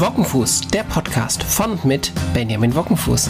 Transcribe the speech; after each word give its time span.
Wockenfuß, 0.00 0.62
der 0.68 0.84
Podcast 0.84 1.42
von 1.42 1.72
und 1.72 1.84
mit 1.84 2.10
Benjamin 2.32 2.74
Wockenfuß. 2.74 3.28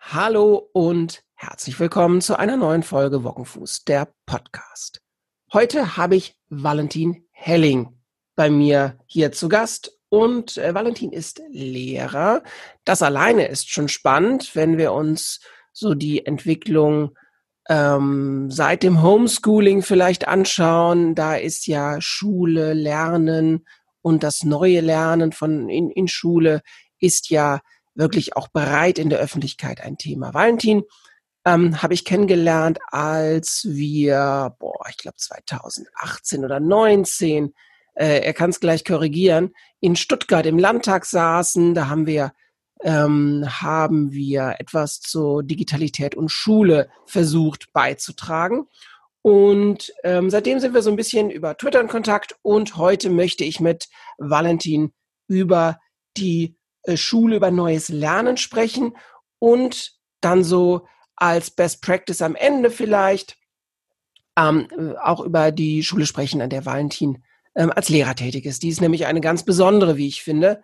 Hallo 0.00 0.68
und 0.74 1.24
herzlich 1.34 1.80
willkommen 1.80 2.20
zu 2.20 2.38
einer 2.38 2.58
neuen 2.58 2.82
Folge 2.82 3.24
Wockenfuß, 3.24 3.84
der 3.84 4.12
Podcast. 4.26 5.00
Heute 5.54 5.96
habe 5.96 6.16
ich 6.16 6.36
Valentin 6.50 7.24
Helling 7.30 7.98
bei 8.36 8.50
mir 8.50 8.98
hier 9.06 9.32
zu 9.32 9.48
Gast 9.48 9.98
und 10.10 10.58
äh, 10.58 10.74
Valentin 10.74 11.12
ist 11.12 11.40
Lehrer. 11.50 12.42
Das 12.84 13.00
alleine 13.00 13.46
ist 13.46 13.70
schon 13.70 13.88
spannend, 13.88 14.54
wenn 14.54 14.76
wir 14.76 14.92
uns 14.92 15.40
so 15.72 15.94
die 15.94 16.26
Entwicklung 16.26 17.16
ähm, 17.68 18.50
seit 18.50 18.82
dem 18.82 19.02
Homeschooling 19.02 19.82
vielleicht 19.82 20.28
anschauen. 20.28 21.14
Da 21.14 21.36
ist 21.36 21.66
ja 21.66 22.00
Schule, 22.00 22.74
Lernen 22.74 23.64
und 24.02 24.22
das 24.24 24.42
neue 24.42 24.80
Lernen 24.80 25.32
von 25.32 25.68
in, 25.68 25.90
in 25.90 26.08
Schule 26.08 26.62
ist 26.98 27.30
ja 27.30 27.60
wirklich 27.94 28.36
auch 28.36 28.48
bereit 28.48 28.98
in 28.98 29.10
der 29.10 29.20
Öffentlichkeit 29.20 29.80
ein 29.80 29.96
Thema. 29.96 30.34
Valentin 30.34 30.82
ähm, 31.44 31.80
habe 31.82 31.94
ich 31.94 32.04
kennengelernt, 32.04 32.78
als 32.90 33.64
wir, 33.68 34.56
boah, 34.58 34.86
ich 34.90 34.96
glaube 34.96 35.16
2018 35.16 36.44
oder 36.44 36.58
19 36.58 37.54
äh, 37.94 38.20
er 38.20 38.32
kann 38.32 38.50
es 38.50 38.60
gleich 38.60 38.84
korrigieren, 38.84 39.54
in 39.80 39.96
Stuttgart 39.96 40.46
im 40.46 40.58
Landtag 40.58 41.04
saßen. 41.04 41.74
Da 41.74 41.88
haben 41.88 42.06
wir 42.06 42.32
ähm, 42.82 43.44
haben 43.46 44.12
wir 44.12 44.56
etwas 44.58 45.00
zur 45.00 45.42
Digitalität 45.42 46.14
und 46.14 46.30
Schule 46.30 46.88
versucht 47.06 47.72
beizutragen. 47.72 48.66
Und 49.22 49.92
ähm, 50.02 50.30
seitdem 50.30 50.60
sind 50.60 50.72
wir 50.72 50.82
so 50.82 50.90
ein 50.90 50.96
bisschen 50.96 51.30
über 51.30 51.56
Twitter 51.56 51.80
in 51.80 51.88
Kontakt 51.88 52.36
und 52.42 52.76
heute 52.76 53.10
möchte 53.10 53.44
ich 53.44 53.60
mit 53.60 53.88
Valentin 54.16 54.92
über 55.28 55.78
die 56.16 56.56
äh, 56.84 56.96
Schule, 56.96 57.36
über 57.36 57.50
neues 57.50 57.90
Lernen 57.90 58.38
sprechen 58.38 58.96
und 59.38 59.92
dann 60.22 60.42
so 60.42 60.86
als 61.16 61.50
Best 61.50 61.82
Practice 61.82 62.22
am 62.22 62.34
Ende 62.34 62.70
vielleicht 62.70 63.36
ähm, 64.38 64.96
auch 65.02 65.20
über 65.20 65.52
die 65.52 65.82
Schule 65.82 66.06
sprechen, 66.06 66.40
an 66.40 66.50
der 66.50 66.64
Valentin 66.64 67.22
ähm, 67.54 67.72
als 67.74 67.88
Lehrer 67.88 68.14
tätig 68.14 68.44
ist. 68.44 68.62
Die 68.62 68.68
ist 68.68 68.80
nämlich 68.80 69.06
eine 69.06 69.20
ganz 69.20 69.44
besondere, 69.44 69.96
wie 69.96 70.08
ich 70.08 70.22
finde. 70.22 70.62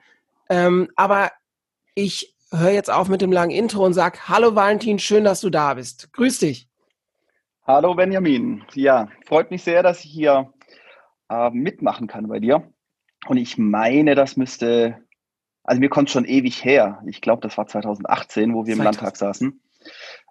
Ähm, 0.48 0.88
aber 0.96 1.32
ich 1.94 2.36
höre 2.52 2.70
jetzt 2.70 2.90
auf 2.90 3.08
mit 3.08 3.22
dem 3.22 3.32
langen 3.32 3.50
Intro 3.50 3.84
und 3.84 3.94
sage, 3.94 4.18
hallo 4.28 4.54
Valentin, 4.54 4.98
schön, 4.98 5.24
dass 5.24 5.40
du 5.40 5.50
da 5.50 5.74
bist. 5.74 6.12
Grüß 6.12 6.38
dich. 6.38 6.68
Hallo 7.66 7.94
Benjamin. 7.94 8.62
Ja, 8.74 9.08
freut 9.26 9.50
mich 9.50 9.64
sehr, 9.64 9.82
dass 9.82 10.04
ich 10.04 10.10
hier 10.10 10.52
äh, 11.28 11.50
mitmachen 11.50 12.06
kann 12.06 12.28
bei 12.28 12.38
dir. 12.38 12.72
Und 13.26 13.38
ich 13.38 13.58
meine, 13.58 14.14
das 14.14 14.36
müsste, 14.36 14.98
also 15.64 15.80
mir 15.80 15.88
kommt 15.88 16.10
schon 16.10 16.24
ewig 16.24 16.64
her. 16.64 17.02
Ich 17.06 17.20
glaube, 17.20 17.42
das 17.42 17.58
war 17.58 17.66
2018, 17.66 18.54
wo 18.54 18.66
wir 18.66 18.74
im 18.74 18.82
Landtag 18.82 19.16
saßen. 19.16 19.60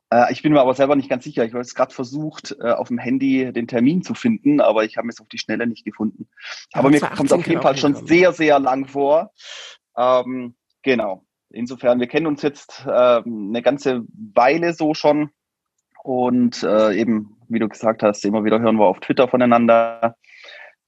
Äh, 0.09 0.31
ich 0.31 0.41
bin 0.41 0.53
mir 0.53 0.61
aber 0.61 0.73
selber 0.73 0.95
nicht 0.95 1.09
ganz 1.09 1.23
sicher. 1.23 1.45
Ich 1.45 1.51
habe 1.51 1.61
jetzt 1.61 1.75
gerade 1.75 1.93
versucht, 1.93 2.55
äh, 2.59 2.71
auf 2.71 2.87
dem 2.87 2.97
Handy 2.97 3.51
den 3.51 3.67
Termin 3.67 4.03
zu 4.03 4.13
finden, 4.13 4.61
aber 4.61 4.83
ich 4.83 4.97
habe 4.97 5.07
es 5.09 5.19
auf 5.19 5.27
die 5.27 5.37
Schnelle 5.37 5.67
nicht 5.67 5.85
gefunden. 5.85 6.27
Ja, 6.73 6.79
aber 6.79 6.89
mir 6.89 6.99
kommt 6.99 7.25
es 7.25 7.33
auf 7.33 7.47
jeden 7.47 7.61
Fall 7.61 7.77
schon 7.77 7.95
sehr, 8.07 8.31
sehr 8.33 8.59
lang 8.59 8.87
vor. 8.87 9.31
Ähm, 9.97 10.55
genau. 10.83 11.25
Insofern, 11.49 11.99
wir 11.99 12.07
kennen 12.07 12.27
uns 12.27 12.41
jetzt 12.41 12.85
äh, 12.85 12.89
eine 12.89 13.61
ganze 13.61 14.03
Weile 14.33 14.73
so 14.73 14.93
schon. 14.93 15.29
Und 16.03 16.61
äh, 16.63 16.93
eben, 16.93 17.37
wie 17.47 17.59
du 17.59 17.67
gesagt 17.67 18.03
hast, 18.03 18.25
immer 18.25 18.43
wieder 18.43 18.59
hören 18.59 18.77
wir 18.77 18.85
auf 18.85 18.99
Twitter 18.99 19.27
voneinander. 19.27 20.17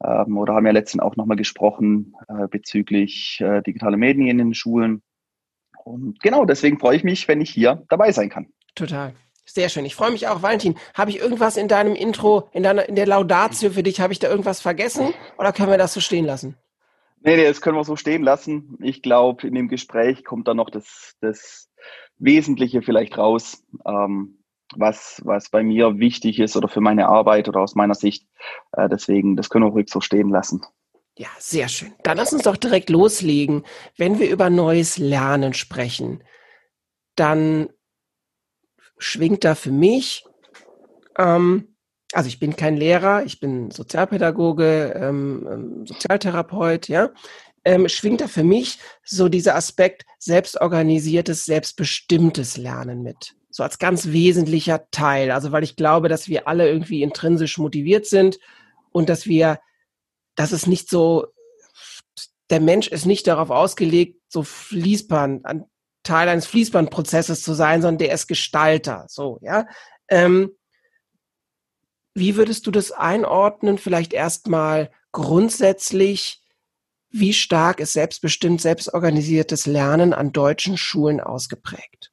Ähm, 0.03 0.37
oder 0.37 0.53
haben 0.53 0.65
ja 0.65 0.71
letztens 0.71 1.01
auch 1.01 1.15
nochmal 1.15 1.37
gesprochen 1.37 2.13
äh, 2.27 2.47
bezüglich 2.47 3.39
äh, 3.41 3.61
digitale 3.61 3.97
Medien 3.97 4.27
in 4.27 4.37
den 4.37 4.53
Schulen. 4.53 5.01
Und 5.83 6.21
genau, 6.21 6.45
deswegen 6.45 6.79
freue 6.79 6.97
ich 6.97 7.03
mich, 7.03 7.27
wenn 7.27 7.41
ich 7.41 7.49
hier 7.49 7.83
dabei 7.89 8.11
sein 8.11 8.29
kann. 8.29 8.53
Total. 8.77 9.13
Sehr 9.43 9.69
schön. 9.69 9.85
Ich 9.85 9.95
freue 9.95 10.11
mich 10.11 10.27
auch, 10.27 10.43
Valentin. 10.43 10.77
Habe 10.93 11.09
ich 11.09 11.19
irgendwas 11.19 11.57
in 11.57 11.67
deinem 11.67 11.95
Intro, 11.95 12.47
in 12.51 12.61
deiner, 12.61 12.87
in 12.87 12.95
der 12.95 13.07
Laudatio 13.07 13.71
für 13.71 13.81
dich, 13.81 13.99
habe 13.99 14.13
ich 14.13 14.19
da 14.19 14.29
irgendwas 14.29 14.61
vergessen 14.61 15.13
oder 15.37 15.51
können 15.51 15.71
wir 15.71 15.79
das 15.79 15.93
so 15.93 15.99
stehen 15.99 16.25
lassen? 16.25 16.55
Nee, 17.21 17.37
nee, 17.37 17.45
das 17.45 17.61
können 17.61 17.75
wir 17.75 17.83
so 17.83 17.95
stehen 17.95 18.21
lassen. 18.21 18.77
Ich 18.81 19.01
glaube, 19.01 19.47
in 19.47 19.55
dem 19.55 19.67
Gespräch 19.67 20.23
kommt 20.23 20.47
da 20.47 20.53
noch 20.53 20.69
das, 20.69 21.15
das 21.21 21.69
Wesentliche 22.19 22.83
vielleicht 22.83 23.17
raus, 23.17 23.63
ähm, 23.85 24.43
was, 24.75 25.21
was 25.25 25.49
bei 25.49 25.63
mir 25.63 25.97
wichtig 25.97 26.39
ist 26.39 26.55
oder 26.55 26.67
für 26.67 26.81
meine 26.81 27.07
Arbeit 27.07 27.49
oder 27.49 27.61
aus 27.61 27.73
meiner 27.73 27.95
Sicht. 27.95 28.27
Äh, 28.73 28.89
deswegen, 28.89 29.35
das 29.35 29.49
können 29.49 29.65
wir 29.65 29.71
ruhig 29.71 29.89
so 29.89 30.01
stehen 30.01 30.29
lassen. 30.29 30.61
Ja, 31.17 31.29
sehr 31.39 31.67
schön. 31.67 31.93
Dann 32.03 32.17
lass 32.17 32.31
uns 32.31 32.43
doch 32.43 32.57
direkt 32.57 32.91
loslegen. 32.91 33.63
Wenn 33.95 34.19
wir 34.19 34.29
über 34.29 34.51
neues 34.51 34.99
Lernen 34.99 35.55
sprechen, 35.55 36.23
dann 37.15 37.69
schwingt 38.97 39.43
da 39.43 39.55
für 39.55 39.71
mich, 39.71 40.25
ähm, 41.17 41.75
also 42.13 42.27
ich 42.27 42.39
bin 42.39 42.55
kein 42.55 42.77
Lehrer, 42.77 43.23
ich 43.25 43.39
bin 43.39 43.71
Sozialpädagoge, 43.71 44.93
ähm, 44.95 45.47
ähm, 45.51 45.85
Sozialtherapeut, 45.85 46.87
ja, 46.87 47.11
ähm, 47.65 47.89
schwingt 47.89 48.21
da 48.21 48.27
für 48.27 48.43
mich 48.43 48.79
so 49.03 49.27
dieser 49.27 49.55
Aspekt 49.55 50.05
selbstorganisiertes, 50.19 51.45
selbstbestimmtes 51.45 52.55
Lernen 52.55 53.03
mit. 53.03 53.35
So 53.49 53.63
als 53.63 53.77
ganz 53.77 54.07
wesentlicher 54.07 54.89
Teil. 54.91 55.31
Also 55.31 55.51
weil 55.51 55.63
ich 55.63 55.75
glaube, 55.75 56.07
dass 56.07 56.29
wir 56.29 56.47
alle 56.47 56.69
irgendwie 56.69 57.01
intrinsisch 57.01 57.57
motiviert 57.57 58.05
sind 58.05 58.39
und 58.91 59.09
dass 59.09 59.25
wir, 59.25 59.59
dass 60.35 60.53
es 60.53 60.65
nicht 60.65 60.89
so, 60.89 61.27
der 62.49 62.61
Mensch 62.61 62.87
ist 62.87 63.05
nicht 63.05 63.27
darauf 63.27 63.49
ausgelegt, 63.49 64.21
so 64.29 64.43
Fließband, 64.43 65.45
an 65.45 65.65
Teil 66.07 66.29
eines 66.29 66.47
Fließbandprozesses 66.47 67.43
zu 67.43 67.53
sein, 67.53 67.81
sondern 67.81 67.99
der 67.99 68.13
ist 68.13 68.27
Gestalter. 68.27 69.05
So, 69.07 69.39
ja. 69.41 69.67
Ähm, 70.09 70.51
wie 72.15 72.35
würdest 72.35 72.65
du 72.65 72.71
das 72.71 72.91
einordnen? 72.91 73.77
Vielleicht 73.77 74.13
erstmal 74.13 74.89
grundsätzlich, 75.11 76.41
wie 77.11 77.33
stark 77.33 77.79
ist 77.79 77.93
selbstbestimmt, 77.93 78.61
selbstorganisiertes 78.61 79.67
Lernen 79.67 80.13
an 80.13 80.31
deutschen 80.31 80.77
Schulen 80.77 81.19
ausgeprägt? 81.19 82.11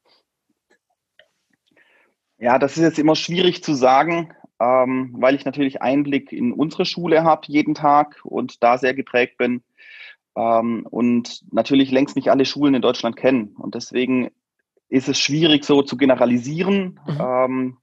Ja, 2.38 2.58
das 2.58 2.76
ist 2.76 2.82
jetzt 2.82 2.98
immer 2.98 3.16
schwierig 3.16 3.64
zu 3.64 3.74
sagen, 3.74 4.34
ähm, 4.60 5.14
weil 5.18 5.34
ich 5.34 5.44
natürlich 5.44 5.80
Einblick 5.80 6.32
in 6.32 6.52
unsere 6.52 6.84
Schule 6.84 7.24
habe 7.24 7.46
jeden 7.46 7.74
Tag 7.74 8.20
und 8.24 8.62
da 8.62 8.76
sehr 8.76 8.92
geprägt 8.92 9.38
bin 9.38 9.62
ähm, 10.36 10.86
und 10.90 11.42
natürlich 11.52 11.90
längst 11.90 12.16
nicht 12.16 12.30
alle 12.30 12.44
Schulen 12.44 12.74
in 12.74 12.82
Deutschland 12.82 13.16
kennen. 13.16 13.54
Und 13.56 13.74
deswegen 13.74 14.30
ist 14.88 15.08
es 15.08 15.18
schwierig 15.18 15.64
so 15.64 15.82
zu 15.82 15.96
generalisieren. 15.96 17.00
Mhm. 17.06 17.20
Ähm, 17.20 17.78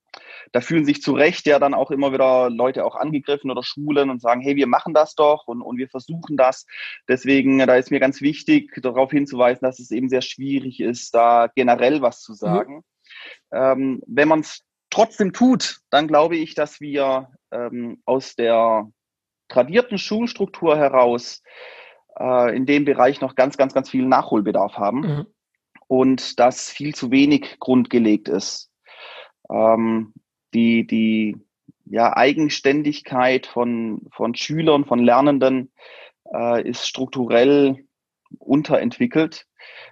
da 0.51 0.59
fühlen 0.59 0.85
sich 0.85 1.01
zu 1.01 1.13
Recht 1.13 1.45
ja 1.45 1.59
dann 1.59 1.73
auch 1.73 1.91
immer 1.91 2.11
wieder 2.11 2.49
Leute 2.49 2.83
auch 2.83 2.95
angegriffen 2.95 3.51
oder 3.51 3.63
Schulen 3.63 4.09
und 4.09 4.21
sagen, 4.21 4.41
hey, 4.41 4.55
wir 4.55 4.67
machen 4.67 4.93
das 4.93 5.15
doch 5.15 5.47
und, 5.47 5.61
und 5.61 5.77
wir 5.77 5.87
versuchen 5.87 6.35
das. 6.35 6.65
Deswegen, 7.07 7.59
da 7.59 7.75
ist 7.75 7.91
mir 7.91 7.99
ganz 7.99 8.21
wichtig, 8.21 8.73
darauf 8.81 9.11
hinzuweisen, 9.11 9.61
dass 9.65 9.79
es 9.79 9.91
eben 9.91 10.09
sehr 10.09 10.21
schwierig 10.21 10.79
ist, 10.81 11.15
da 11.15 11.47
generell 11.55 12.01
was 12.01 12.21
zu 12.21 12.33
mhm. 12.33 12.37
sagen. 12.37 12.75
Mhm. 12.75 12.83
Ähm, 13.53 14.03
wenn 14.07 14.27
man 14.27 14.41
es 14.41 14.61
trotzdem 14.89 15.31
tut, 15.31 15.79
dann 15.89 16.07
glaube 16.07 16.35
ich, 16.35 16.53
dass 16.53 16.81
wir 16.81 17.29
ähm, 17.51 18.01
aus 18.05 18.35
der 18.35 18.89
tradierten 19.47 19.97
Schulstruktur 19.97 20.77
heraus 20.77 21.43
äh, 22.19 22.55
in 22.55 22.65
dem 22.65 22.85
Bereich 22.85 23.21
noch 23.21 23.35
ganz, 23.35 23.57
ganz, 23.57 23.73
ganz 23.73 23.89
viel 23.89 24.05
Nachholbedarf 24.05 24.77
haben 24.77 24.99
mhm. 24.99 25.25
und 25.87 26.39
dass 26.39 26.69
viel 26.69 26.95
zu 26.95 27.11
wenig 27.11 27.57
grundgelegt 27.59 28.27
ist. 28.27 28.71
Ähm, 29.49 30.13
die, 30.53 30.85
die 30.85 31.37
ja, 31.85 32.15
Eigenständigkeit 32.15 33.47
von, 33.47 34.07
von 34.11 34.35
Schülern, 34.35 34.85
von 34.85 34.99
Lernenden 34.99 35.71
äh, 36.33 36.67
ist 36.67 36.87
strukturell 36.87 37.85
unterentwickelt, 38.39 39.45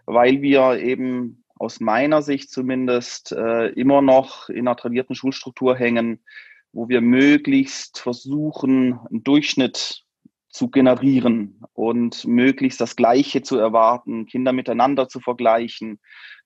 weil 0.05 0.41
wir 0.41 0.79
eben 0.79 1.43
aus 1.57 1.81
meiner 1.81 2.21
Sicht 2.21 2.51
zumindest 2.51 3.33
äh, 3.33 3.67
immer 3.69 4.01
noch 4.01 4.49
in 4.49 4.67
einer 4.67 4.77
tradierten 4.77 5.13
Schulstruktur 5.13 5.75
hängen, 5.75 6.23
wo 6.71 6.87
wir 6.87 7.01
möglichst 7.01 7.99
versuchen, 7.99 8.99
einen 9.09 9.23
Durchschnitt 9.23 10.05
zu 10.49 10.69
generieren 10.69 11.61
und 11.73 12.25
möglichst 12.25 12.81
das 12.81 12.95
Gleiche 12.95 13.41
zu 13.41 13.57
erwarten, 13.57 14.25
Kinder 14.25 14.51
miteinander 14.51 15.07
zu 15.07 15.19
vergleichen, 15.19 15.99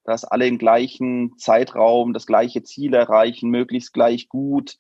dass 0.04 0.26
alle 0.26 0.48
im 0.48 0.58
gleichen 0.58 1.38
Zeitraum 1.38 2.14
das 2.14 2.26
gleiche 2.26 2.64
Ziel 2.64 2.94
erreichen, 2.94 3.50
möglichst 3.50 3.94
gleich 3.94 4.28
gut. 4.28 4.78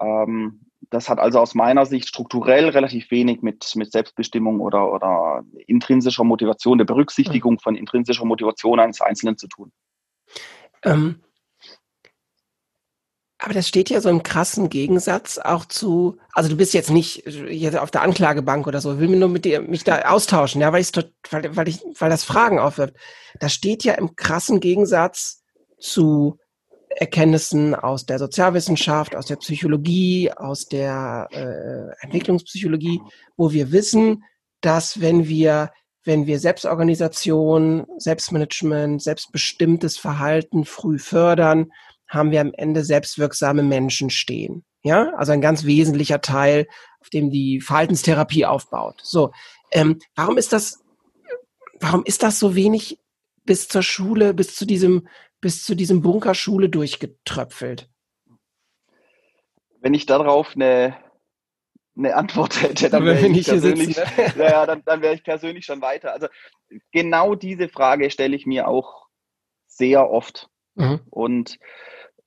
Ähm, 0.00 0.66
das 0.90 1.08
hat 1.08 1.18
also 1.18 1.40
aus 1.40 1.54
meiner 1.54 1.86
Sicht 1.86 2.08
strukturell 2.08 2.68
relativ 2.68 3.10
wenig 3.10 3.42
mit, 3.42 3.72
mit 3.76 3.92
Selbstbestimmung 3.92 4.60
oder, 4.60 4.92
oder 4.92 5.44
intrinsischer 5.66 6.24
Motivation, 6.24 6.78
der 6.78 6.84
Berücksichtigung 6.84 7.58
von 7.58 7.76
intrinsischer 7.76 8.24
Motivation 8.24 8.78
eines 8.78 9.00
Einzelnen 9.00 9.36
zu 9.36 9.48
tun. 9.48 9.72
Ähm, 10.82 11.20
Aber 13.38 13.52
das 13.52 13.68
steht 13.68 13.90
ja 13.90 14.00
so 14.00 14.08
im 14.08 14.22
krassen 14.22 14.70
Gegensatz 14.70 15.38
auch 15.38 15.66
zu, 15.66 16.16
also 16.32 16.48
du 16.48 16.56
bist 16.56 16.72
jetzt 16.72 16.90
nicht 16.90 17.26
jetzt 17.26 17.76
auf 17.76 17.90
der 17.90 18.02
Anklagebank 18.02 18.66
oder 18.66 18.80
so, 18.80 18.98
will 18.98 19.08
mir 19.08 19.16
nur 19.16 19.28
mit 19.28 19.44
dir 19.44 19.60
mich 19.60 19.84
da 19.84 20.00
austauschen, 20.02 20.62
ja, 20.62 20.72
weil 20.72 20.80
ich 20.80 20.90
weil, 21.30 21.54
weil 21.54 21.68
ich 21.68 21.82
weil 21.98 22.08
das 22.08 22.24
Fragen 22.24 22.58
aufwirft. 22.58 22.94
Das 23.38 23.52
steht 23.52 23.84
ja 23.84 23.94
im 23.94 24.16
krassen 24.16 24.60
Gegensatz 24.60 25.42
zu 25.78 26.38
Erkenntnissen 26.88 27.74
aus 27.74 28.06
der 28.06 28.18
Sozialwissenschaft, 28.18 29.14
aus 29.14 29.26
der 29.26 29.36
Psychologie, 29.36 30.32
aus 30.32 30.66
der 30.66 31.28
äh, 31.30 32.04
Entwicklungspsychologie, 32.04 33.02
wo 33.36 33.52
wir 33.52 33.70
wissen, 33.70 34.24
dass 34.62 35.00
wenn 35.00 35.28
wir 35.28 35.72
wenn 36.04 36.26
wir 36.26 36.38
Selbstorganisation, 36.38 37.84
Selbstmanagement, 37.98 39.02
selbstbestimmtes 39.02 39.98
Verhalten 39.98 40.64
früh 40.64 41.00
fördern, 41.00 41.72
haben 42.08 42.30
wir 42.30 42.40
am 42.40 42.52
Ende 42.54 42.84
selbstwirksame 42.84 43.62
Menschen 43.62 44.10
stehen. 44.10 44.64
Ja, 44.82 45.12
also 45.16 45.32
ein 45.32 45.40
ganz 45.40 45.64
wesentlicher 45.64 46.20
Teil, 46.20 46.68
auf 47.00 47.10
dem 47.10 47.30
die 47.30 47.60
Verhaltenstherapie 47.60 48.46
aufbaut. 48.46 49.00
So, 49.02 49.32
ähm, 49.72 49.98
warum 50.14 50.38
ist 50.38 50.52
das, 50.52 50.84
warum 51.80 52.04
ist 52.04 52.22
das 52.22 52.38
so 52.38 52.54
wenig 52.54 52.98
bis 53.44 53.68
zur 53.68 53.82
Schule, 53.82 54.34
bis 54.34 54.54
zu 54.54 54.64
diesem, 54.64 55.08
bis 55.40 55.64
zu 55.64 55.74
diesem 55.74 56.02
Bunkerschule 56.02 56.68
durchgetröpfelt? 56.68 57.88
Wenn 59.80 59.94
ich 59.94 60.06
darauf 60.06 60.54
eine, 60.54 60.96
eine 61.96 62.14
Antwort 62.14 62.62
hätte, 62.62 62.88
dann 62.88 63.04
wäre 63.04 63.26
ich, 63.26 63.46
persönlich, 63.46 63.96
ja, 64.36 64.66
dann, 64.66 64.82
dann 64.84 65.02
wäre 65.02 65.14
ich 65.14 65.24
persönlich 65.24 65.64
schon 65.64 65.80
weiter. 65.80 66.12
Also 66.12 66.28
genau 66.92 67.34
diese 67.34 67.68
Frage 67.68 68.10
stelle 68.10 68.36
ich 68.36 68.46
mir 68.46 68.68
auch 68.68 69.06
sehr 69.66 70.10
oft. 70.10 70.48
Mhm. 70.74 71.00
Und 71.10 71.58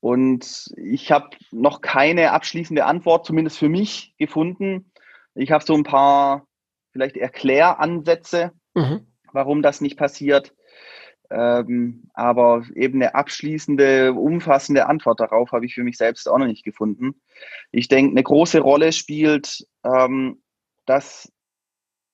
und 0.02 0.72
ich 0.78 1.12
habe 1.12 1.30
noch 1.52 1.82
keine 1.82 2.32
abschließende 2.32 2.86
Antwort, 2.86 3.26
zumindest 3.26 3.58
für 3.58 3.70
mich, 3.70 4.14
gefunden. 4.18 4.92
Ich 5.36 5.52
habe 5.52 5.64
so 5.64 5.74
ein 5.74 5.84
paar 5.84 6.48
vielleicht 6.92 7.18
Erkläransätze, 7.18 8.52
mhm. 8.74 9.08
warum 9.34 9.62
das 9.62 9.82
nicht 9.82 9.98
passiert. 9.98 10.54
Ähm, 11.32 12.10
aber 12.14 12.64
eben 12.76 13.02
eine 13.02 13.14
abschließende, 13.14 14.14
umfassende 14.14 14.88
Antwort 14.88 15.20
darauf 15.20 15.52
habe 15.52 15.66
ich 15.66 15.76
für 15.76 15.84
mich 15.84 15.98
selbst 15.98 16.28
auch 16.28 16.40
noch 16.40 16.48
nicht 16.48 16.64
gefunden. 16.64 17.22
Ich 17.72 17.88
denke, 17.88 18.12
eine 18.12 18.24
große 18.24 18.60
Rolle 18.60 18.92
spielt, 18.92 19.68
ähm, 19.84 20.42
dass 20.88 21.32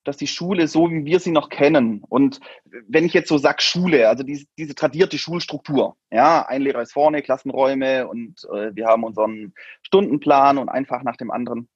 dass 0.06 0.18
die 0.18 0.28
Schule 0.28 0.68
so, 0.68 0.90
wie 0.90 1.04
wir 1.04 1.20
sie 1.20 1.32
noch 1.32 1.50
kennen, 1.50 2.04
und 2.08 2.40
wenn 2.88 3.06
ich 3.06 3.14
jetzt 3.14 3.28
so 3.28 3.38
sag 3.38 3.62
Schule, 3.62 4.08
also 4.08 4.24
diese, 4.24 4.46
diese 4.58 4.76
tradierte 4.76 5.18
Schulstruktur, 5.18 5.98
ja, 6.12 6.46
ein 6.46 6.62
Lehrer 6.62 6.82
ist 6.82 6.94
vorne, 6.94 7.22
Klassenräume 7.22 8.08
und 8.08 8.46
äh, 8.54 8.74
wir 8.74 8.86
haben 8.86 9.04
unseren 9.04 9.54
Stundenplan 9.82 10.58
und 10.58 10.70
einfach 10.70 11.04
nach 11.04 11.18
dem 11.18 11.32
anderen. 11.32 11.68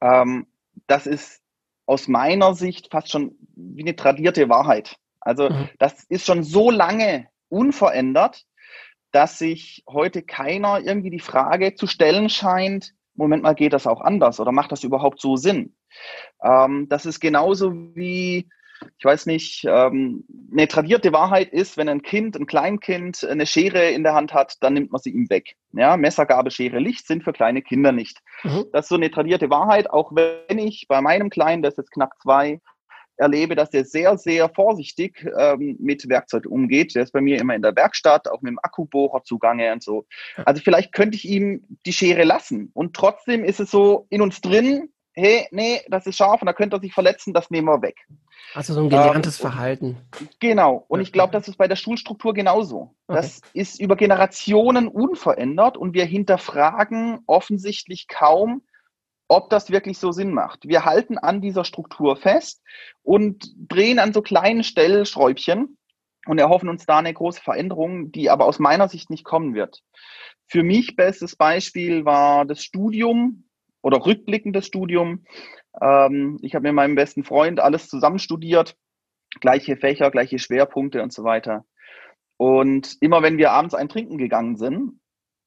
Ähm, 0.00 0.46
das 0.86 1.06
ist 1.06 1.42
aus 1.86 2.06
meiner 2.06 2.54
Sicht 2.54 2.90
fast 2.90 3.10
schon 3.10 3.36
wie 3.54 3.82
eine 3.82 3.96
tradierte 3.96 4.48
Wahrheit. 4.48 4.96
Also 5.20 5.50
mhm. 5.50 5.68
das 5.78 6.04
ist 6.04 6.26
schon 6.26 6.44
so 6.44 6.70
lange 6.70 7.28
unverändert, 7.48 8.44
dass 9.12 9.38
sich 9.38 9.82
heute 9.88 10.22
keiner 10.22 10.80
irgendwie 10.80 11.10
die 11.10 11.20
Frage 11.20 11.74
zu 11.74 11.86
stellen 11.86 12.28
scheint, 12.28 12.92
Moment 13.14 13.42
mal, 13.42 13.54
geht 13.54 13.72
das 13.72 13.86
auch 13.86 14.02
anders 14.02 14.40
oder 14.40 14.52
macht 14.52 14.72
das 14.72 14.84
überhaupt 14.84 15.20
so 15.20 15.36
Sinn? 15.36 15.74
Ähm, 16.42 16.86
das 16.88 17.06
ist 17.06 17.20
genauso 17.20 17.72
wie, 17.94 18.48
ich 18.98 19.04
weiß 19.04 19.26
nicht, 19.26 19.64
ähm, 19.68 20.24
eine 20.52 20.68
tradierte 20.68 21.12
Wahrheit 21.12 21.52
ist, 21.52 21.76
wenn 21.76 21.88
ein 21.88 22.02
Kind, 22.02 22.36
ein 22.36 22.46
Kleinkind 22.46 23.24
eine 23.24 23.46
Schere 23.46 23.90
in 23.90 24.02
der 24.02 24.14
Hand 24.14 24.34
hat, 24.34 24.56
dann 24.60 24.74
nimmt 24.74 24.92
man 24.92 25.00
sie 25.00 25.10
ihm 25.10 25.30
weg. 25.30 25.56
Ja, 25.72 25.96
Messer, 25.96 26.26
Gabel, 26.26 26.50
Schere, 26.50 26.78
Licht 26.78 27.06
sind 27.06 27.24
für 27.24 27.32
kleine 27.32 27.62
Kinder 27.62 27.92
nicht. 27.92 28.18
Mhm. 28.42 28.66
Das 28.72 28.86
ist 28.86 28.88
so 28.90 28.96
eine 28.96 29.10
tradierte 29.10 29.50
Wahrheit, 29.50 29.90
auch 29.90 30.12
wenn 30.14 30.58
ich 30.58 30.86
bei 30.88 31.00
meinem 31.00 31.30
Kleinen, 31.30 31.62
der 31.62 31.70
ist 31.70 31.78
jetzt 31.78 31.92
knapp 31.92 32.12
zwei, 32.22 32.60
erlebe, 33.16 33.54
dass 33.54 33.72
er 33.72 33.84
sehr, 33.84 34.18
sehr 34.18 34.48
vorsichtig 34.48 35.26
ähm, 35.38 35.76
mit 35.80 36.08
Werkzeug 36.08 36.46
umgeht. 36.46 36.94
Der 36.94 37.02
ist 37.02 37.12
bei 37.12 37.20
mir 37.20 37.40
immer 37.40 37.54
in 37.54 37.62
der 37.62 37.74
Werkstatt, 37.74 38.28
auch 38.28 38.42
mit 38.42 38.50
dem 38.50 38.58
Akkubohrer 38.62 39.22
zugange 39.22 39.72
und 39.72 39.82
so. 39.82 40.06
Also 40.44 40.62
vielleicht 40.62 40.92
könnte 40.92 41.16
ich 41.16 41.26
ihm 41.26 41.64
die 41.86 41.92
Schere 41.92 42.24
lassen. 42.24 42.70
Und 42.74 42.94
trotzdem 42.94 43.44
ist 43.44 43.60
es 43.60 43.70
so 43.70 44.06
in 44.10 44.20
uns 44.20 44.40
drin, 44.40 44.90
hey, 45.16 45.48
nee, 45.50 45.80
das 45.88 46.06
ist 46.06 46.16
scharf 46.16 46.42
und 46.42 46.46
da 46.46 46.52
könnte 46.52 46.76
er 46.76 46.80
sich 46.80 46.92
verletzen, 46.92 47.32
das 47.32 47.50
nehmen 47.50 47.66
wir 47.66 47.82
weg. 47.82 48.06
Also 48.54 48.74
so 48.74 48.82
ein 48.82 48.90
gelerntes 48.90 49.38
ähm, 49.40 49.50
Verhalten. 49.50 49.96
Genau. 50.40 50.84
Und 50.88 51.00
ich 51.00 51.12
glaube, 51.12 51.32
das 51.32 51.48
ist 51.48 51.56
bei 51.56 51.68
der 51.68 51.76
Schulstruktur 51.76 52.34
genauso. 52.34 52.94
Okay. 53.08 53.18
Das 53.20 53.40
ist 53.52 53.80
über 53.80 53.96
Generationen 53.96 54.88
unverändert 54.88 55.76
und 55.76 55.94
wir 55.94 56.04
hinterfragen 56.04 57.20
offensichtlich 57.26 58.08
kaum, 58.08 58.62
ob 59.28 59.50
das 59.50 59.70
wirklich 59.70 59.98
so 59.98 60.12
Sinn 60.12 60.32
macht. 60.32 60.68
Wir 60.68 60.84
halten 60.84 61.18
an 61.18 61.40
dieser 61.40 61.64
Struktur 61.64 62.16
fest 62.16 62.62
und 63.02 63.52
drehen 63.56 63.98
an 63.98 64.12
so 64.12 64.22
kleinen 64.22 64.62
Stellschräubchen 64.62 65.76
und 66.26 66.38
erhoffen 66.38 66.68
uns 66.68 66.86
da 66.86 66.98
eine 66.98 67.12
große 67.12 67.40
Veränderung, 67.40 68.12
die 68.12 68.30
aber 68.30 68.44
aus 68.44 68.58
meiner 68.58 68.88
Sicht 68.88 69.10
nicht 69.10 69.24
kommen 69.24 69.54
wird. 69.54 69.82
Für 70.46 70.62
mich 70.62 70.94
bestes 70.94 71.34
Beispiel 71.36 72.04
war 72.04 72.44
das 72.44 72.62
Studium 72.62 73.45
oder 73.86 74.04
rückblickendes 74.04 74.66
Studium. 74.66 75.24
Ähm, 75.80 76.40
ich 76.42 76.56
habe 76.56 76.64
mit 76.64 76.74
meinem 76.74 76.96
besten 76.96 77.22
Freund 77.22 77.60
alles 77.60 77.88
zusammen 77.88 78.18
studiert, 78.18 78.76
gleiche 79.40 79.76
Fächer, 79.76 80.10
gleiche 80.10 80.40
Schwerpunkte 80.40 81.04
und 81.04 81.12
so 81.12 81.22
weiter. 81.22 81.64
Und 82.36 82.96
immer 83.00 83.22
wenn 83.22 83.38
wir 83.38 83.52
abends 83.52 83.76
ein 83.76 83.88
Trinken 83.88 84.18
gegangen 84.18 84.56
sind, 84.56 84.98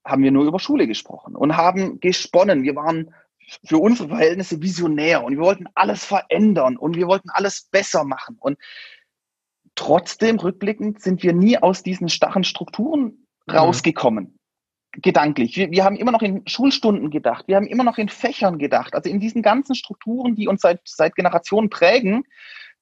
haben 0.05 0.23
wir 0.23 0.31
nur 0.31 0.45
über 0.45 0.57
Schule 0.57 0.87
gesprochen 0.87 1.35
und 1.35 1.57
haben 1.57 1.99
gesponnen. 1.99 2.63
Wir 2.63 2.77
waren 2.77 3.13
für 3.65 3.77
unsere 3.77 4.07
Verhältnisse 4.07 4.61
visionär 4.61 5.21
und 5.25 5.33
wir 5.33 5.43
wollten 5.43 5.65
alles 5.75 6.05
verändern 6.05 6.77
und 6.77 6.95
wir 6.95 7.07
wollten 7.07 7.29
alles 7.31 7.67
besser 7.69 8.05
machen. 8.05 8.37
Und 8.39 8.57
trotzdem, 9.75 10.39
rückblickend, 10.39 11.01
sind 11.01 11.23
wir 11.23 11.33
nie 11.33 11.57
aus 11.57 11.83
diesen 11.83 12.07
starren 12.07 12.45
Strukturen 12.45 13.27
mhm. 13.47 13.53
rausgekommen 13.53 14.38
gedanklich. 14.93 15.55
Wir, 15.55 15.71
wir 15.71 15.83
haben 15.83 15.95
immer 15.95 16.11
noch 16.11 16.21
in 16.21 16.47
Schulstunden 16.47 17.09
gedacht, 17.11 17.47
wir 17.47 17.55
haben 17.55 17.67
immer 17.67 17.83
noch 17.83 17.97
in 17.97 18.09
Fächern 18.09 18.57
gedacht, 18.57 18.95
also 18.95 19.09
in 19.09 19.19
diesen 19.19 19.41
ganzen 19.41 19.75
Strukturen, 19.75 20.35
die 20.35 20.47
uns 20.47 20.61
seit, 20.61 20.81
seit 20.85 21.15
Generationen 21.15 21.69
prägen, 21.69 22.23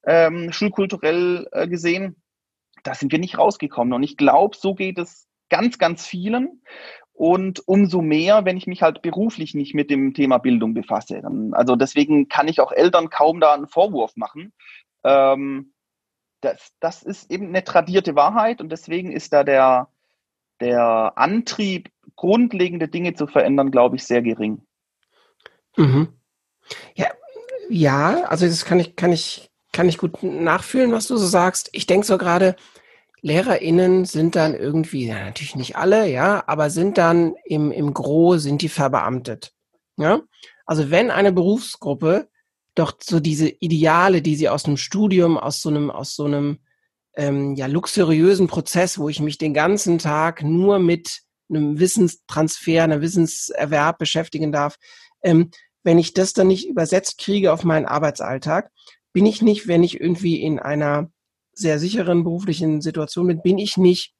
ähm, 0.05 0.51
schulkulturell 0.51 1.47
äh, 1.51 1.67
gesehen, 1.67 2.21
da 2.83 2.93
sind 2.93 3.11
wir 3.11 3.19
nicht 3.19 3.37
rausgekommen. 3.37 3.93
Und 3.93 4.03
ich 4.03 4.17
glaube, 4.17 4.55
so 4.57 4.73
geht 4.73 4.97
es 4.97 5.27
ganz, 5.49 5.77
ganz 5.77 6.05
vielen. 6.05 6.61
Und 7.11 7.67
umso 7.67 8.01
mehr, 8.01 8.45
wenn 8.45 8.57
ich 8.57 8.67
mich 8.67 8.83
halt 8.83 9.01
beruflich 9.01 9.55
nicht 9.55 9.73
mit 9.73 9.89
dem 9.89 10.13
Thema 10.13 10.37
Bildung 10.37 10.75
befasse. 10.75 11.21
Also 11.51 11.75
deswegen 11.75 12.27
kann 12.27 12.47
ich 12.47 12.61
auch 12.61 12.71
Eltern 12.71 13.09
kaum 13.09 13.39
da 13.39 13.53
einen 13.53 13.67
Vorwurf 13.67 14.15
machen. 14.15 14.53
Ähm, 15.03 15.73
das, 16.41 16.71
das 16.79 17.01
ist 17.01 17.31
eben 17.31 17.47
eine 17.47 17.63
tradierte 17.63 18.15
Wahrheit 18.15 18.61
und 18.61 18.69
deswegen 18.69 19.11
ist 19.11 19.33
da 19.33 19.43
der, 19.43 19.89
der 20.61 21.13
Antrieb, 21.15 21.89
grundlegende 22.17 22.89
Dinge 22.89 23.13
zu 23.13 23.27
verändern, 23.27 23.71
glaube 23.71 23.95
ich, 23.95 24.03
sehr 24.03 24.21
gering. 24.21 24.61
Mhm. 25.77 26.09
Ja, 26.95 27.07
ja, 27.69 28.23
also 28.25 28.45
das 28.45 28.65
kann 28.65 28.79
ich, 28.79 28.97
kann 28.97 29.13
ich, 29.13 29.49
kann 29.71 29.87
ich 29.87 29.97
gut 29.97 30.21
nachfühlen, 30.23 30.91
was 30.91 31.07
du 31.07 31.15
so 31.15 31.25
sagst. 31.25 31.69
Ich 31.71 31.85
denke 31.85 32.05
so 32.05 32.17
gerade, 32.17 32.55
LehrerInnen 33.21 34.05
sind 34.05 34.35
dann 34.35 34.53
irgendwie, 34.53 35.07
ja, 35.07 35.25
natürlich 35.25 35.55
nicht 35.55 35.75
alle, 35.75 36.09
ja, 36.09 36.43
aber 36.47 36.69
sind 36.69 36.97
dann 36.97 37.35
im, 37.45 37.71
im 37.71 37.93
Gro, 37.93 38.37
sind 38.37 38.61
die 38.61 38.69
verbeamtet. 38.69 39.53
Ja? 39.97 40.21
Also 40.65 40.91
wenn 40.91 41.11
eine 41.11 41.31
Berufsgruppe 41.31 42.29
doch 42.75 42.93
so 43.01 43.19
diese 43.19 43.49
Ideale, 43.49 44.21
die 44.21 44.35
sie 44.35 44.49
aus 44.49 44.65
einem 44.65 44.77
Studium, 44.77 45.37
aus 45.37 45.61
so 45.61 45.69
einem, 45.69 45.89
aus 45.89 46.15
so 46.15 46.25
einem 46.25 46.59
ähm, 47.15 47.55
ja, 47.55 47.65
luxuriösen 47.65 48.47
Prozess, 48.47 48.99
wo 48.99 49.09
ich 49.09 49.19
mich 49.19 49.39
den 49.39 49.53
ganzen 49.53 49.97
Tag 49.97 50.43
nur 50.43 50.77
mit 50.77 51.21
einem 51.49 51.79
Wissenstransfer, 51.79 52.83
einer 52.83 53.01
Wissenserwerb 53.01 53.97
beschäftigen 53.97 54.51
darf, 54.51 54.77
ähm, 55.21 55.51
wenn 55.83 55.99
ich 55.99 56.13
das 56.13 56.33
dann 56.33 56.47
nicht 56.47 56.67
übersetzt 56.67 57.17
kriege 57.17 57.53
auf 57.53 57.63
meinen 57.63 57.85
Arbeitsalltag, 57.85 58.71
bin 59.13 59.25
ich 59.25 59.41
nicht, 59.41 59.67
wenn 59.67 59.83
ich 59.83 59.99
irgendwie 59.99 60.41
in 60.41 60.59
einer 60.59 61.09
sehr 61.53 61.79
sicheren 61.79 62.23
beruflichen 62.23 62.81
Situation 62.81 63.27
bin, 63.27 63.41
bin 63.41 63.57
ich 63.57 63.77
nicht 63.77 64.13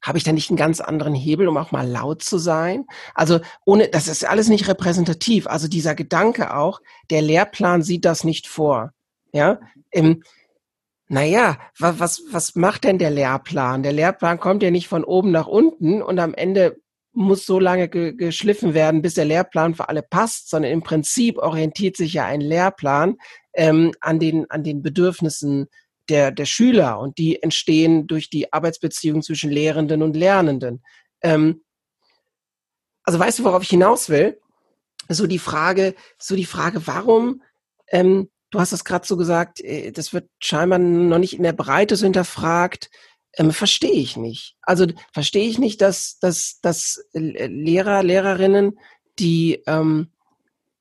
habe 0.00 0.18
ich 0.18 0.24
da 0.24 0.32
nicht 0.32 0.50
einen 0.50 0.56
ganz 0.56 0.80
anderen 0.80 1.14
Hebel, 1.14 1.48
um 1.48 1.56
auch 1.56 1.72
mal 1.72 1.88
laut 1.88 2.22
zu 2.22 2.38
sein? 2.38 2.86
Also 3.14 3.40
ohne, 3.64 3.88
das 3.88 4.06
ist 4.06 4.24
alles 4.24 4.48
nicht 4.48 4.68
repräsentativ. 4.68 5.46
Also 5.46 5.66
dieser 5.68 5.94
Gedanke 5.94 6.54
auch, 6.54 6.80
der 7.10 7.22
Lehrplan 7.22 7.82
sieht 7.82 8.04
das 8.04 8.24
nicht 8.24 8.46
vor. 8.46 8.92
Ja, 9.32 9.60
ähm, 9.90 10.22
naja, 11.08 11.58
was, 11.78 11.98
was, 11.98 12.22
was 12.30 12.54
macht 12.54 12.84
denn 12.84 12.98
der 12.98 13.10
Lehrplan? 13.10 13.82
Der 13.82 13.92
Lehrplan 13.92 14.38
kommt 14.38 14.62
ja 14.62 14.70
nicht 14.70 14.88
von 14.88 15.04
oben 15.04 15.30
nach 15.30 15.46
unten 15.46 16.02
und 16.02 16.18
am 16.18 16.34
Ende 16.34 16.80
muss 17.12 17.46
so 17.46 17.58
lange 17.58 17.88
ge 17.88 18.12
geschliffen 18.12 18.74
werden, 18.74 19.02
bis 19.02 19.14
der 19.14 19.24
Lehrplan 19.24 19.74
für 19.74 19.88
alle 19.88 20.02
passt, 20.02 20.50
sondern 20.50 20.70
im 20.70 20.82
Prinzip 20.82 21.38
orientiert 21.38 21.96
sich 21.96 22.12
ja 22.12 22.26
ein 22.26 22.40
Lehrplan 22.40 23.16
ähm, 23.54 23.92
an, 24.00 24.18
den, 24.18 24.48
an 24.50 24.62
den 24.62 24.82
Bedürfnissen 24.82 25.66
der, 26.10 26.30
der 26.30 26.44
Schüler 26.44 27.00
und 27.00 27.18
die 27.18 27.42
entstehen 27.42 28.06
durch 28.06 28.30
die 28.30 28.52
Arbeitsbeziehung 28.52 29.22
zwischen 29.22 29.50
Lehrenden 29.50 30.02
und 30.02 30.14
Lernenden. 30.14 30.82
Ähm, 31.22 31.62
also 33.02 33.18
weißt 33.18 33.38
du, 33.38 33.44
worauf 33.44 33.62
ich 33.62 33.70
hinaus 33.70 34.10
will? 34.10 34.38
So 35.08 35.26
die 35.26 35.38
Frage, 35.38 35.94
so 36.18 36.36
die 36.36 36.44
Frage, 36.44 36.86
warum, 36.86 37.42
ähm, 37.90 38.28
du 38.50 38.60
hast 38.60 38.72
das 38.72 38.84
gerade 38.84 39.06
so 39.06 39.16
gesagt, 39.16 39.60
äh, 39.60 39.92
das 39.92 40.12
wird 40.12 40.28
scheinbar 40.40 40.78
noch 40.78 41.18
nicht 41.18 41.34
in 41.34 41.42
der 41.42 41.52
Breite 41.52 41.96
so 41.96 42.04
hinterfragt. 42.04 42.90
Ähm, 43.36 43.52
verstehe 43.52 43.92
ich 43.92 44.16
nicht. 44.16 44.56
Also 44.62 44.86
verstehe 45.12 45.48
ich 45.48 45.58
nicht, 45.58 45.80
dass, 45.80 46.18
dass, 46.18 46.60
dass 46.62 47.04
Lehrer, 47.12 48.02
Lehrerinnen, 48.02 48.78
die 49.18 49.62
ähm, 49.66 50.08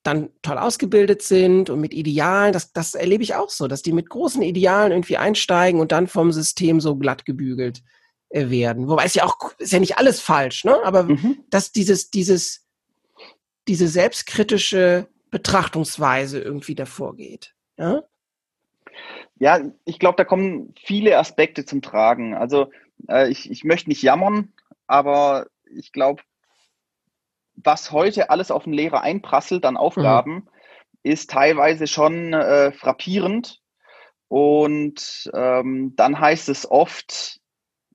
dann 0.03 0.29
toll 0.41 0.57
ausgebildet 0.57 1.21
sind 1.21 1.69
und 1.69 1.81
mit 1.81 1.93
Idealen, 1.93 2.53
das, 2.53 2.71
das 2.71 2.95
erlebe 2.95 3.23
ich 3.23 3.35
auch 3.35 3.49
so, 3.49 3.67
dass 3.67 3.81
die 3.81 3.91
mit 3.91 4.09
großen 4.09 4.41
Idealen 4.41 4.93
irgendwie 4.93 5.17
einsteigen 5.17 5.81
und 5.81 5.91
dann 5.91 6.07
vom 6.07 6.31
System 6.31 6.79
so 6.79 6.95
glatt 6.95 7.25
gebügelt 7.25 7.83
äh, 8.29 8.49
werden. 8.49 8.87
Wobei 8.87 9.03
es 9.03 9.15
ja 9.15 9.25
auch, 9.25 9.51
ist 9.57 9.73
ja 9.73 9.79
nicht 9.79 9.97
alles 9.97 10.21
falsch, 10.21 10.63
ne? 10.63 10.77
Aber 10.85 11.03
mhm. 11.03 11.43
dass 11.49 11.73
dieses, 11.73 12.09
dieses, 12.09 12.65
diese 13.67 13.89
selbstkritische 13.89 15.09
Betrachtungsweise 15.29 16.39
irgendwie 16.39 16.75
davor 16.75 17.17
geht. 17.17 17.53
Ja, 17.77 18.03
ja 19.39 19.59
ich 19.85 19.99
glaube, 19.99 20.17
da 20.17 20.25
kommen 20.25 20.73
viele 20.79 21.17
Aspekte 21.17 21.65
zum 21.65 21.81
Tragen. 21.81 22.35
Also 22.35 22.71
äh, 23.07 23.29
ich, 23.29 23.49
ich 23.49 23.63
möchte 23.63 23.89
nicht 23.89 24.01
jammern, 24.01 24.53
aber 24.87 25.47
ich 25.65 25.91
glaube, 25.91 26.21
was 27.55 27.91
heute 27.91 28.29
alles 28.29 28.51
auf 28.51 28.65
den 28.65 28.73
Lehrer 28.73 29.01
einprasselt 29.01 29.65
an 29.65 29.77
Aufgaben, 29.77 30.33
mhm. 30.33 30.47
ist 31.03 31.31
teilweise 31.31 31.87
schon 31.87 32.33
äh, 32.33 32.71
frappierend. 32.71 33.61
Und 34.29 35.31
ähm, 35.33 35.93
dann 35.95 36.19
heißt 36.19 36.49
es 36.49 36.69
oft, 36.69 37.39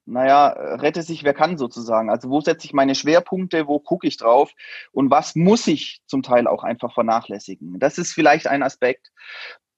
naja, 0.05 0.49
rette 0.49 1.03
sich 1.03 1.25
wer 1.25 1.35
kann 1.35 1.59
sozusagen. 1.59 2.11
Also 2.11 2.31
wo 2.31 2.41
setze 2.41 2.67
ich 2.67 2.73
meine 2.73 2.95
Schwerpunkte, 2.95 3.69
wo 3.69 3.79
gucke 3.79 4.07
ich 4.07 4.17
drauf 4.17 4.51
und 4.93 5.11
was 5.11 5.37
muss 5.37 5.67
ich 5.67 6.01
zum 6.07 6.23
Teil 6.23 6.47
auch 6.47 6.65
einfach 6.65 6.95
vernachlässigen. 6.95 7.79
Das 7.79 7.99
ist 7.99 8.13
vielleicht 8.13 8.47
ein 8.47 8.63
Aspekt. 8.63 9.13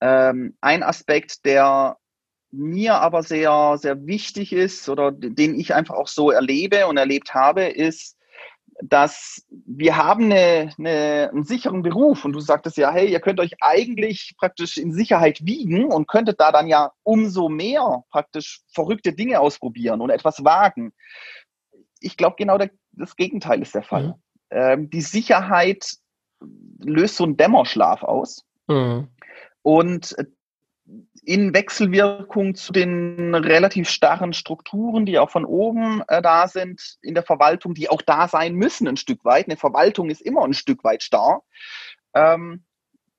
Ähm, 0.07 0.55
ein 0.61 0.83
Aspekt, 0.83 1.47
der 1.47 1.97
mir 2.51 2.97
aber 3.01 3.23
sehr, 3.23 3.79
sehr 3.79 4.07
wichtig 4.07 4.53
ist 4.53 4.91
oder 4.91 5.11
den 5.11 5.59
ich 5.59 5.75
einfach 5.75 5.95
auch 5.95 6.09
so 6.09 6.31
erlebe 6.31 6.87
und 6.89 6.99
erlebt 6.99 7.33
habe, 7.33 7.65
ist, 7.65 8.19
dass 8.83 9.47
wir 9.67 9.97
haben 9.97 10.25
eine, 10.25 10.71
eine, 10.79 11.31
einen 11.33 11.45
sicheren 11.45 11.81
Beruf 11.81 12.27
und 12.27 12.35
du 12.35 12.41
sagtest 12.41 12.77
ja, 12.77 12.93
hey, 12.93 13.11
ihr 13.11 13.21
könnt 13.21 13.41
euch 13.41 13.55
eigentlich 13.63 14.35
praktisch 14.37 14.77
in 14.77 14.93
Sicherheit 14.93 15.47
wiegen 15.47 15.87
und 15.87 16.07
könntet 16.07 16.39
da 16.39 16.53
dann 16.53 16.67
ja 16.67 16.93
umso 17.03 17.49
mehr 17.49 18.05
praktisch 18.11 18.61
verrückte 18.75 19.15
Dinge 19.15 19.41
ausprobieren 19.41 20.03
und 20.03 20.11
etwas 20.11 20.45
wagen. 20.45 20.93
Ich 21.99 22.19
glaube, 22.19 22.37
genau 22.37 22.59
der, 22.59 22.71
das 22.93 23.17
Gegenteil 23.17 23.63
ist 23.63 23.75
der 23.75 23.85
Fall. 23.85 24.09
Mhm. 24.09 24.15
Ähm, 24.51 24.91
die 24.91 25.01
Sicherheit 25.01 25.95
löst 26.79 27.17
so 27.17 27.25
einen 27.25 27.39
Dämmerschlaf 27.39 28.03
aus. 28.03 28.45
Mhm. 28.69 29.09
Und 29.65 30.15
in 31.25 31.55
Wechselwirkung 31.55 32.55
zu 32.55 32.71
den 32.71 33.35
relativ 33.35 33.89
starren 33.89 34.35
Strukturen, 34.35 35.07
die 35.07 35.19
auch 35.19 35.31
von 35.31 35.47
oben 35.47 36.03
äh, 36.09 36.21
da 36.21 36.47
sind 36.49 36.99
in 37.01 37.15
der 37.15 37.23
Verwaltung, 37.23 37.73
die 37.73 37.89
auch 37.89 38.03
da 38.03 38.29
sein 38.29 38.55
müssen 38.55 38.87
ein 38.87 38.99
Stück 38.99 39.25
weit. 39.25 39.47
Eine 39.47 39.57
Verwaltung 39.57 40.11
ist 40.11 40.21
immer 40.21 40.45
ein 40.45 40.53
Stück 40.53 40.85
weit 40.85 41.03
starr. 41.03 41.43
Ähm, 42.13 42.65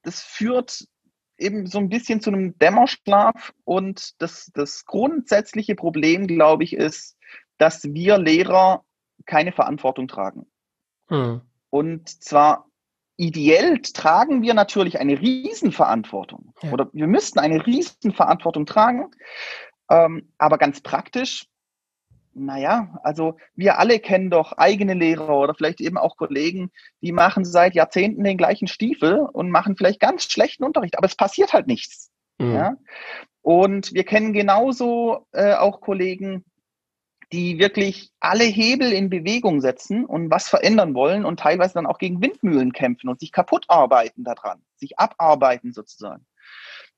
das 0.03 0.21
führt 0.21 0.85
eben 1.39 1.65
so 1.65 1.79
ein 1.79 1.89
bisschen 1.89 2.21
zu 2.21 2.29
einem 2.29 2.55
Dämmerschlaf 2.59 3.53
und 3.63 4.21
das, 4.21 4.51
das 4.53 4.85
grundsätzliche 4.85 5.73
Problem, 5.73 6.27
glaube 6.27 6.63
ich, 6.63 6.73
ist, 6.73 7.17
dass 7.57 7.83
wir 7.83 8.19
Lehrer 8.19 8.85
keine 9.25 9.51
Verantwortung 9.51 10.07
tragen. 10.07 10.45
Hm. 11.07 11.41
Und 11.71 12.07
zwar 12.23 12.67
ideell 13.17 13.79
tragen 13.79 14.41
wir 14.41 14.53
natürlich 14.53 14.99
eine 14.99 15.19
Riesenverantwortung 15.19 16.53
ja. 16.61 16.71
oder 16.71 16.89
wir 16.93 17.07
müssten 17.07 17.39
eine 17.39 17.65
Riesenverantwortung 17.65 18.65
tragen, 18.65 19.11
ähm, 19.89 20.33
aber 20.37 20.57
ganz 20.57 20.81
praktisch, 20.81 21.47
naja, 22.33 22.99
also 23.03 23.37
wir 23.55 23.79
alle 23.79 23.99
kennen 23.99 24.29
doch 24.29 24.51
eigene 24.53 24.93
Lehrer 24.93 25.37
oder 25.37 25.55
vielleicht 25.55 25.79
eben 25.79 25.97
auch 25.97 26.17
Kollegen, 26.17 26.71
die 27.01 27.13
machen 27.13 27.45
seit 27.45 27.75
Jahrzehnten 27.75 28.23
den 28.23 28.37
gleichen 28.37 28.67
Stiefel 28.67 29.19
und 29.19 29.49
machen 29.49 29.77
vielleicht 29.77 30.01
ganz 30.01 30.25
schlechten 30.25 30.65
Unterricht, 30.65 30.97
aber 30.97 31.07
es 31.07 31.15
passiert 31.15 31.53
halt 31.53 31.67
nichts. 31.67 32.11
Mhm. 32.37 32.53
Ja? 32.53 32.75
Und 33.41 33.93
wir 33.93 34.03
kennen 34.03 34.33
genauso 34.33 35.27
äh, 35.31 35.53
auch 35.53 35.79
Kollegen, 35.79 36.43
die 37.31 37.59
wirklich 37.59 38.11
alle 38.19 38.43
Hebel 38.43 38.91
in 38.91 39.09
Bewegung 39.09 39.61
setzen 39.61 40.05
und 40.05 40.29
was 40.29 40.49
verändern 40.49 40.93
wollen 40.93 41.25
und 41.25 41.39
teilweise 41.39 41.75
dann 41.75 41.87
auch 41.87 41.97
gegen 41.97 42.21
Windmühlen 42.21 42.73
kämpfen 42.73 43.09
und 43.09 43.19
sich 43.19 43.31
kaputt 43.31 43.65
arbeiten 43.67 44.23
daran, 44.23 44.61
sich 44.75 44.99
abarbeiten 44.99 45.73
sozusagen. 45.73 46.25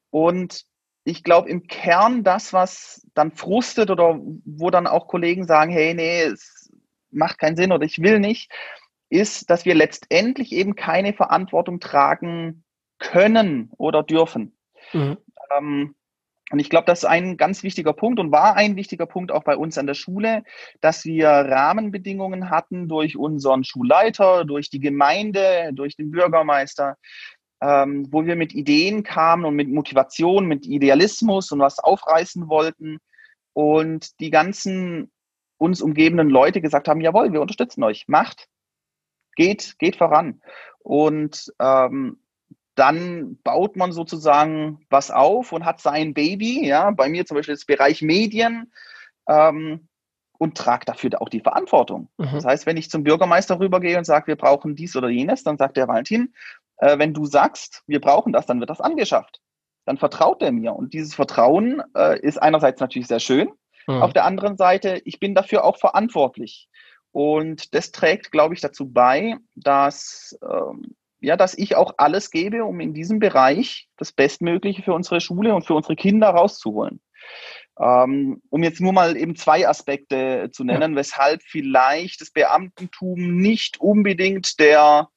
Und 0.10 0.66
ich 1.04 1.24
glaube 1.24 1.50
im 1.50 1.68
Kern 1.68 2.24
das, 2.24 2.52
was 2.54 3.08
dann 3.14 3.32
frustet 3.32 3.90
oder 3.90 4.20
wo 4.20 4.70
dann 4.70 4.88
auch 4.88 5.08
Kollegen 5.08 5.46
sagen, 5.46 5.72
hey, 5.72 5.94
nee, 5.94 6.24
es 6.24 6.70
macht 7.12 7.40
keinen 7.40 7.56
Sinn 7.56 7.72
oder 7.72 7.86
ich 7.86 8.02
will 8.02 8.20
nicht, 8.20 8.52
ist, 9.10 9.50
dass 9.50 9.66
wir 9.66 9.74
letztendlich 9.74 10.52
eben 10.52 10.76
keine 10.76 11.14
Verantwortung 11.14 11.80
tragen 11.80 12.66
können 13.00 13.72
oder 13.78 14.04
dürfen. 14.04 14.58
Mhm. 14.92 15.18
Ähm, 15.58 15.96
und 16.50 16.60
ich 16.60 16.70
glaube, 16.70 16.86
das 16.86 17.00
ist 17.00 17.06
ein 17.06 17.36
ganz 17.36 17.64
wichtiger 17.64 17.94
Punkt 17.94 18.20
und 18.20 18.32
war 18.32 18.56
ein 18.56 18.76
wichtiger 18.78 19.06
Punkt 19.06 19.32
auch 19.32 19.44
bei 19.44 19.58
uns 19.58 19.78
an 19.78 19.88
der 19.88 19.96
Schule, 19.96 20.44
dass 20.80 21.04
wir 21.04 21.28
Rahmenbedingungen 21.28 22.50
hatten 22.50 22.88
durch 22.88 23.18
unseren 23.18 23.66
Schulleiter, 23.66 24.46
durch 24.46 24.70
die 24.70 24.80
Gemeinde, 24.80 25.72
durch 25.74 25.98
den 25.98 26.12
Bürgermeister, 26.12 26.96
ähm, 27.62 28.08
wo 28.12 28.26
wir 28.26 28.38
mit 28.38 28.54
Ideen 28.54 29.04
kamen 29.04 29.44
und 29.44 29.56
mit 29.56 29.68
Motivation, 29.70 30.46
mit 30.46 30.66
Idealismus 30.66 31.52
und 31.52 31.60
was 31.60 31.80
aufreißen 31.80 32.48
wollten. 32.48 33.00
Und 33.54 34.20
die 34.22 34.30
ganzen 34.30 35.12
uns 35.58 35.82
umgebenden 35.82 36.30
Leute 36.30 36.62
gesagt 36.62 36.88
haben, 36.88 37.02
jawohl, 37.02 37.34
wir 37.34 37.42
unterstützen 37.42 37.84
euch, 37.84 38.08
macht, 38.08 38.48
geht, 39.36 39.78
geht 39.80 39.98
voran. 39.98 40.42
Und 40.80 41.52
ähm, 41.60 42.20
dann 42.78 43.38
baut 43.44 43.76
man 43.76 43.92
sozusagen 43.92 44.80
was 44.90 45.12
auf 45.12 45.52
und 45.52 45.66
hat 45.66 45.82
sein 45.82 46.14
Baby, 46.14 46.68
ja, 46.68 46.92
bei 46.92 47.10
mir 47.10 47.26
zum 47.26 47.36
Beispiel 47.36 47.56
das 47.56 47.66
Bereich 47.66 48.02
Medien, 48.02 48.72
ähm, 49.28 49.88
und 50.40 50.56
tragt 50.56 50.88
dafür 50.88 51.20
auch 51.20 51.30
die 51.30 51.40
Verantwortung. 51.40 52.10
Mhm. 52.18 52.30
Das 52.34 52.46
heißt, 52.46 52.66
wenn 52.68 52.78
ich 52.78 52.92
zum 52.92 53.04
Bürgermeister 53.04 53.60
rübergehe 53.60 53.98
und 53.98 54.06
sage, 54.06 54.28
wir 54.28 54.36
brauchen 54.36 54.76
dies 54.76 54.96
oder 54.96 55.10
jenes, 55.10 55.44
dann 55.44 55.58
sagt 55.58 55.78
der 55.78 55.88
Valentin, 55.88 56.34
äh, 56.78 57.00
wenn 57.00 57.14
du 57.14 57.26
sagst, 57.26 57.84
wir 57.88 58.00
brauchen 58.00 58.34
das, 58.34 58.46
dann 58.46 58.60
wird 58.60 58.70
das 58.70 58.82
angeschafft. 58.82 59.42
Dann 59.86 59.98
vertraut 59.98 60.44
er 60.44 60.52
mir. 60.52 60.76
Und 60.76 60.94
dieses 60.94 61.16
Vertrauen 61.16 61.82
äh, 61.96 62.20
ist 62.20 62.38
einerseits 62.38 62.80
natürlich 62.80 63.08
sehr 63.08 63.20
schön. 63.20 63.50
Mhm. 63.88 64.04
Auf 64.04 64.14
der 64.14 64.26
anderen 64.26 64.58
Seite, 64.58 65.02
ich 65.06 65.20
bin 65.20 65.34
dafür 65.34 65.64
auch 65.64 65.78
verantwortlich. 65.78 66.70
Und 67.12 67.74
das 67.74 67.92
trägt, 67.92 68.32
glaube 68.32 68.54
ich, 68.54 68.62
dazu 68.62 68.92
bei, 68.92 69.38
dass 69.56 70.38
ähm, 70.44 70.96
ja, 71.20 71.36
dass 71.36 71.58
ich 71.58 71.76
auch 71.76 71.96
alles 71.98 72.32
gebe, 72.32 72.64
um 72.64 72.80
in 72.80 72.94
diesem 72.94 73.20
Bereich 73.20 73.88
das 73.98 74.12
Bestmögliche 74.12 74.84
für 74.84 74.94
unsere 74.94 75.22
Schule 75.22 75.56
und 75.56 75.66
für 75.66 75.74
unsere 75.74 75.96
Kinder 75.96 76.30
rauszuholen. 76.30 77.00
Ähm, 77.80 78.42
um 78.50 78.64
jetzt 78.64 78.82
nur 78.82 78.94
mal 78.94 79.18
eben 79.18 79.36
zwei 79.36 79.68
Aspekte 79.68 80.50
zu 80.52 80.64
nennen, 80.64 80.94
ja. 80.94 80.98
weshalb 80.98 81.42
vielleicht 81.44 82.22
das 82.22 82.32
Beamtentum 82.32 83.38
nicht 83.38 83.80
unbedingt 83.80 84.60
der 84.60 85.10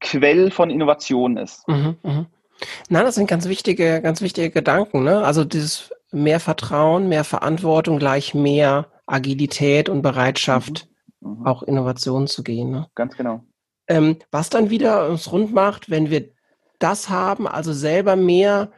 Quell 0.00 0.50
von 0.50 0.70
Innovation 0.70 1.36
ist. 1.36 1.66
Mhm, 1.66 1.96
mh. 2.02 2.26
Na, 2.88 3.02
das 3.02 3.14
sind 3.14 3.28
ganz 3.28 3.48
wichtige, 3.48 4.00
ganz 4.02 4.20
wichtige 4.20 4.50
Gedanken. 4.50 5.02
Ne? 5.02 5.24
Also 5.24 5.44
dieses 5.44 5.90
mehr 6.12 6.40
Vertrauen, 6.40 7.08
mehr 7.08 7.24
Verantwortung 7.24 7.98
gleich 7.98 8.34
mehr 8.34 8.86
Agilität 9.06 9.88
und 9.88 10.02
Bereitschaft, 10.02 10.88
mhm, 11.20 11.38
mhm. 11.38 11.46
auch 11.46 11.62
Innovationen 11.62 12.28
zu 12.28 12.42
gehen. 12.42 12.70
Ne? 12.70 12.86
Ganz 12.94 13.16
genau. 13.16 13.44
Ähm, 13.86 14.18
was 14.30 14.50
dann 14.50 14.70
wieder 14.70 15.08
uns 15.08 15.30
rund 15.30 15.52
macht, 15.52 15.90
wenn 15.90 16.10
wir 16.10 16.30
das 16.78 17.08
haben, 17.08 17.46
also 17.46 17.72
selber 17.72 18.16
mehr 18.16 18.72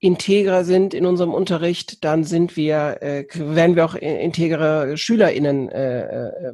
integrer 0.00 0.64
sind 0.64 0.94
in 0.94 1.06
unserem 1.06 1.34
Unterricht, 1.34 2.04
dann 2.04 2.24
sind 2.24 2.56
wir, 2.56 3.02
äh, 3.02 3.26
werden 3.34 3.74
wir 3.74 3.84
auch 3.84 3.94
integere 3.94 4.96
SchülerInnen 4.96 5.68
äh, 5.70 6.00
äh, 6.48 6.52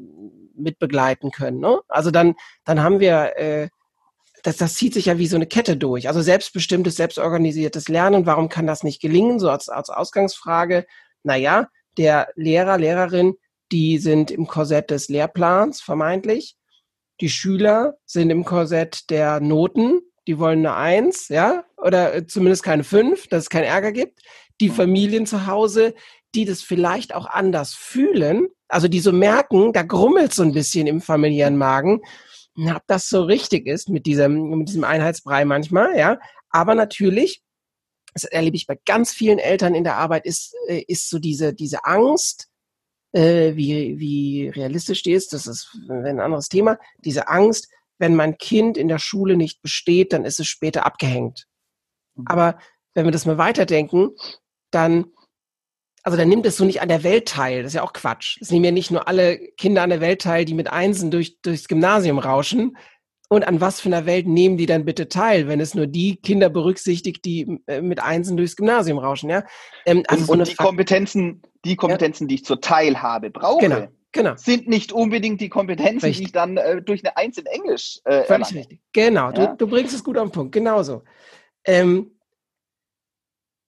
mit 0.57 0.79
begleiten 0.79 1.31
können. 1.31 1.61
Ne? 1.61 1.81
Also 1.89 2.11
dann, 2.11 2.35
dann 2.65 2.83
haben 2.83 3.01
wir, 3.01 3.37
äh, 3.37 3.69
das, 4.43 4.57
das 4.57 4.75
zieht 4.75 4.95
sich 4.95 5.07
ja 5.07 5.19
wie 5.19 5.27
so 5.27 5.37
eine 5.37 5.47
Kette 5.47 5.77
durch. 5.77 6.09
Also 6.09 6.23
selbstbestimmtes, 6.23 6.97
selbstorganisiertes 6.97 7.89
Lernen, 7.89 8.25
warum 8.25 8.49
kann 8.49 8.67
das 8.67 8.83
nicht 8.83 9.03
gelingen? 9.03 9.39
So 9.39 9.51
als, 9.51 9.69
als 9.69 9.91
Ausgangsfrage, 9.91 10.87
naja, 11.23 11.69
der 11.99 12.29
Lehrer, 12.35 12.79
Lehrerin, 12.79 13.35
die 13.73 13.99
sind 13.99 14.31
im 14.31 14.47
Korsett 14.47 14.91
des 14.91 15.09
Lehrplans 15.09 15.81
vermeintlich 15.81 16.57
die 17.21 17.29
Schüler 17.29 17.97
sind 18.05 18.31
im 18.31 18.45
Korsett 18.45 19.11
der 19.11 19.41
Noten, 19.41 20.01
die 20.27 20.39
wollen 20.39 20.61
eine 20.61 20.75
Eins, 20.75 21.29
ja, 21.29 21.65
oder 21.77 22.15
äh, 22.15 22.27
zumindest 22.27 22.63
keine 22.63 22.85
Fünf, 22.85 23.29
dass 23.29 23.45
es 23.45 23.51
keinen 23.51 23.65
Ärger 23.65 23.93
gibt. 23.93 24.21
Die 24.61 24.71
Familien 24.71 25.27
zu 25.27 25.47
Hause, 25.47 25.95
die 26.35 26.45
das 26.45 26.63
vielleicht 26.63 27.15
auch 27.15 27.27
anders 27.27 27.75
fühlen, 27.75 28.49
also 28.69 28.89
die 28.89 29.01
so 29.01 29.13
merken, 29.13 29.73
da 29.73 29.83
grummelt 29.83 30.33
so 30.33 30.43
ein 30.43 30.53
bisschen 30.53 30.87
im 30.87 31.01
familiären 31.01 31.57
Magen, 31.57 32.01
ob 32.57 32.83
das 32.87 33.09
so 33.09 33.23
richtig 33.23 33.67
ist 33.67 33.89
mit 33.89 34.07
diesem, 34.07 34.51
mit 34.51 34.69
diesem 34.69 34.85
Einheitsbrei 34.85 35.45
manchmal, 35.45 35.99
ja. 35.99 36.19
Aber 36.51 36.75
natürlich, 36.75 37.43
das 38.15 38.25
erlebe 38.25 38.57
ich 38.57 38.67
bei 38.67 38.79
ganz 38.87 39.13
vielen 39.13 39.39
Eltern 39.39 39.75
in 39.75 39.85
der 39.85 39.97
Arbeit, 39.97 40.25
ist, 40.25 40.55
äh, 40.69 40.85
ist 40.87 41.11
so 41.11 41.19
diese, 41.19 41.53
diese 41.53 41.85
Angst, 41.85 42.49
äh, 43.15 43.55
wie, 43.57 43.99
wie 43.99 44.49
realistisch 44.49 45.03
die 45.03 45.13
ist, 45.13 45.33
das 45.33 45.47
ist 45.47 45.75
ein 45.89 46.21
anderes 46.21 46.49
Thema, 46.49 46.79
diese 46.99 47.29
Angst, 47.29 47.69
wenn 47.99 48.17
mein 48.17 48.39
Kind 48.39 48.77
in 48.77 48.89
der 48.89 48.99
Schule 48.99 49.37
nicht 49.37 49.63
besteht, 49.63 50.13
dann 50.13 50.25
ist 50.25 50.41
es 50.41 50.49
später 50.49 50.85
abgehängt. 50.85 51.47
Mhm. 52.17 52.25
Aber 52.27 52.59
wenn 52.95 53.05
wir 53.05 53.13
das 53.13 53.25
mal 53.25 53.39
weiterdenken, 53.39 54.11
dann, 54.73 55.07
also 56.03 56.19
dann 56.19 56.29
nimmt 56.29 56.45
es 56.45 56.57
so 56.57 56.65
nicht 56.65 56.83
an 56.83 56.89
der 56.89 57.05
Welt 57.05 57.29
teil. 57.29 57.63
Das 57.63 57.71
ist 57.71 57.77
ja 57.77 57.83
auch 57.83 57.93
Quatsch. 57.93 58.39
Es 58.41 58.51
nehmen 58.51 58.65
ja 58.65 58.71
nicht 58.73 58.91
nur 58.91 59.07
alle 59.07 59.39
Kinder 59.57 59.83
an 59.83 59.91
der 59.91 60.01
Welt 60.01 60.23
teil, 60.23 60.45
die 60.45 60.55
mit 60.55 60.71
Einsen 60.71 61.13
durch, 61.13 61.41
durchs 61.41 61.69
Gymnasium 61.69 62.19
rauschen. 62.19 62.77
Und 63.29 63.47
an 63.47 63.61
was 63.61 63.81
für 63.81 63.89
einer 63.89 64.07
Welt 64.07 64.27
nehmen 64.27 64.57
die 64.57 64.67
dann 64.67 64.85
bitte 64.85 65.09
teil, 65.09 65.47
wenn 65.49 65.61
es 65.61 65.75
nur 65.75 65.87
die 65.87 66.17
Kinder 66.17 66.51
berücksichtigt, 66.51 67.25
die 67.25 67.61
äh, 67.67 67.81
mit 67.81 68.01
Einsen 68.01 68.37
durchs 68.37 68.57
Gymnasium 68.57 68.99
rauschen, 68.99 69.31
ja? 69.31 69.45
Ähm, 69.87 70.03
also 70.09 70.23
und, 70.23 70.27
so 70.27 70.33
und 70.35 70.49
die 70.49 70.57
Kompetenzen, 70.57 71.43
die 71.65 71.77
Kompetenzen, 71.77 72.25
ja. 72.25 72.29
die 72.29 72.35
ich 72.37 72.45
zur 72.45 72.61
Teilhabe 72.61 73.31
brauche, 73.31 73.61
genau. 73.61 73.89
Genau. 74.13 74.37
sind 74.37 74.69
nicht 74.69 74.93
unbedingt 74.93 75.41
die 75.41 75.49
Kompetenzen, 75.49 76.07
richtig. 76.07 76.19
die 76.19 76.25
ich 76.27 76.33
dann 76.33 76.57
äh, 76.57 76.81
durch 76.81 77.05
eine 77.05 77.17
Eins 77.17 77.37
in 77.37 77.47
Englisch 77.47 77.99
äh, 78.05 78.23
Völlig 78.23 78.31
erlange. 78.31 78.59
richtig. 78.61 78.81
Genau, 78.93 79.33
ja? 79.33 79.33
du, 79.33 79.57
du, 79.57 79.67
bringst 79.67 79.93
es 79.93 80.05
gut 80.05 80.17
auf 80.17 80.29
den 80.29 80.33
Punkt, 80.33 80.53
genauso. 80.53 81.03
Ähm, 81.65 82.15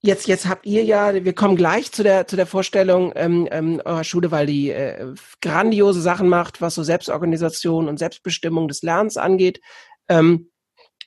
Jetzt, 0.07 0.29
jetzt 0.29 0.47
habt 0.47 0.67
ihr 0.67 0.85
ja, 0.85 1.25
wir 1.25 1.33
kommen 1.33 1.57
gleich 1.57 1.91
zu 1.91 2.05
der, 2.05 2.29
zu 2.29 2.37
der 2.37 2.47
Vorstellung 2.47 3.13
ähm, 3.17 3.49
ähm, 3.51 3.83
eurer 3.85 4.05
Schule, 4.05 4.31
weil 4.31 4.47
die 4.47 4.71
äh, 4.71 5.15
grandiose 5.41 6.01
Sachen 6.01 6.29
macht, 6.29 6.61
was 6.61 6.77
so 6.77 6.85
Selbstorganisation 6.85 7.89
und 7.89 7.99
Selbstbestimmung 7.99 8.69
des 8.69 8.83
Lernens 8.83 9.17
angeht. 9.17 9.61
Ähm, 10.09 10.51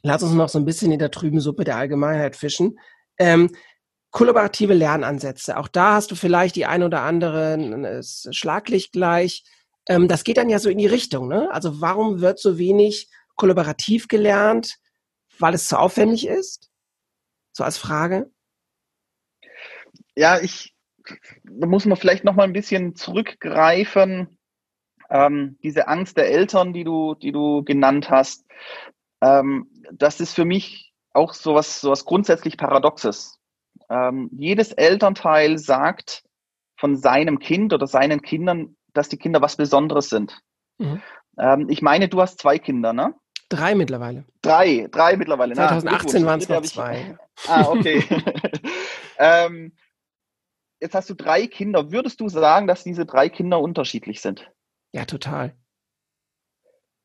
lass 0.01 0.21
uns 0.21 0.33
noch 0.33 0.49
so 0.49 0.59
ein 0.59 0.65
bisschen 0.65 0.91
in 0.91 0.99
der 0.99 1.11
trüben 1.11 1.39
Suppe 1.39 1.63
der 1.63 1.77
Allgemeinheit 1.77 2.35
fischen. 2.35 2.77
Ähm, 3.17 3.51
kollaborative 4.11 4.73
Lernansätze. 4.73 5.57
Auch 5.57 5.67
da 5.67 5.93
hast 5.93 6.11
du 6.11 6.15
vielleicht 6.15 6.55
die 6.55 6.65
ein 6.65 6.83
oder 6.83 7.01
andere 7.01 8.01
Schlaglicht 8.03 8.91
gleich. 8.91 9.43
Ähm, 9.87 10.07
das 10.07 10.23
geht 10.23 10.37
dann 10.37 10.49
ja 10.49 10.59
so 10.59 10.69
in 10.69 10.77
die 10.77 10.87
Richtung. 10.87 11.27
Ne? 11.27 11.49
Also 11.51 11.81
warum 11.81 12.21
wird 12.21 12.39
so 12.39 12.57
wenig 12.57 13.09
kollaborativ 13.35 14.07
gelernt? 14.07 14.75
Weil 15.37 15.53
es 15.53 15.67
zu 15.67 15.79
aufwendig 15.79 16.27
ist? 16.27 16.69
So 17.53 17.63
als 17.63 17.77
Frage 17.77 18.29
ja, 20.19 20.39
ich, 20.39 20.75
da 21.43 21.65
muss 21.65 21.85
man 21.85 21.97
vielleicht 21.97 22.25
noch 22.25 22.35
mal 22.35 22.43
ein 22.43 22.53
bisschen 22.53 22.95
zurückgreifen. 22.95 24.37
Ähm, 25.09 25.57
diese 25.63 25.87
Angst 25.87 26.17
der 26.17 26.29
Eltern, 26.29 26.73
die 26.73 26.83
du, 26.83 27.15
die 27.15 27.31
du 27.31 27.63
genannt 27.63 28.09
hast, 28.09 28.45
ähm, 29.21 29.71
das 29.91 30.19
ist 30.19 30.33
für 30.33 30.45
mich 30.45 30.93
auch 31.13 31.33
sowas, 31.33 31.79
sowas 31.79 32.05
grundsätzlich 32.05 32.57
Paradoxes. 32.57 33.38
Ähm, 33.89 34.29
jedes 34.33 34.71
Elternteil 34.71 35.57
sagt 35.57 36.23
von 36.77 36.95
seinem 36.95 37.39
Kind 37.39 37.73
oder 37.73 37.87
seinen 37.87 38.21
Kindern, 38.21 38.75
dass 38.93 39.09
die 39.09 39.17
Kinder 39.17 39.41
was 39.41 39.57
Besonderes 39.57 40.09
sind. 40.09 40.39
Mhm. 40.77 41.01
Ähm, 41.37 41.69
ich 41.69 41.81
meine, 41.81 42.07
du 42.07 42.21
hast 42.21 42.39
zwei 42.39 42.59
Kinder, 42.59 42.93
ne? 42.93 43.15
Drei 43.49 43.73
mittlerweile. 43.73 44.25
Drei, 44.41 44.87
drei 44.91 45.17
mittlerweile. 45.17 45.55
2018 45.55 46.25
waren 46.25 46.39
es 46.39 46.49
noch 46.49 46.61
zwei. 46.61 47.17
Ah, 47.47 47.69
okay. 47.69 48.03
ähm, 49.17 49.71
jetzt 50.81 50.93
hast 50.93 51.09
du 51.09 51.13
drei 51.13 51.47
Kinder. 51.47 51.89
Würdest 51.89 52.19
du 52.19 52.27
sagen, 52.27 52.67
dass 52.67 52.83
diese 52.83 53.05
drei 53.05 53.29
Kinder 53.29 53.61
unterschiedlich 53.61 54.19
sind? 54.19 54.51
Ja, 54.91 55.05
total. 55.05 55.55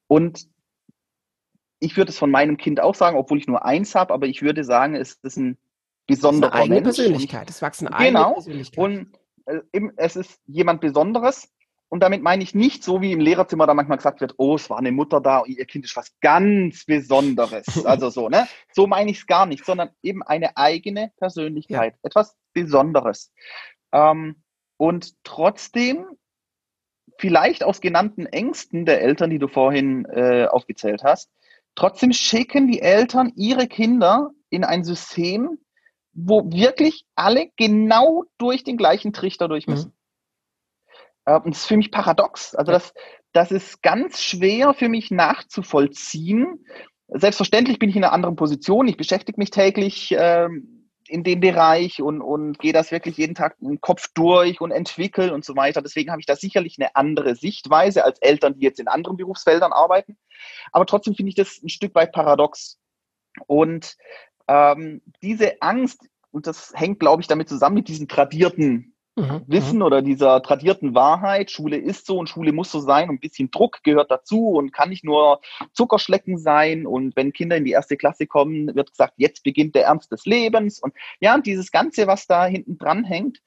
Und 0.08 0.48
ich 1.78 1.96
würde 1.96 2.10
es 2.10 2.18
von 2.18 2.32
meinem 2.32 2.56
Kind 2.56 2.80
auch 2.80 2.96
sagen, 2.96 3.16
obwohl 3.16 3.38
ich 3.38 3.46
nur 3.46 3.64
eins 3.64 3.94
habe, 3.94 4.12
aber 4.12 4.26
ich 4.26 4.42
würde 4.42 4.64
sagen, 4.64 4.96
es 4.96 5.14
ist 5.22 5.36
ein 5.36 5.56
besonderer 6.06 6.52
es 6.52 6.54
ist 6.54 6.54
eine 6.54 6.62
eigene 6.62 6.80
Mensch. 6.80 6.96
Persönlichkeit. 6.96 7.50
Es 7.50 7.62
wachsen 7.62 7.88
eigene 7.88 8.18
genau. 8.18 8.32
Persönlichkeit. 8.34 8.78
Und 8.78 9.18
äh, 9.46 9.60
es 9.96 10.16
ist 10.16 10.40
jemand 10.46 10.80
Besonderes. 10.80 11.48
Und 11.88 12.00
damit 12.00 12.22
meine 12.22 12.42
ich 12.42 12.54
nicht 12.54 12.82
so, 12.82 13.00
wie 13.02 13.12
im 13.12 13.20
Lehrerzimmer 13.20 13.66
da 13.66 13.74
manchmal 13.74 13.98
gesagt 13.98 14.20
wird, 14.20 14.34
oh, 14.38 14.56
es 14.56 14.68
war 14.68 14.78
eine 14.78 14.90
Mutter 14.90 15.20
da, 15.20 15.44
ihr 15.46 15.64
Kind 15.64 15.84
ist 15.84 15.96
was 15.96 16.12
ganz 16.20 16.84
Besonderes. 16.84 17.66
Also 17.84 18.10
so, 18.10 18.28
ne? 18.28 18.48
So 18.72 18.86
meine 18.86 19.10
ich 19.10 19.18
es 19.18 19.26
gar 19.26 19.46
nicht, 19.46 19.64
sondern 19.64 19.90
eben 20.02 20.22
eine 20.22 20.56
eigene 20.56 21.12
Persönlichkeit, 21.18 21.94
ja. 21.94 21.98
etwas 22.02 22.36
Besonderes. 22.52 23.32
Ähm, 23.92 24.42
und 24.76 25.12
trotzdem, 25.22 26.06
vielleicht 27.18 27.62
aus 27.62 27.80
genannten 27.80 28.26
Ängsten 28.26 28.86
der 28.86 29.00
Eltern, 29.00 29.30
die 29.30 29.38
du 29.38 29.46
vorhin 29.46 30.04
äh, 30.06 30.46
aufgezählt 30.46 31.04
hast, 31.04 31.30
trotzdem 31.76 32.12
schicken 32.12 32.66
die 32.66 32.80
Eltern 32.80 33.32
ihre 33.36 33.68
Kinder 33.68 34.30
in 34.50 34.64
ein 34.64 34.82
System, 34.82 35.58
wo 36.14 36.50
wirklich 36.50 37.04
alle 37.14 37.50
genau 37.56 38.24
durch 38.38 38.64
den 38.64 38.76
gleichen 38.76 39.12
Trichter 39.12 39.48
durch 39.48 39.66
müssen. 39.66 39.88
Mhm. 39.88 41.32
Äh, 41.32 41.40
und 41.40 41.54
das 41.54 41.62
ist 41.62 41.66
für 41.66 41.76
mich 41.76 41.90
paradox. 41.90 42.54
Also 42.54 42.72
das, 42.72 42.94
das 43.32 43.50
ist 43.50 43.82
ganz 43.82 44.22
schwer 44.22 44.74
für 44.74 44.88
mich 44.88 45.10
nachzuvollziehen. 45.10 46.64
Selbstverständlich 47.08 47.78
bin 47.78 47.90
ich 47.90 47.96
in 47.96 48.04
einer 48.04 48.12
anderen 48.12 48.36
Position. 48.36 48.88
Ich 48.88 48.96
beschäftige 48.96 49.38
mich 49.38 49.50
täglich 49.50 50.14
ähm, 50.16 50.90
in 51.06 51.22
dem 51.22 51.40
Bereich 51.40 52.00
und, 52.00 52.22
und 52.22 52.58
gehe 52.58 52.72
das 52.72 52.90
wirklich 52.90 53.18
jeden 53.18 53.34
Tag 53.34 53.56
im 53.60 53.80
Kopf 53.80 54.08
durch 54.14 54.60
und 54.60 54.70
entwickle 54.70 55.34
und 55.34 55.44
so 55.44 55.54
weiter. 55.54 55.82
Deswegen 55.82 56.10
habe 56.10 56.20
ich 56.20 56.26
da 56.26 56.36
sicherlich 56.36 56.76
eine 56.78 56.96
andere 56.96 57.34
Sichtweise 57.34 58.04
als 58.04 58.18
Eltern, 58.20 58.54
die 58.54 58.62
jetzt 58.62 58.80
in 58.80 58.88
anderen 58.88 59.16
Berufsfeldern 59.16 59.72
arbeiten. 59.72 60.16
Aber 60.72 60.86
trotzdem 60.86 61.14
finde 61.14 61.28
ich 61.28 61.34
das 61.34 61.62
ein 61.62 61.68
Stück 61.68 61.94
weit 61.94 62.12
paradox. 62.12 62.78
Und 63.46 63.96
ähm, 64.48 65.02
diese 65.22 65.60
Angst, 65.62 66.08
und 66.30 66.46
das 66.46 66.72
hängt, 66.74 67.00
glaube 67.00 67.22
ich, 67.22 67.28
damit 67.28 67.48
zusammen 67.48 67.76
mit 67.76 67.88
diesen 67.88 68.08
tradierten 68.08 68.94
Mhm, 69.16 69.44
Wissen 69.46 69.76
mhm. 69.76 69.82
oder 69.82 70.02
dieser 70.02 70.42
tradierten 70.42 70.96
Wahrheit, 70.96 71.52
Schule 71.52 71.76
ist 71.76 72.04
so 72.04 72.18
und 72.18 72.28
Schule 72.28 72.52
muss 72.52 72.72
so 72.72 72.80
sein 72.80 73.08
und 73.08 73.16
ein 73.16 73.20
bisschen 73.20 73.48
Druck 73.52 73.84
gehört 73.84 74.10
dazu 74.10 74.48
und 74.48 74.72
kann 74.72 74.88
nicht 74.88 75.04
nur 75.04 75.40
Zuckerschlecken 75.72 76.36
sein 76.36 76.84
und 76.84 77.14
wenn 77.14 77.32
Kinder 77.32 77.56
in 77.56 77.64
die 77.64 77.70
erste 77.70 77.96
Klasse 77.96 78.26
kommen, 78.26 78.74
wird 78.74 78.90
gesagt, 78.90 79.14
jetzt 79.16 79.44
beginnt 79.44 79.76
der 79.76 79.84
Ernst 79.84 80.10
des 80.10 80.26
Lebens 80.26 80.80
und 80.80 80.94
ja, 81.20 81.32
und 81.36 81.46
dieses 81.46 81.70
Ganze, 81.70 82.08
was 82.08 82.26
da 82.26 82.44
hinten 82.44 82.76
dran 82.76 83.04
hängt, 83.04 83.38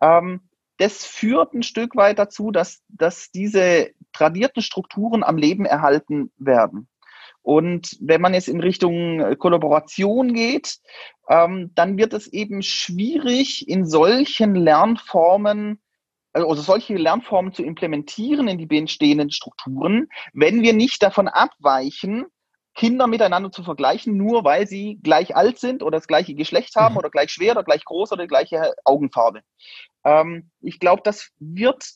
ähm, 0.00 0.40
das 0.78 1.04
führt 1.04 1.52
ein 1.52 1.62
Stück 1.62 1.96
weit 1.96 2.18
dazu, 2.18 2.50
dass, 2.50 2.82
dass 2.88 3.30
diese 3.30 3.90
tradierten 4.14 4.62
Strukturen 4.62 5.22
am 5.22 5.36
Leben 5.36 5.66
erhalten 5.66 6.32
werden. 6.38 6.88
Und 7.42 7.96
wenn 8.00 8.20
man 8.20 8.34
jetzt 8.34 8.48
in 8.48 8.60
Richtung 8.60 9.20
äh, 9.20 9.36
Kollaboration 9.36 10.34
geht, 10.34 10.78
ähm, 11.28 11.72
dann 11.74 11.96
wird 11.96 12.12
es 12.12 12.26
eben 12.26 12.62
schwierig, 12.62 13.66
in 13.68 13.86
solchen 13.86 14.54
Lernformen, 14.54 15.80
also, 16.32 16.48
also 16.48 16.62
solche 16.62 16.96
Lernformen 16.96 17.52
zu 17.52 17.62
implementieren 17.62 18.46
in 18.48 18.58
die 18.58 18.66
bestehenden 18.66 19.30
Strukturen, 19.30 20.08
wenn 20.32 20.62
wir 20.62 20.74
nicht 20.74 21.02
davon 21.02 21.28
abweichen, 21.28 22.26
Kinder 22.74 23.06
miteinander 23.06 23.50
zu 23.50 23.62
vergleichen, 23.62 24.16
nur 24.16 24.44
weil 24.44 24.66
sie 24.66 24.98
gleich 25.02 25.34
alt 25.34 25.58
sind 25.58 25.82
oder 25.82 25.98
das 25.98 26.06
gleiche 26.06 26.34
Geschlecht 26.34 26.76
haben 26.76 26.94
mhm. 26.94 26.98
oder 26.98 27.10
gleich 27.10 27.30
schwer 27.30 27.52
oder 27.52 27.64
gleich 27.64 27.84
groß 27.84 28.12
oder 28.12 28.22
die 28.22 28.28
gleiche 28.28 28.74
Augenfarbe. 28.84 29.42
Ähm, 30.04 30.50
ich 30.60 30.78
glaube, 30.78 31.02
das 31.04 31.30
wird 31.38 31.90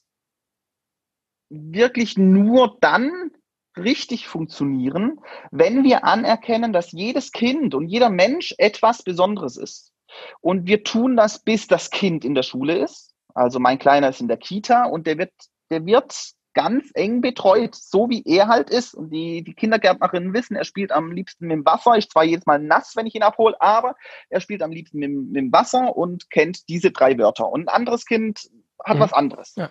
wirklich 1.48 2.18
nur 2.18 2.76
dann 2.80 3.30
richtig 3.76 4.26
funktionieren, 4.28 5.20
wenn 5.50 5.84
wir 5.84 6.04
anerkennen, 6.04 6.72
dass 6.72 6.92
jedes 6.92 7.32
Kind 7.32 7.74
und 7.74 7.88
jeder 7.88 8.10
Mensch 8.10 8.54
etwas 8.58 9.02
Besonderes 9.02 9.56
ist. 9.56 9.92
Und 10.40 10.66
wir 10.66 10.84
tun 10.84 11.16
das, 11.16 11.40
bis 11.40 11.66
das 11.66 11.90
Kind 11.90 12.24
in 12.24 12.34
der 12.34 12.42
Schule 12.42 12.78
ist. 12.78 13.14
Also 13.34 13.58
mein 13.58 13.78
Kleiner 13.78 14.08
ist 14.08 14.20
in 14.20 14.28
der 14.28 14.36
Kita 14.36 14.84
und 14.84 15.06
der 15.06 15.18
wird, 15.18 15.32
der 15.70 15.84
wird 15.86 16.14
ganz 16.54 16.90
eng 16.94 17.20
betreut, 17.20 17.74
so 17.74 18.08
wie 18.08 18.22
er 18.24 18.46
halt 18.46 18.70
ist. 18.70 18.94
Und 18.94 19.10
die, 19.10 19.42
die 19.42 19.54
Kindergärtnerinnen 19.54 20.32
wissen, 20.32 20.56
er 20.56 20.64
spielt 20.64 20.92
am 20.92 21.10
liebsten 21.10 21.48
mit 21.48 21.56
dem 21.56 21.66
Wasser. 21.66 21.96
Ich 21.96 22.08
zwar 22.08 22.24
jedes 22.24 22.46
Mal 22.46 22.60
nass, 22.60 22.92
wenn 22.94 23.06
ich 23.06 23.14
ihn 23.14 23.22
abhole, 23.22 23.60
aber 23.60 23.96
er 24.30 24.40
spielt 24.40 24.62
am 24.62 24.70
liebsten 24.70 24.98
mit, 24.98 25.10
mit 25.10 25.36
dem 25.36 25.52
Wasser 25.52 25.96
und 25.96 26.30
kennt 26.30 26.68
diese 26.68 26.92
drei 26.92 27.18
Wörter. 27.18 27.48
Und 27.50 27.68
ein 27.68 27.74
anderes 27.74 28.06
Kind 28.06 28.48
hat 28.82 28.96
mhm. 28.96 29.00
was 29.00 29.12
anderes. 29.12 29.54
Ja. 29.56 29.70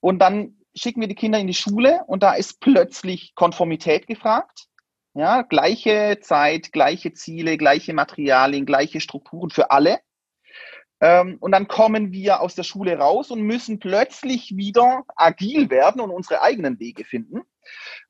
Und 0.00 0.18
dann 0.18 0.59
schicken 0.74 1.00
wir 1.00 1.08
die 1.08 1.14
Kinder 1.14 1.38
in 1.38 1.46
die 1.46 1.54
Schule 1.54 2.02
und 2.06 2.22
da 2.22 2.34
ist 2.34 2.60
plötzlich 2.60 3.34
Konformität 3.34 4.06
gefragt. 4.06 4.66
Ja, 5.14 5.42
gleiche 5.42 6.18
Zeit, 6.20 6.72
gleiche 6.72 7.12
Ziele, 7.12 7.58
gleiche 7.58 7.92
Materialien, 7.92 8.64
gleiche 8.64 9.00
Strukturen 9.00 9.50
für 9.50 9.70
alle. 9.72 9.98
Ähm, 11.00 11.38
und 11.40 11.52
dann 11.52 11.66
kommen 11.66 12.12
wir 12.12 12.40
aus 12.40 12.54
der 12.54 12.62
Schule 12.62 12.96
raus 12.96 13.30
und 13.30 13.42
müssen 13.42 13.78
plötzlich 13.78 14.56
wieder 14.56 15.04
agil 15.16 15.70
werden 15.70 16.00
und 16.00 16.10
unsere 16.10 16.42
eigenen 16.42 16.78
Wege 16.78 17.04
finden. 17.04 17.40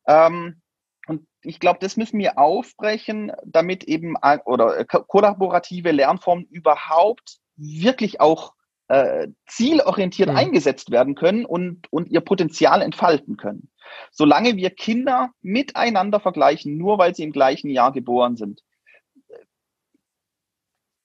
Ähm, 0.07 0.61
und 1.07 1.27
ich 1.43 1.59
glaube, 1.59 1.79
das 1.81 1.97
müssen 1.97 2.19
wir 2.19 2.39
aufbrechen, 2.39 3.33
damit 3.45 3.85
eben 3.85 4.17
oder 4.45 4.85
kollaborative 4.85 5.93
Lernformen 5.93 6.45
überhaupt 6.47 7.39
wirklich 7.57 8.21
auch 8.21 8.55
äh, 8.91 9.29
zielorientiert 9.47 10.31
mhm. 10.31 10.37
eingesetzt 10.37 10.91
werden 10.91 11.15
können 11.15 11.45
und, 11.45 11.87
und 11.93 12.09
ihr 12.09 12.21
Potenzial 12.21 12.83
entfalten 12.83 13.37
können. 13.37 13.71
Solange 14.11 14.57
wir 14.57 14.71
Kinder 14.71 15.31
miteinander 15.43 16.19
vergleichen, 16.19 16.77
nur 16.77 16.99
weil 16.99 17.15
sie 17.15 17.23
im 17.23 17.31
gleichen 17.31 17.71
Jahr 17.71 17.93
geboren 17.93 18.37
sind, 18.37 18.63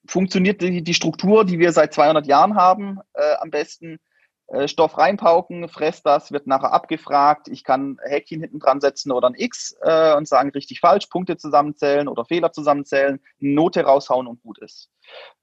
funktioniert 0.07 0.61
die, 0.61 0.83
die 0.83 0.93
Struktur, 0.95 1.45
die 1.45 1.59
wir 1.59 1.71
seit 1.73 1.93
200 1.93 2.25
Jahren 2.25 2.55
haben, 2.55 2.99
äh, 3.13 3.35
am 3.39 3.51
besten. 3.51 3.99
Äh, 4.47 4.67
Stoff 4.67 4.99
reinpauken, 4.99 5.67
fress 5.69 6.03
das, 6.03 6.31
wird 6.31 6.45
nachher 6.45 6.71
abgefragt. 6.71 7.47
Ich 7.47 7.63
kann 7.63 7.97
Häkchen 8.03 8.41
hinten 8.41 8.59
dran 8.59 8.79
setzen 8.79 9.11
oder 9.11 9.27
ein 9.27 9.35
X 9.35 9.75
äh, 9.81 10.15
und 10.15 10.27
sagen 10.27 10.51
richtig 10.51 10.81
falsch, 10.81 11.07
Punkte 11.07 11.37
zusammenzählen 11.37 12.07
oder 12.07 12.25
Fehler 12.25 12.51
zusammenzählen, 12.51 13.19
Note 13.39 13.81
raushauen 13.81 14.27
und 14.27 14.43
gut 14.43 14.59
ist. 14.59 14.91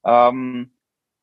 Ähm, 0.04 0.72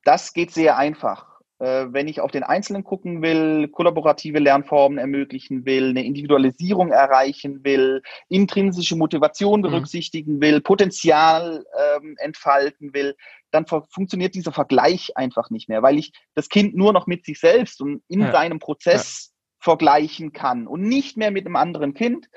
das 0.04 0.34
geht 0.34 0.52
sehr 0.52 0.78
einfach. 0.78 1.30
Äh, 1.60 1.88
wenn 1.92 2.08
ich 2.08 2.22
auf 2.22 2.32
den 2.32 2.44
Einzelnen 2.44 2.86
gucken 2.86 3.22
will, 3.22 3.68
kollaborative 3.68 4.40
Lernformen 4.40 4.98
ermöglichen 4.98 5.66
will, 5.66 5.90
eine 5.90 6.06
Individualisierung 6.06 6.92
erreichen 6.92 7.66
will, 7.66 8.02
intrinsische 8.30 8.96
Motivation 8.96 9.60
mhm. 9.60 9.64
berücksichtigen 9.64 10.36
mhm. 10.36 10.42
will, 10.42 10.62
Potenzial 10.62 11.66
ähm, 11.98 12.16
entfalten 12.18 12.94
will, 12.94 13.16
dann 13.52 13.66
funktioniert 13.66 14.36
dieser 14.36 14.54
Vergleich 14.54 15.18
einfach 15.18 15.50
nicht 15.50 15.68
mehr, 15.68 15.82
weil 15.82 15.98
ich 15.98 16.14
das 16.34 16.48
Kind 16.48 16.76
nur 16.76 16.94
noch 16.94 17.08
mit 17.08 17.26
sich 17.26 17.40
selbst 17.40 17.82
und 17.82 18.04
in 18.08 18.22
ja. 18.22 18.32
seinem 18.32 18.60
Prozess 18.60 19.32
ja. 19.32 19.36
vergleichen 19.60 20.32
kann 20.32 20.66
und 20.66 20.84
nicht 20.84 21.18
mehr 21.18 21.32
mit 21.32 21.46
einem 21.46 21.58
anderen 21.58 21.94
Kind, 21.94 22.30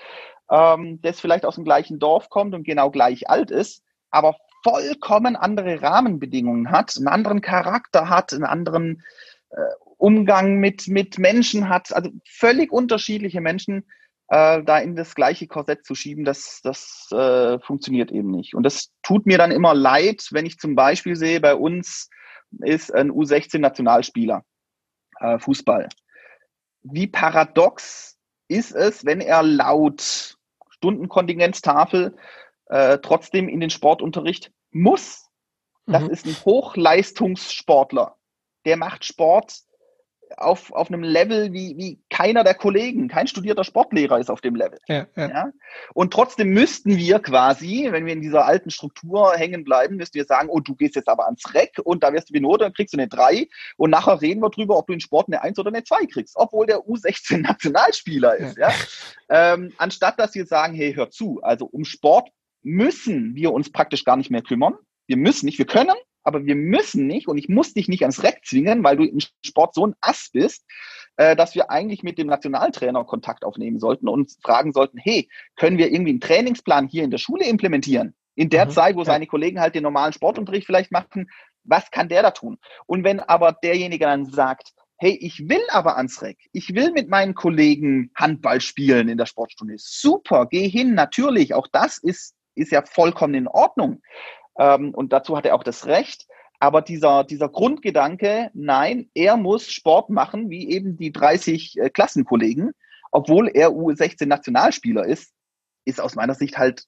ähm, 0.51 1.01
das 1.01 1.21
vielleicht 1.21 1.45
aus 1.45 1.55
dem 1.55 1.65
gleichen 1.65 2.01
Dorf 2.01 2.29
kommt 2.29 2.55
und 2.55 2.65
genau 2.65 2.91
gleich 2.91 3.31
alt 3.31 3.53
ist, 3.53 3.85
aber 4.11 4.37
vollkommen 4.63 5.37
andere 5.37 5.83
Rahmenbedingungen 5.83 6.71
hat, 6.71 6.97
einen 6.97 7.09
anderen 7.09 7.41
Charakter 7.41 8.09
hat, 8.09 8.33
einen 8.33 8.45
anderen 8.45 9.03
äh, 9.51 9.57
Umgang 9.99 10.57
mit, 10.57 10.89
mit 10.89 11.19
Menschen 11.19 11.69
hat, 11.69 11.93
also 11.93 12.11
völlig 12.29 12.73
unterschiedliche 12.73 13.41
Menschen 13.41 13.85
äh, 14.29 14.63
da 14.63 14.79
in 14.79 14.97
das 14.97 15.15
gleiche 15.15 15.47
Korsett 15.47 15.85
zu 15.85 15.95
schieben, 15.95 16.25
das, 16.25 16.61
das 16.63 17.09
äh, 17.13 17.59
funktioniert 17.61 18.11
eben 18.11 18.31
nicht. 18.31 18.55
Und 18.55 18.63
das 18.63 18.91
tut 19.03 19.27
mir 19.27 19.39
dann 19.39 19.51
immer 19.51 19.75
leid, 19.75 20.29
wenn 20.31 20.47
ich 20.47 20.59
zum 20.59 20.75
Beispiel 20.75 21.17
sehe, 21.17 21.41
bei 21.41 21.55
uns 21.55 22.09
ist 22.61 22.95
ein 22.95 23.11
U16-Nationalspieler, 23.11 24.45
äh, 25.21 25.39
Fußball. 25.39 25.89
Wie 26.83 27.07
paradox 27.07 28.19
ist 28.49 28.75
es, 28.75 29.05
wenn 29.05 29.21
er 29.21 29.43
laut 29.43 30.37
Stundenkontingenztafel 30.71 32.17
äh, 32.73 32.99
trotzdem 32.99 33.49
in 33.49 33.61
den 33.61 33.71
Sportunterricht 33.71 34.51
muss. 34.71 35.29
Das 35.87 36.05
mhm. 36.05 36.11
ist 36.11 36.27
ein 36.27 36.37
Hochleistungssportler. 36.45 38.17
Der 38.65 38.77
macht 38.79 39.05
Sport 39.05 39.61
auf, 40.39 40.73
auf 40.73 40.89
einem 40.89 41.03
Level 41.03 41.53
wie, 41.53 41.77
wie 41.77 42.01
keiner 42.09 42.45
der 42.45 42.55
Kollegen. 42.55 43.09
Kein 43.09 43.27
studierter 43.27 43.65
Sportlehrer 43.65 44.19
ist 44.19 44.31
auf 44.31 44.41
dem 44.41 44.55
Level. 44.55 44.79
Ja, 44.87 45.07
ja. 45.17 45.29
ja, 45.29 45.51
Und 45.93 46.15
trotzdem 46.15 46.49
müssten 46.51 46.97
wir 46.97 47.19
quasi, 47.19 47.89
wenn 47.91 48.07
wir 48.07 48.15
in 48.15 48.23
dieser 48.23 48.47
alten 48.47 48.71
Struktur 48.71 49.35
hängen 49.35 49.65
bleiben, 49.65 49.97
müssten 49.97 50.15
wir 50.15 50.25
sagen, 50.25 50.49
oh, 50.49 50.61
du 50.61 50.75
gehst 50.75 50.97
jetzt 50.97 51.09
aber 51.09 51.27
ans 51.27 51.53
Reck 51.53 51.79
und 51.85 52.03
da 52.03 52.15
wirst 52.15 52.31
du 52.31 52.33
Benote, 52.33 52.65
dann 52.65 52.73
kriegst 52.73 52.95
du 52.95 52.99
eine 52.99 53.09
3 53.09 53.49
und 53.77 53.91
nachher 53.91 54.23
reden 54.23 54.41
wir 54.41 54.49
drüber, 54.49 54.79
ob 54.79 54.87
du 54.87 54.95
in 54.95 55.01
Sport 55.01 55.27
eine 55.29 55.43
1 55.43 55.59
oder 55.59 55.69
eine 55.69 55.85
2 55.85 56.07
kriegst, 56.07 56.37
obwohl 56.37 56.65
der 56.65 56.79
U16 56.79 57.39
Nationalspieler 57.43 58.37
ist. 58.37 58.57
Ja. 58.57 58.71
ja? 58.71 58.75
Ähm, 59.29 59.75
anstatt 59.77 60.19
dass 60.19 60.35
wir 60.35 60.47
sagen, 60.47 60.75
hey, 60.75 60.95
hör 60.95 61.11
zu, 61.11 61.41
also 61.43 61.67
um 61.67 61.85
Sport 61.85 62.31
müssen 62.63 63.35
wir 63.35 63.53
uns 63.53 63.71
praktisch 63.71 64.05
gar 64.05 64.17
nicht 64.17 64.31
mehr 64.31 64.43
kümmern. 64.43 64.75
Wir 65.07 65.17
müssen 65.17 65.47
nicht, 65.47 65.59
wir 65.59 65.67
können, 65.67 65.95
aber 66.23 66.45
wir 66.45 66.55
müssen 66.55 67.07
nicht 67.07 67.29
und 67.29 67.39
ich 67.39 67.49
muss 67.49 67.75
dich 67.75 67.89
nicht 67.89 68.03
ans 68.03 68.23
Reck 68.23 68.41
zwingen, 68.45 68.85
weil 68.85 68.97
du 68.97 69.05
im 69.05 69.19
Sport 69.45 69.75
so 69.75 69.87
ein 69.87 69.95
Ass 70.01 70.31
bist, 70.33 70.65
äh, 71.17 71.37
dass 71.37 71.55
wir 71.55 71.71
eigentlich 71.71 72.03
mit 72.03 72.19
dem 72.19 72.29
Nationaltrainer 72.29 73.05
Kontakt 73.05 73.45
aufnehmen 73.45 73.79
sollten 73.79 74.09
und 74.09 74.33
fragen 74.43 74.73
sollten, 74.73 74.99
hey, 74.99 75.29
können 75.57 75.79
wir 75.79 75.91
irgendwie 75.91 76.11
einen 76.11 76.21
Trainingsplan 76.21 76.89
hier 76.89 77.05
in 77.05 77.11
der 77.11 77.19
Schule 77.19 77.45
implementieren? 77.47 78.15
In 78.35 78.49
der 78.49 78.67
mhm, 78.67 78.71
Zeit, 78.71 78.97
wo 78.97 79.05
seine 79.05 79.27
Kollegen 79.27 79.61
halt 79.61 79.75
den 79.75 79.83
normalen 79.83 80.13
Sportunterricht 80.13 80.67
vielleicht 80.67 80.91
machen, 80.91 81.29
was 81.65 81.91
kann 81.91 82.09
der 82.09 82.23
da 82.23 82.31
tun? 82.31 82.59
Und 82.87 83.05
wenn 83.05 83.21
aber 83.21 83.53
derjenige 83.53 84.07
dann 84.07 84.25
sagt, 84.25 84.73
hey, 84.97 85.19
ich 85.21 85.49
will 85.49 85.63
aber 85.71 85.97
ans 85.97 86.23
Reck, 86.23 86.39
ich 86.53 86.75
will 86.75 86.93
mit 86.93 87.09
meinen 87.09 87.35
Kollegen 87.35 88.11
Handball 88.15 88.61
spielen 88.61 89.09
in 89.09 89.19
der 89.19 89.27
Sportstunde, 89.27 89.75
super, 89.77 90.47
geh 90.47 90.69
hin, 90.69 90.95
natürlich, 90.95 91.55
auch 91.55 91.67
das 91.71 91.99
ist, 91.99 92.35
ist 92.55 92.73
ja 92.73 92.83
vollkommen 92.85 93.35
in 93.35 93.49
Ordnung. 93.49 94.03
Ähm, 94.59 94.95
und 94.95 95.13
dazu 95.13 95.37
hat 95.37 95.47
er 95.47 95.55
auch 95.55 95.65
das 95.65 95.87
Recht. 95.87 96.27
Aber 96.61 96.81
dieser, 96.81 97.25
dieser 97.25 97.49
Grundgedanke, 97.49 98.51
nein, 98.55 99.11
er 99.15 99.37
muss 99.37 99.71
Sport 99.71 100.11
machen, 100.11 100.49
wie 100.49 100.71
eben 100.71 100.97
die 100.97 101.11
30 101.11 101.77
äh, 101.79 101.91
Klassenkollegen, 101.91 102.71
obwohl 103.11 103.49
er 103.49 103.71
U16 103.71 104.27
Nationalspieler 104.27 105.05
ist, 105.05 105.33
ist 105.85 106.01
aus 106.01 106.15
meiner 106.15 106.35
Sicht 106.35 106.59
halt 106.59 106.85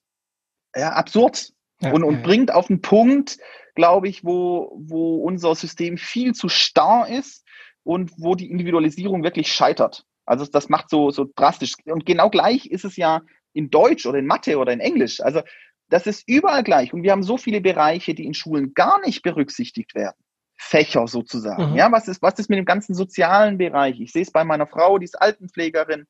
ja, 0.77 0.91
absurd. 0.91 1.53
Ja, 1.81 1.93
und, 1.93 2.05
und 2.05 2.17
ja. 2.17 2.23
bringt 2.23 2.55
auf 2.55 2.69
den 2.69 2.83
Punkt, 2.83 3.39
glaube 3.75 4.09
ich, 4.09 4.25
wo, 4.25 4.77
wo 4.81 5.17
unser 5.17 5.55
System 5.55 5.99
viel 5.99 6.35
zu 6.35 6.49
starr 6.49 7.09
ist 7.09 7.45
und 7.83 8.13
wo 8.17 8.35
die 8.35 8.51
Individualisierung 8.51 9.25
wirklich 9.25 9.53
scheitert. 9.53 10.07
Also 10.25 10.47
das 10.47 10.69
macht 10.69 10.89
so, 10.89 11.11
so 11.11 11.27
drastisch. 11.35 11.75
Und 11.85 12.07
genau 12.07 12.31
gleich 12.31 12.67
ist 12.67 12.85
es 12.85 12.97
ja 12.97 13.21
in 13.55 13.71
Deutsch 13.71 14.05
oder 14.05 14.19
in 14.19 14.27
Mathe 14.27 14.59
oder 14.59 14.73
in 14.73 14.81
Englisch. 14.81 15.21
Also 15.21 15.41
das 15.89 16.07
ist 16.07 16.29
überall 16.29 16.63
gleich. 16.63 16.93
Und 16.93 17.03
wir 17.03 17.13
haben 17.13 17.23
so 17.23 17.37
viele 17.37 17.61
Bereiche, 17.61 18.15
die 18.15 18.27
in 18.27 18.35
Schulen 18.35 18.75
gar 18.75 19.01
nicht 19.01 19.23
berücksichtigt 19.23 19.95
werden. 19.95 20.17
Fächer 20.57 21.07
sozusagen. 21.07 21.71
Mhm. 21.71 21.77
Ja, 21.77 21.91
was 21.93 22.09
ist, 22.09 22.23
was 22.23 22.39
ist 22.39 22.49
mit 22.49 22.59
dem 22.59 22.65
ganzen 22.65 22.95
sozialen 22.95 23.59
Bereich? 23.59 24.01
Ich 24.01 24.13
sehe 24.13 24.23
es 24.23 24.31
bei 24.31 24.45
meiner 24.45 24.67
Frau, 24.67 24.99
die 24.99 25.05
ist 25.05 25.21
Altenpflegerin. 25.21 26.07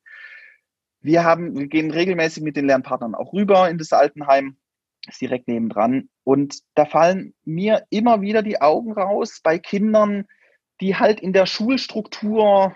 Wir 1.01 1.23
haben, 1.23 1.57
wir 1.57 1.67
gehen 1.67 1.91
regelmäßig 1.91 2.43
mit 2.43 2.55
den 2.55 2.65
Lernpartnern 2.65 3.15
auch 3.15 3.33
rüber 3.33 3.69
in 3.69 3.77
das 3.77 3.91
Altenheim, 3.91 4.57
ist 5.07 5.21
direkt 5.21 5.47
nebendran. 5.47 6.09
Und 6.23 6.59
da 6.73 6.85
fallen 6.85 7.33
mir 7.43 7.85
immer 7.89 8.21
wieder 8.21 8.41
die 8.41 8.61
Augen 8.61 8.93
raus 8.93 9.39
bei 9.43 9.59
Kindern, 9.59 10.25
die 10.81 10.95
halt 10.95 11.19
in 11.19 11.33
der 11.33 11.45
Schulstruktur, 11.45 12.75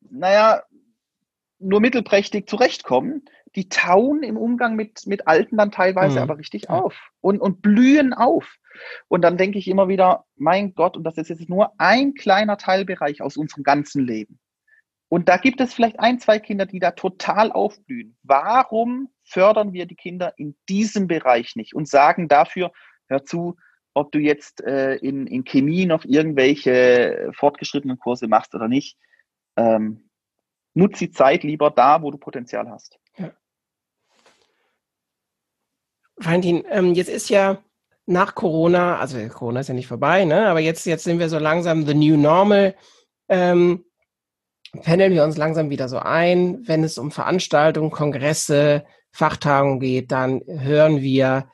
naja, 0.00 0.62
nur 1.58 1.80
mittelprächtig 1.80 2.48
zurechtkommen, 2.48 3.24
die 3.54 3.68
tauen 3.68 4.22
im 4.22 4.36
Umgang 4.36 4.76
mit, 4.76 5.06
mit 5.06 5.26
Alten 5.26 5.56
dann 5.56 5.70
teilweise 5.70 6.16
mhm. 6.16 6.22
aber 6.22 6.38
richtig 6.38 6.70
auf 6.70 7.10
und, 7.20 7.40
und 7.40 7.62
blühen 7.62 8.14
auf. 8.14 8.56
Und 9.08 9.22
dann 9.22 9.36
denke 9.36 9.58
ich 9.58 9.68
immer 9.68 9.88
wieder, 9.88 10.24
mein 10.36 10.74
Gott, 10.74 10.96
und 10.96 11.04
das 11.04 11.18
ist 11.18 11.28
jetzt 11.28 11.48
nur 11.48 11.72
ein 11.78 12.14
kleiner 12.14 12.56
Teilbereich 12.56 13.20
aus 13.20 13.36
unserem 13.36 13.62
ganzen 13.62 14.06
Leben. 14.06 14.38
Und 15.08 15.28
da 15.28 15.36
gibt 15.36 15.60
es 15.60 15.74
vielleicht 15.74 16.00
ein, 16.00 16.18
zwei 16.18 16.38
Kinder, 16.38 16.64
die 16.64 16.78
da 16.78 16.92
total 16.92 17.52
aufblühen. 17.52 18.16
Warum 18.22 19.10
fördern 19.24 19.74
wir 19.74 19.84
die 19.84 19.94
Kinder 19.94 20.32
in 20.38 20.56
diesem 20.70 21.06
Bereich 21.06 21.54
nicht 21.54 21.74
und 21.74 21.86
sagen 21.86 22.28
dafür, 22.28 22.72
hör 23.08 23.22
zu, 23.22 23.56
ob 23.92 24.10
du 24.12 24.18
jetzt 24.18 24.62
äh, 24.62 24.94
in, 24.94 25.26
in 25.26 25.44
Chemie 25.44 25.84
noch 25.84 26.06
irgendwelche 26.06 27.30
fortgeschrittenen 27.34 27.98
Kurse 27.98 28.26
machst 28.26 28.54
oder 28.54 28.68
nicht, 28.68 28.96
ähm, 29.56 30.08
nutz 30.72 30.98
die 30.98 31.10
Zeit 31.10 31.42
lieber 31.42 31.70
da, 31.70 32.00
wo 32.00 32.10
du 32.10 32.16
Potenzial 32.16 32.70
hast. 32.70 32.98
Ja. 33.18 33.32
Valentin, 36.24 36.64
ähm, 36.70 36.94
jetzt 36.94 37.08
ist 37.08 37.28
ja 37.28 37.62
nach 38.06 38.34
Corona, 38.34 38.98
also 38.98 39.18
Corona 39.28 39.60
ist 39.60 39.68
ja 39.68 39.74
nicht 39.74 39.86
vorbei, 39.86 40.24
ne? 40.24 40.48
aber 40.48 40.60
jetzt, 40.60 40.86
jetzt 40.86 41.04
sind 41.04 41.18
wir 41.18 41.28
so 41.28 41.38
langsam 41.38 41.86
the 41.86 41.94
new 41.94 42.16
normal. 42.16 42.74
Ähm, 43.28 43.84
pendeln 44.82 45.12
wir 45.12 45.24
uns 45.24 45.36
langsam 45.36 45.70
wieder 45.70 45.88
so 45.88 45.98
ein. 45.98 46.66
Wenn 46.66 46.84
es 46.84 46.98
um 46.98 47.10
Veranstaltungen, 47.10 47.90
Kongresse, 47.90 48.84
Fachtagungen 49.12 49.80
geht, 49.80 50.10
dann 50.10 50.42
hören 50.46 51.02
wir 51.02 51.48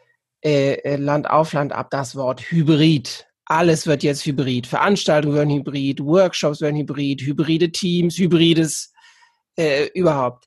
äh, 0.45 0.75
äh, 0.75 0.97
Land 0.97 1.29
auf, 1.29 1.53
Land 1.53 1.73
ab 1.73 1.91
das 1.91 2.15
Wort 2.15 2.41
Hybrid. 2.41 3.27
Alles 3.45 3.87
wird 3.87 4.03
jetzt 4.03 4.25
Hybrid. 4.25 4.67
Veranstaltungen 4.67 5.35
werden 5.35 5.51
Hybrid, 5.51 6.01
Workshops 6.01 6.61
werden 6.61 6.77
Hybrid, 6.77 7.23
hybride 7.23 7.73
Teams, 7.73 8.19
hybrides 8.19 8.93
äh, 9.57 9.87
überhaupt. 9.95 10.47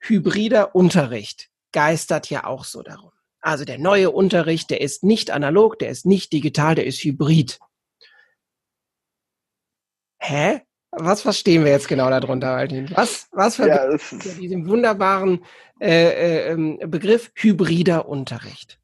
Hybrider 0.00 0.74
Unterricht 0.74 1.48
geistert 1.72 2.30
ja 2.30 2.44
auch 2.44 2.64
so 2.64 2.82
darum. 2.82 3.10
Also 3.42 3.64
der 3.64 3.78
neue 3.78 4.10
Unterricht, 4.10 4.70
der 4.70 4.80
ist 4.80 5.02
nicht 5.02 5.30
analog, 5.30 5.78
der 5.78 5.90
ist 5.90 6.06
nicht 6.06 6.32
digital, 6.32 6.76
der 6.76 6.86
ist 6.86 7.02
hybrid. 7.02 7.58
Hä? 10.20 10.60
Was 10.92 11.22
verstehen 11.22 11.64
wir 11.64 11.72
jetzt 11.72 11.88
genau 11.88 12.08
darunter, 12.10 12.50
Altin? 12.50 12.90
Was, 12.94 13.28
was 13.32 13.56
für 13.56 13.66
ja, 13.66 13.96
diesen 14.38 14.68
wunderbaren 14.68 15.44
äh, 15.80 15.88
äh, 15.88 16.52
ähm, 16.52 16.78
Begriff 16.86 17.32
hybrider 17.34 18.08
Unterricht 18.08 18.78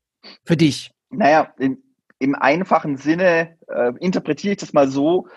für 0.45 0.57
dich? 0.57 0.91
Naja, 1.11 1.53
in, 1.59 1.83
im 2.19 2.35
einfachen 2.35 2.97
Sinne 2.97 3.59
äh, 3.69 3.93
interpretiere 4.01 4.53
ich 4.53 4.59
das 4.59 4.73
mal 4.73 4.89
so, 4.89 5.29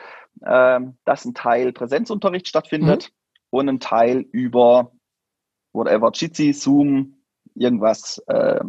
äh, 0.41 0.79
dass 1.05 1.25
ein 1.25 1.34
Teil 1.34 1.73
Präsenzunterricht 1.73 2.47
stattfindet 2.47 3.10
mhm. 3.12 3.47
und 3.51 3.69
ein 3.69 3.79
Teil 3.79 4.25
über 4.31 4.93
whatever, 5.73 6.12
Jitsi, 6.13 6.53
Zoom, 6.53 7.21
irgendwas, 7.53 8.23
äh, 8.27 8.62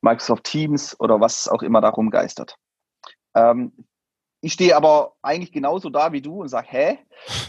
Microsoft 0.00 0.44
Teams 0.44 0.98
oder 1.00 1.20
was 1.20 1.48
auch 1.48 1.62
immer 1.62 1.80
darum 1.80 2.10
geistert. 2.10 2.56
Ähm, 3.34 3.72
ich 4.40 4.52
stehe 4.52 4.76
aber 4.76 5.14
eigentlich 5.22 5.52
genauso 5.52 5.90
da 5.90 6.12
wie 6.12 6.22
du 6.22 6.40
und 6.42 6.48
sage, 6.48 6.68
hä, 6.70 6.98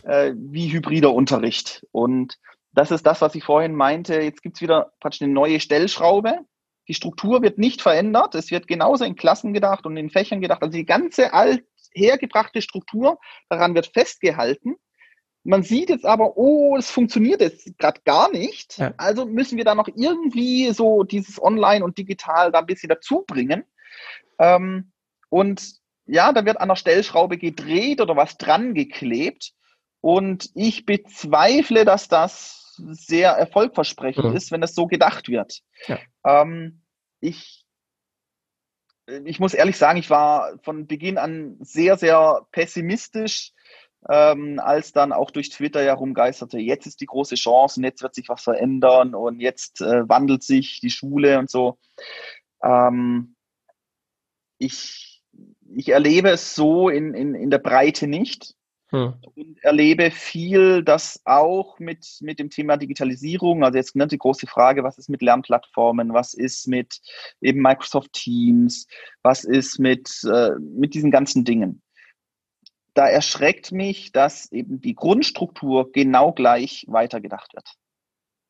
äh, 0.04 0.34
wie 0.36 0.72
hybrider 0.72 1.14
Unterricht. 1.14 1.86
Und 1.92 2.38
das 2.72 2.92
ist 2.92 3.06
das, 3.06 3.22
was 3.22 3.36
ich 3.36 3.44
vorhin 3.44 3.76
meinte. 3.76 4.22
Jetzt 4.22 4.42
gibt 4.42 4.58
es 4.58 4.62
wieder 4.62 4.92
praktisch 5.00 5.22
eine 5.22 5.34
neue 5.34 5.60
Stellschraube. 5.60 6.40
Die 6.88 6.96
Struktur 6.96 7.44
wird 7.44 7.60
nicht 7.60 7.82
verändert. 7.82 8.34
Es 8.34 8.50
wird 8.50 8.68
genauso 8.68 9.06
in 9.06 9.16
Klassen 9.16 9.54
gedacht 9.54 9.86
und 9.86 9.98
in 9.98 10.10
Fächern 10.10 10.42
gedacht. 10.42 10.64
Also 10.64 10.72
die 10.72 10.86
ganze 10.86 11.34
alt 11.34 11.64
hergebrachte 11.94 12.62
Struktur, 12.62 13.20
daran 13.50 13.76
wird 13.76 13.88
festgehalten. 13.88 14.76
Man 15.44 15.64
sieht 15.64 15.90
jetzt 15.90 16.06
aber, 16.06 16.38
oh, 16.38 16.76
es 16.78 16.92
funktioniert 16.92 17.42
jetzt 17.42 17.78
gerade 17.78 18.02
gar 18.04 18.32
nicht. 18.32 18.78
Ja. 18.78 18.94
Also 18.98 19.26
müssen 19.26 19.58
wir 19.58 19.66
da 19.66 19.74
noch 19.74 19.88
irgendwie 19.88 20.72
so 20.74 21.04
dieses 21.04 21.42
Online 21.42 21.84
und 21.84 21.98
Digital 21.98 22.52
da 22.52 22.60
ein 22.60 22.66
bisschen 22.66 22.90
dazu 22.90 23.24
bringen. 23.26 23.64
Ähm, 24.38 24.92
und 25.30 25.80
ja, 26.06 26.34
da 26.34 26.46
wird 26.46 26.60
an 26.60 26.70
der 26.70 26.76
Stellschraube 26.76 27.38
gedreht 27.38 28.02
oder 28.02 28.16
was 28.16 28.38
dran 28.38 28.74
geklebt. 28.74 29.54
Und 30.02 30.50
ich 30.56 30.86
bezweifle, 30.86 31.86
dass 31.86 32.08
das 32.08 32.76
sehr 32.78 33.32
erfolgversprechend 33.32 34.26
mhm. 34.26 34.36
ist, 34.36 34.52
wenn 34.52 34.64
es 34.64 34.74
so 34.74 34.88
gedacht 34.88 35.28
wird. 35.28 35.62
Ja. 35.88 36.00
Ähm, 36.26 36.82
ich, 37.20 37.66
ich 39.26 39.40
muss 39.40 39.54
ehrlich 39.54 39.78
sagen, 39.78 40.00
ich 40.00 40.10
war 40.10 40.58
von 40.64 40.88
Beginn 40.88 41.18
an 41.18 41.58
sehr, 41.60 41.98
sehr 41.98 42.48
pessimistisch, 42.52 43.52
ähm, 44.08 44.60
als 44.64 44.94
dann 44.94 45.12
auch 45.12 45.32
durch 45.32 45.50
Twitter 45.50 45.82
herumgeisterte, 45.82 46.58
jetzt 46.60 46.86
ist 46.88 47.02
die 47.02 47.06
große 47.06 47.36
Chance 47.36 47.80
und 47.80 47.84
jetzt 47.84 48.02
wird 48.02 48.16
sich 48.16 48.30
was 48.30 48.44
verändern 48.44 49.14
und 49.14 49.40
jetzt 49.40 49.82
äh, 49.82 50.08
wandelt 50.08 50.44
sich 50.44 50.80
die 50.80 50.90
Schule 50.90 51.40
und 51.40 51.50
so. 51.50 51.78
Ähm, 52.64 53.36
ich, 54.58 55.22
ich 55.76 55.90
erlebe 55.90 56.30
es 56.30 56.56
so 56.56 56.90
in, 56.90 57.14
in, 57.14 57.36
in 57.36 57.50
der 57.50 57.60
Breite 57.60 58.08
nicht. 58.08 58.56
Hm. 58.92 59.14
Und 59.36 59.64
erlebe 59.64 60.10
viel, 60.10 60.84
dass 60.84 61.22
auch 61.24 61.78
mit, 61.78 62.08
mit 62.22 62.40
dem 62.40 62.50
Thema 62.50 62.76
Digitalisierung, 62.76 63.64
also 63.64 63.78
jetzt 63.78 63.96
ne, 63.96 64.08
die 64.08 64.18
große 64.18 64.48
Frage, 64.48 64.84
was 64.84 64.98
ist 64.98 65.10
mit 65.10 65.22
Lernplattformen, 65.22 66.12
was 66.12 66.34
ist 66.34 66.68
mit 66.68 67.00
eben 67.40 67.62
Microsoft 67.62 68.14
Teams, 68.14 68.88
was 69.22 69.44
ist 69.44 69.78
mit, 69.78 70.10
äh, 70.24 70.52
mit 70.60 70.96
diesen 70.96 71.12
ganzen 71.12 71.46
Dingen. 71.46 71.84
Da 72.94 73.08
erschreckt 73.08 73.72
mich, 73.72 74.12
dass 74.12 74.52
eben 74.52 74.82
die 74.82 74.96
Grundstruktur 74.96 75.92
genau 75.92 76.32
gleich 76.32 76.86
weitergedacht 76.88 77.54
wird. 77.54 77.76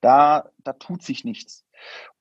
Da, 0.02 0.50
da 0.64 0.74
tut 0.74 1.04
sich 1.04 1.24
nichts. 1.26 1.66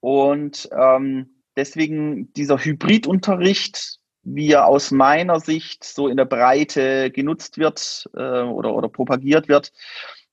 Und 0.00 0.68
ähm, 0.72 1.42
deswegen 1.56 2.32
dieser 2.32 2.58
Hybridunterricht, 2.58 3.98
wie 4.22 4.52
er 4.52 4.66
aus 4.66 4.90
meiner 4.90 5.40
Sicht 5.40 5.84
so 5.84 6.08
in 6.08 6.16
der 6.16 6.24
Breite 6.24 7.10
genutzt 7.10 7.58
wird 7.58 8.08
äh, 8.14 8.42
oder, 8.42 8.74
oder 8.74 8.88
propagiert 8.88 9.48
wird, 9.48 9.72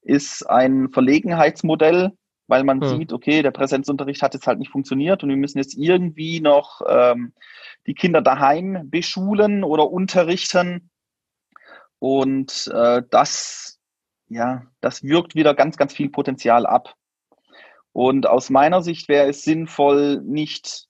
ist 0.01 0.43
ein 0.49 0.89
Verlegenheitsmodell, 0.89 2.11
weil 2.47 2.63
man 2.63 2.81
hm. 2.81 2.89
sieht, 2.89 3.13
okay, 3.13 3.41
der 3.41 3.51
Präsenzunterricht 3.51 4.21
hat 4.21 4.33
jetzt 4.33 4.47
halt 4.47 4.59
nicht 4.59 4.71
funktioniert 4.71 5.23
und 5.23 5.29
wir 5.29 5.37
müssen 5.37 5.57
jetzt 5.57 5.75
irgendwie 5.75 6.39
noch 6.41 6.81
ähm, 6.87 7.33
die 7.87 7.95
Kinder 7.95 8.21
daheim 8.21 8.89
beschulen 8.89 9.63
oder 9.63 9.89
unterrichten. 9.89 10.89
Und 12.05 12.67
äh, 12.71 13.01
das, 13.09 13.79
ja, 14.27 14.67
das 14.79 15.01
wirkt 15.01 15.33
wieder 15.33 15.55
ganz, 15.55 15.75
ganz 15.75 15.91
viel 15.91 16.11
Potenzial 16.11 16.67
ab. 16.67 16.93
Und 17.93 18.27
aus 18.27 18.51
meiner 18.51 18.83
Sicht 18.83 19.09
wäre 19.09 19.27
es 19.27 19.41
sinnvoll, 19.41 20.21
nicht 20.21 20.85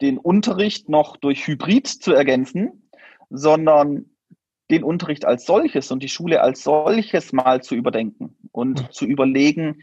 den 0.00 0.16
Unterricht 0.16 0.88
noch 0.88 1.18
durch 1.18 1.46
Hybrid 1.46 1.86
zu 1.86 2.14
ergänzen, 2.14 2.88
sondern 3.28 4.08
den 4.70 4.84
Unterricht 4.84 5.26
als 5.26 5.44
solches 5.44 5.90
und 5.90 6.02
die 6.02 6.08
Schule 6.08 6.40
als 6.40 6.62
solches 6.62 7.34
mal 7.34 7.62
zu 7.62 7.74
überdenken 7.74 8.38
und 8.52 8.80
mhm. 8.80 8.92
zu 8.92 9.04
überlegen, 9.04 9.82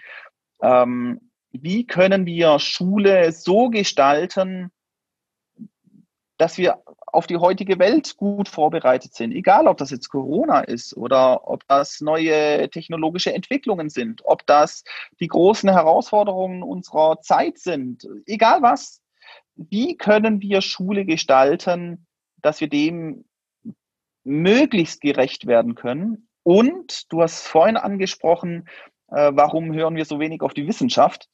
ähm, 0.63 1.30
wie 1.51 1.86
können 1.86 2.25
wir 2.25 2.58
Schule 2.58 3.32
so 3.34 3.69
gestalten, 3.69 4.71
dass 6.38 6.58
wir 6.58 6.82
auf 7.17 7.25
die 7.25 7.38
heutige 7.38 7.80
Welt 7.80 8.15
gut 8.15 8.47
vorbereitet 8.47 9.15
sind. 9.15 9.32
Egal, 9.32 9.65
ob 9.65 9.77
das 9.77 9.89
jetzt 9.89 10.10
Corona 10.10 10.60
ist 10.60 10.95
oder 10.95 11.47
ob 11.49 11.67
das 11.67 11.99
neue 11.99 12.69
technologische 12.69 13.34
Entwicklungen 13.34 13.89
sind, 13.89 14.21
ob 14.23 14.45
das 14.45 14.84
die 15.19 15.27
großen 15.27 15.67
Herausforderungen 15.67 16.62
unserer 16.62 17.19
Zeit 17.21 17.58
sind. 17.58 18.08
Egal 18.27 18.62
was, 18.62 19.01
wie 19.56 19.97
können 19.97 20.43
wir 20.43 20.62
Schule 20.62 21.06
gestalten, 21.06 22.06
dass 22.43 22.62
wir 22.62 22.69
dem 22.69 23.25
möglichst 24.23 25.01
gerecht 25.01 25.47
werden 25.47 25.73
können? 25.73 26.30
Und 26.43 27.12
du 27.12 27.23
hast 27.23 27.47
vorhin 27.47 27.77
angesprochen, 27.77 28.69
äh, 29.08 29.32
warum 29.34 29.73
hören 29.73 29.95
wir 29.95 30.06
so 30.06 30.19
wenig 30.19 30.41
auf 30.41 30.53
die 30.53 30.67
Wissenschaft? 30.67 31.30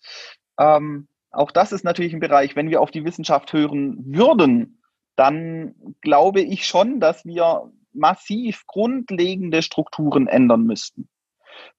Ähm, 0.58 1.10
auch 1.30 1.52
das 1.52 1.74
ist 1.74 1.84
natürlich 1.84 2.14
ein 2.14 2.22
Bereich, 2.22 2.56
wenn 2.56 2.70
wir 2.70 2.80
auf 2.80 2.92
die 2.92 3.04
Wissenschaft 3.04 3.52
hören 3.52 3.98
würden, 4.06 4.80
dann 5.16 5.76
glaube 6.02 6.42
ich 6.42 6.66
schon, 6.66 7.00
dass 7.00 7.26
wir 7.26 7.72
massiv 7.94 8.66
grundlegende 8.66 9.62
Strukturen 9.62 10.28
ändern 10.28 10.64
müssten. 10.64 11.08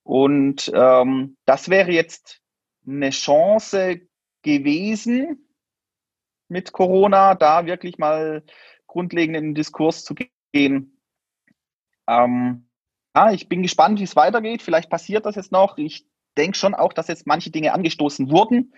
Und 0.02 0.70
ähm, 0.74 1.36
das 1.44 1.68
wäre 1.68 1.90
jetzt 1.90 2.40
eine 2.86 3.10
Chance 3.10 4.02
gewesen, 4.42 5.48
mit 6.48 6.72
Corona, 6.72 7.34
da 7.34 7.66
wirklich 7.66 7.98
mal 7.98 8.44
grundlegend 8.86 9.36
in 9.36 9.44
den 9.44 9.54
Diskurs 9.54 10.04
zu 10.04 10.14
gehen. 10.52 11.00
Ähm, 12.06 12.68
ja, 13.16 13.32
ich 13.32 13.48
bin 13.48 13.62
gespannt, 13.62 13.98
wie 13.98 14.04
es 14.04 14.16
weitergeht. 14.16 14.62
Vielleicht 14.62 14.90
passiert 14.90 15.26
das 15.26 15.36
jetzt 15.36 15.52
noch. 15.52 15.78
Ich 15.78 16.06
denke 16.36 16.56
schon 16.56 16.74
auch, 16.74 16.92
dass 16.92 17.08
jetzt 17.08 17.26
manche 17.26 17.50
Dinge 17.50 17.72
angestoßen 17.72 18.30
wurden 18.30 18.74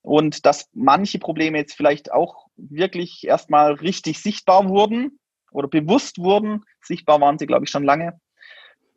und 0.00 0.46
dass 0.46 0.70
manche 0.72 1.18
Probleme 1.18 1.58
jetzt 1.58 1.74
vielleicht 1.74 2.12
auch 2.12 2.41
wirklich 2.56 3.26
erstmal 3.26 3.72
richtig 3.72 4.20
sichtbar 4.20 4.68
wurden 4.68 5.18
oder 5.50 5.68
bewusst 5.68 6.18
wurden. 6.18 6.64
Sichtbar 6.80 7.20
waren 7.20 7.38
sie, 7.38 7.46
glaube 7.46 7.64
ich, 7.64 7.70
schon 7.70 7.84
lange. 7.84 8.18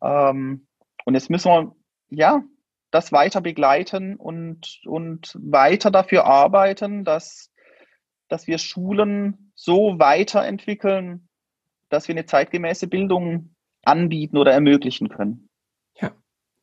Ähm, 0.01 0.67
und 1.05 1.13
jetzt 1.13 1.29
müssen 1.29 1.49
wir, 1.49 1.75
ja, 2.09 2.43
das 2.91 3.11
weiter 3.11 3.41
begleiten 3.41 4.15
und, 4.15 4.81
und 4.85 5.37
weiter 5.39 5.91
dafür 5.91 6.25
arbeiten, 6.25 7.03
dass 7.03 7.51
dass 8.27 8.47
wir 8.47 8.57
Schulen 8.57 9.51
so 9.55 9.99
weiterentwickeln, 9.99 11.27
dass 11.89 12.07
wir 12.07 12.15
eine 12.15 12.25
zeitgemäße 12.25 12.87
Bildung 12.87 13.55
anbieten 13.83 14.37
oder 14.37 14.51
ermöglichen 14.51 15.09
können. 15.09 15.49
Ja, 15.99 16.11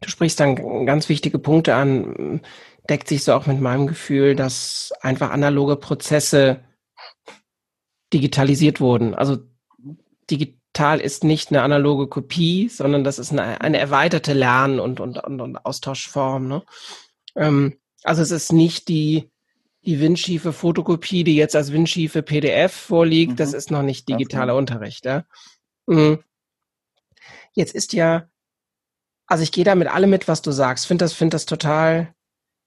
du 0.01 0.09
sprichst 0.09 0.41
dann 0.41 0.87
ganz 0.87 1.09
wichtige 1.09 1.39
Punkte 1.39 1.75
an, 1.75 2.41
deckt 2.89 3.09
sich 3.09 3.23
so 3.25 3.33
auch 3.33 3.47
mit 3.47 3.61
meinem 3.61 3.87
Gefühl, 3.87 4.35
dass 4.35 4.93
einfach 5.01 5.31
analoge 5.31 5.77
Prozesse 5.77 6.65
digitalisiert 8.13 8.81
wurden. 8.81 9.15
Also 9.15 9.39
digital 10.31 11.01
ist 11.01 11.25
nicht 11.25 11.51
eine 11.51 11.63
analoge 11.63 12.07
Kopie, 12.07 12.69
sondern 12.69 13.05
das 13.05 13.19
ist 13.19 13.33
eine, 13.33 13.61
eine 13.61 13.79
erweiterte 13.79 14.33
Lern- 14.33 14.81
und, 14.81 15.01
und, 15.01 15.19
und, 15.19 15.41
und 15.41 15.57
Austauschform. 15.65 16.49
Ne? 16.49 16.63
Ähm, 17.37 17.79
also 18.03 18.23
es 18.23 18.31
ist 18.31 18.53
nicht 18.53 18.89
die 18.89 19.33
die 19.85 20.01
windschiefe 20.01 20.53
Fotokopie, 20.53 21.25
die 21.25 21.35
jetzt 21.35 21.57
als 21.57 21.73
windschiefe 21.73 22.23
PDF 22.23 22.73
vorliegt, 22.73 23.33
mhm. 23.33 23.37
das 23.37 23.53
ist 23.53 23.71
noch 23.71 23.83
nicht 23.83 24.09
digitaler 24.09 24.55
Unterricht. 24.55 25.05
Ja? 25.05 25.25
Mhm. 25.87 26.23
Jetzt 27.53 27.75
ist 27.75 27.93
ja, 27.93 28.29
also 29.27 29.43
ich 29.43 29.53
gehe 29.53 29.65
da 29.65 29.75
mit 29.75 29.89
allem 29.89 30.11
mit, 30.11 30.29
was 30.29 30.43
du 30.43 30.53
sagst. 30.53 30.87
Finde 30.87 31.05
das, 31.05 31.13
finde 31.13 31.35
das 31.35 31.47
total, 31.47 32.15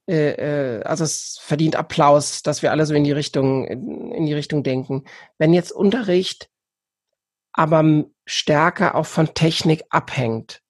also 0.07 1.03
es 1.03 1.39
verdient 1.41 1.75
Applaus, 1.75 2.43
dass 2.43 2.61
wir 2.61 2.71
alle 2.71 2.85
so 2.85 2.93
in 2.93 3.03
die 3.03 3.11
Richtung, 3.11 3.65
in, 3.65 4.25
die 4.25 4.33
Richtung 4.33 4.63
denken. 4.63 5.03
Wenn 5.37 5.53
jetzt 5.53 5.71
Unterricht 5.71 6.49
aber 7.53 8.05
stärker 8.25 8.95
auch 8.95 9.05
von 9.05 9.33
Technik 9.33 9.83
abhängt, 9.89 10.61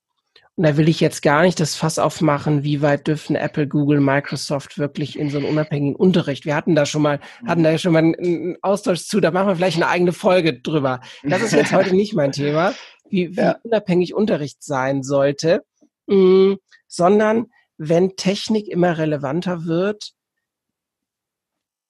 und 0.57 0.63
da 0.63 0.77
will 0.77 0.87
ich 0.87 1.01
jetzt 1.01 1.21
gar 1.21 1.41
nicht 1.41 1.59
das 1.59 1.75
Fass 1.75 1.99
aufmachen, 1.99 2.63
wie 2.63 2.81
weit 2.81 3.07
dürfen 3.07 3.35
Apple, 3.35 3.67
Google, 3.67 3.99
Microsoft 3.99 4.77
wirklich 4.77 5.19
in 5.19 5.29
so 5.29 5.37
einen 5.37 5.47
unabhängigen 5.47 5.97
Unterricht. 5.97 6.45
Wir 6.45 6.55
hatten 6.55 6.75
da 6.75 6.85
schon 6.85 7.01
mal, 7.01 7.19
hatten 7.45 7.63
da 7.63 7.77
schon 7.77 7.91
mal 7.91 7.99
einen 7.99 8.55
Austausch 8.61 9.05
zu, 9.05 9.19
da 9.19 9.31
machen 9.31 9.49
wir 9.49 9.57
vielleicht 9.57 9.75
eine 9.75 9.89
eigene 9.89 10.13
Folge 10.13 10.61
drüber. 10.61 11.01
Das 11.23 11.41
ist 11.41 11.51
jetzt 11.51 11.73
heute 11.73 11.93
nicht 11.93 12.13
mein 12.13 12.31
Thema, 12.31 12.73
wie, 13.09 13.31
wie 13.35 13.41
ja. 13.41 13.57
unabhängig 13.63 14.13
Unterricht 14.13 14.63
sein 14.63 15.03
sollte, 15.03 15.65
mm, 16.07 16.53
sondern 16.87 17.47
wenn 17.77 18.15
Technik 18.15 18.67
immer 18.67 18.97
relevanter 18.97 19.65
wird, 19.65 20.13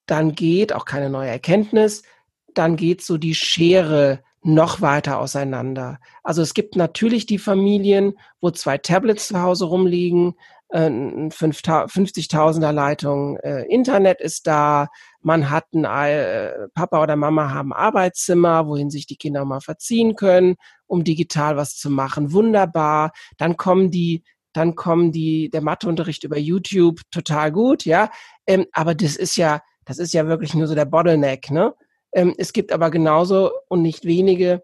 dann 0.06 0.34
geht 0.36 0.74
auch 0.74 0.86
keine 0.86 1.10
neue 1.10 1.30
Erkenntnis, 1.30 2.04
dann 2.54 2.76
geht 2.76 3.02
so 3.04 3.18
die 3.18 3.36
Schere 3.36 4.24
noch 4.42 4.80
weiter 4.82 5.20
auseinander. 5.20 6.00
Also 6.24 6.44
es 6.44 6.54
gibt 6.54 6.76
natürlich 6.76 7.26
die 7.26 7.40
Familien, 7.40 8.14
wo 8.42 8.52
zwei 8.52 8.78
Tablets 8.78 9.30
zu 9.30 9.42
Hause 9.42 9.66
rumliegen, 9.66 10.36
äh, 10.70 10.88
50.000er 10.88 12.72
Leitung, 12.72 13.38
äh, 13.38 13.64
Internet 13.64 14.22
ist 14.22 14.46
da, 14.46 14.88
man 15.22 15.50
hat 15.50 15.66
ein, 15.74 15.86
äh, 15.86 16.68
Papa 16.76 17.02
oder 17.02 17.16
Mama 17.16 17.52
haben 17.52 17.74
Arbeitszimmer, 17.74 18.68
wohin 18.68 18.92
sich 18.92 19.08
die 19.08 19.18
Kinder 19.18 19.46
mal 19.46 19.62
verziehen 19.62 20.16
können, 20.16 20.56
um 20.86 21.04
digital 21.04 21.58
was 21.58 21.76
zu 21.76 21.90
machen. 21.90 22.32
Wunderbar. 22.32 23.12
Dann 23.38 23.58
kommen 23.58 23.90
die, 23.90 24.24
dann 24.56 24.76
kommen 24.76 25.12
die, 25.12 25.50
der 25.50 25.62
Matheunterricht 25.62 26.24
über 26.24 26.38
YouTube 26.38 27.02
total 27.12 27.52
gut, 27.52 27.86
ja. 27.86 28.10
Ähm, 28.48 28.66
aber 28.72 28.96
das 28.96 29.16
ist 29.18 29.36
ja, 29.36 29.62
das 29.86 30.00
ist 30.00 30.14
ja 30.14 30.28
wirklich 30.28 30.54
nur 30.54 30.68
so 30.68 30.76
der 30.76 30.86
Bottleneck, 30.86 31.52
ne? 31.52 31.74
Ähm, 32.14 32.34
es 32.38 32.54
gibt 32.54 32.72
aber 32.72 32.90
genauso 32.90 33.52
und 33.68 33.82
nicht 33.82 34.06
wenige 34.06 34.64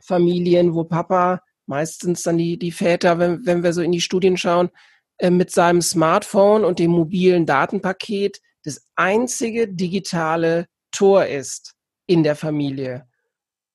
Familien, 0.00 0.74
wo 0.74 0.84
Papa, 0.84 1.40
meistens 1.64 2.22
dann 2.22 2.36
die, 2.36 2.58
die 2.58 2.72
Väter, 2.72 3.18
wenn, 3.18 3.46
wenn 3.46 3.62
wir 3.62 3.72
so 3.72 3.80
in 3.80 3.92
die 3.92 4.02
Studien 4.02 4.36
schauen, 4.36 4.70
äh, 5.18 5.30
mit 5.30 5.50
seinem 5.50 5.80
Smartphone 5.80 6.64
und 6.64 6.78
dem 6.78 6.90
mobilen 6.90 7.46
Datenpaket 7.46 8.40
das 8.64 8.86
einzige 8.96 9.68
digitale 9.68 10.66
Tor 10.90 11.26
ist 11.26 11.74
in 12.06 12.22
der 12.22 12.36
Familie. 12.36 13.08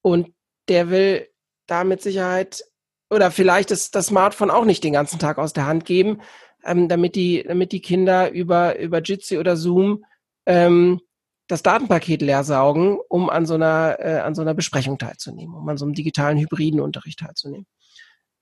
Und 0.02 0.34
der 0.68 0.90
will 0.90 1.28
da 1.68 1.84
mit 1.84 2.02
Sicherheit 2.02 2.64
oder 3.12 3.30
vielleicht 3.30 3.72
das, 3.72 3.92
das 3.92 4.08
Smartphone 4.08 4.50
auch 4.50 4.66
nicht 4.66 4.84
den 4.84 4.94
ganzen 4.94 5.20
Tag 5.20 5.38
aus 5.38 5.54
der 5.54 5.68
Hand 5.68 5.86
geben, 5.86 6.22
ähm, 6.64 6.88
damit, 6.88 7.16
die, 7.16 7.44
damit 7.46 7.72
die 7.74 7.82
Kinder 7.82 8.32
über, 8.32 8.80
über 8.80 9.02
Jitsi 9.02 9.38
oder 9.38 9.58
Zoom 9.58 10.06
ähm, 10.46 11.02
das 11.48 11.62
Datenpaket 11.62 12.22
leer 12.22 12.46
saugen, 12.46 12.98
um 13.10 13.30
an 13.30 13.46
so 13.46 13.56
einer, 13.56 13.98
äh, 14.00 14.20
an 14.20 14.34
so 14.34 14.42
einer 14.42 14.54
Besprechung 14.54 14.98
teilzunehmen, 14.98 15.54
um 15.54 15.68
an 15.68 15.78
so 15.78 15.86
einem 15.86 15.94
digitalen 15.94 16.38
hybriden 16.38 16.80
Unterricht 16.80 17.20
teilzunehmen. 17.20 17.68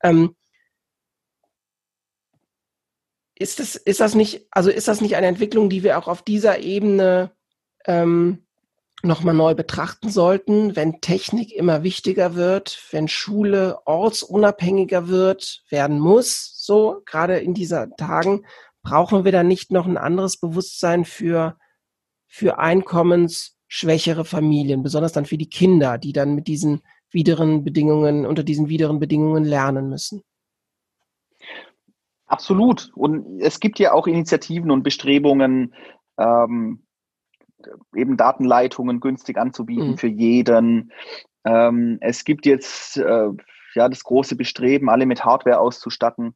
Ähm, 0.04 0.36
ist 3.36 3.60
das, 3.60 3.76
ist 3.76 4.00
das 4.00 4.14
nicht, 4.14 4.46
also 4.52 4.70
ist 4.70 4.88
das 4.88 5.02
nicht 5.02 5.16
eine 5.16 5.28
Entwicklung, 5.28 5.70
die 5.70 5.82
wir 5.82 5.98
auch 5.98 6.08
auf 6.08 6.22
dieser 6.22 6.60
Ebene 6.60 7.32
ähm, 7.86 8.46
nochmal 9.04 9.34
neu 9.34 9.56
betrachten 9.56 10.10
sollten, 10.10 10.76
wenn 10.76 11.02
Technik 11.02 11.54
immer 11.54 11.84
wichtiger 11.84 12.36
wird, 12.36 12.82
wenn 12.92 13.08
Schule 13.08 13.80
ortsunabhängiger 13.86 15.08
wird, 15.08 15.64
werden 15.70 16.00
muss, 16.00 16.54
so 16.58 17.02
gerade 17.06 17.40
in 17.40 17.54
dieser 17.54 17.90
Tagen, 17.96 18.46
brauchen 18.84 19.24
wir 19.24 19.32
da 19.32 19.44
nicht 19.44 19.72
noch 19.72 19.86
ein 19.86 19.98
anderes 19.98 20.38
Bewusstsein 20.38 21.06
für, 21.06 21.58
für 22.28 22.60
einkommensschwächere 22.60 24.26
Familien, 24.26 24.84
besonders 24.84 25.14
dann 25.14 25.26
für 25.26 25.38
die 25.38 25.50
Kinder, 25.50 25.98
die 25.98 26.14
dann 26.14 26.36
mit 26.36 26.48
diesen 26.48 26.82
wideren 27.12 27.64
Bedingungen, 27.64 28.26
unter 28.26 28.44
diesen 28.44 28.70
wideren 28.70 29.00
Bedingungen 29.00 29.46
lernen 29.46 29.90
müssen. 29.90 30.24
Absolut. 32.26 32.92
Und 32.96 33.42
es 33.42 33.60
gibt 33.60 33.80
ja 33.80 33.94
auch 33.94 34.06
Initiativen 34.06 34.70
und 34.70 34.84
Bestrebungen, 34.84 35.74
ähm, 36.18 36.84
eben 37.95 38.17
Datenleitungen 38.17 39.00
günstig 39.00 39.38
anzubieten 39.38 39.91
mhm. 39.91 39.98
für 39.98 40.08
jeden. 40.08 40.91
Ähm, 41.45 41.98
es 42.02 42.24
gibt 42.24 42.45
jetzt 42.45 42.98
äh, 42.98 43.30
ja 43.76 43.89
das 43.89 44.04
große 44.04 44.36
Bestreben, 44.36 44.89
alle 44.89 45.06
mit 45.06 45.26
Hardware 45.26 45.60
auszustatten. 45.60 46.36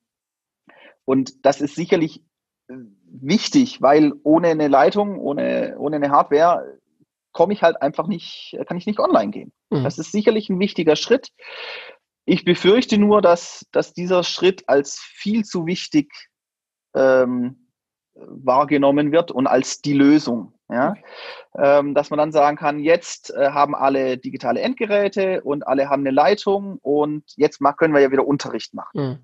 Und 1.06 1.46
das 1.46 1.62
ist 1.62 1.76
sicherlich 1.76 2.24
äh, 2.68 2.76
wichtig, 3.06 3.82
weil 3.82 4.14
ohne 4.24 4.50
eine 4.50 4.68
Leitung, 4.68 5.20
ohne, 5.20 5.76
ohne 5.78 5.98
eine 5.98 6.10
Hardware 6.10 6.80
komme 7.32 7.54
ich 7.54 7.64
halt 7.64 7.82
einfach 7.82 8.08
nicht, 8.08 8.58
kann 8.68 8.78
ich 8.78 8.86
nicht 8.86 9.00
online 9.00 9.32
gehen. 9.32 9.52
Mhm. 9.70 9.84
Das 9.84 9.98
ist 9.98 10.12
sicherlich 10.12 10.50
ein 10.50 10.60
wichtiger 10.60 10.96
Schritt. 10.96 11.30
Ich 12.26 12.46
befürchte 12.46 12.98
nur, 12.98 13.22
dass, 13.22 13.66
dass 13.72 13.94
dieser 13.94 14.24
Schritt 14.24 14.64
als 14.68 15.00
viel 15.00 15.44
zu 15.44 15.66
wichtig 15.66 16.10
ähm, 16.96 17.68
wahrgenommen 18.16 19.12
wird 19.12 19.32
und 19.32 19.48
als 19.48 19.82
die 19.82 19.94
Lösung. 19.94 20.54
Ja? 20.74 20.96
Ähm, 21.56 21.94
dass 21.94 22.10
man 22.10 22.18
dann 22.18 22.32
sagen 22.32 22.58
kann, 22.58 22.80
jetzt 22.80 23.32
äh, 23.32 23.52
haben 23.52 23.76
alle 23.76 24.18
digitale 24.18 24.62
Endgeräte 24.62 25.42
und 25.44 25.68
alle 25.68 25.90
haben 25.90 26.02
eine 26.02 26.12
Leitung 26.12 26.80
und 26.82 27.24
jetzt 27.36 27.60
können 27.78 27.94
wir 27.94 28.02
ja 28.02 28.12
wieder 28.12 28.28
Unterricht 28.28 28.74
machen. 28.74 29.02
Mhm. 29.02 29.20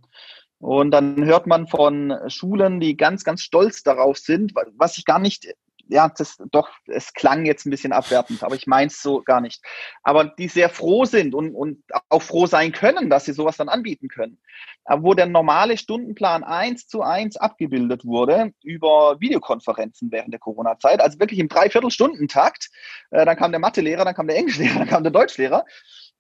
Und 0.60 0.92
dann 0.92 1.24
hört 1.26 1.48
man 1.48 1.68
von 1.68 2.14
Schulen, 2.28 2.80
die 2.80 2.98
ganz, 2.98 3.24
ganz 3.24 3.42
stolz 3.42 3.82
darauf 3.82 4.18
sind, 4.18 4.54
was 4.76 4.98
ich 4.98 5.06
gar 5.06 5.20
nicht 5.20 5.48
ja, 5.90 6.08
das 6.08 6.38
doch, 6.52 6.70
es 6.86 7.14
klang 7.14 7.46
jetzt 7.46 7.66
ein 7.66 7.72
bisschen 7.72 7.94
abwertend, 7.94 8.44
aber 8.44 8.56
ich 8.56 8.68
meine 8.68 8.88
es 8.88 9.02
so 9.02 9.22
gar 9.24 9.42
nicht. 9.42 9.62
Aber 10.04 10.26
die 10.26 10.48
sehr 10.48 10.70
froh 10.70 11.06
sind 11.06 11.34
und, 11.34 11.56
und 11.56 11.84
auch 12.10 12.22
froh 12.22 12.46
sein 12.46 12.72
können, 12.72 13.10
dass 13.10 13.26
sie 13.26 13.34
sowas 13.34 13.58
dann 13.58 13.70
anbieten 13.70 14.08
können. 14.08 14.40
Aber 14.86 15.04
wo 15.04 15.14
der 15.16 15.26
normale 15.26 15.78
Stundenplan 15.78 16.44
eins 16.44 16.88
zu 16.88 17.02
eins 17.02 17.38
abgebildet 17.38 18.06
wurde 18.06 18.54
über 18.64 19.20
Videokonferenzen 19.20 20.12
während 20.12 20.32
der 20.32 20.40
Corona-Zeit, 20.40 21.02
also 21.02 21.20
wirklich 21.20 21.40
im 21.40 21.50
Dreiviertelstundentakt, 21.50 22.70
äh, 23.10 23.26
dann 23.26 23.36
kam 23.36 23.52
der 23.52 23.60
Mathelehrer, 23.60 24.06
dann 24.06 24.16
kam 24.16 24.28
der 24.28 24.38
Englischlehrer, 24.38 24.76
dann 24.80 24.88
kam 24.88 25.04
der 25.04 25.12
Deutschlehrer. 25.12 25.66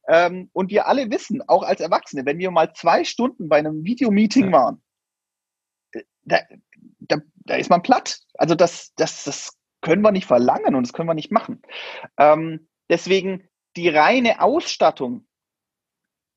Ähm, 0.07 0.49
und 0.53 0.71
wir 0.71 0.87
alle 0.87 1.11
wissen, 1.11 1.47
auch 1.47 1.61
als 1.61 1.79
Erwachsene, 1.79 2.25
wenn 2.25 2.39
wir 2.39 2.49
mal 2.49 2.73
zwei 2.73 3.03
Stunden 3.03 3.49
bei 3.49 3.57
einem 3.57 3.83
Videomeeting 3.83 4.51
waren, 4.51 4.81
äh, 5.91 6.01
da, 6.23 6.39
da, 7.01 7.17
da 7.45 7.55
ist 7.55 7.69
man 7.69 7.83
platt. 7.83 8.19
Also 8.33 8.55
das, 8.55 8.93
das, 8.95 9.23
das 9.25 9.58
können 9.81 10.01
wir 10.01 10.11
nicht 10.11 10.25
verlangen 10.25 10.75
und 10.75 10.85
das 10.85 10.93
können 10.93 11.09
wir 11.09 11.13
nicht 11.13 11.31
machen. 11.31 11.61
Ähm, 12.17 12.67
deswegen 12.89 13.47
die 13.75 13.89
reine 13.89 14.41
Ausstattung 14.41 15.27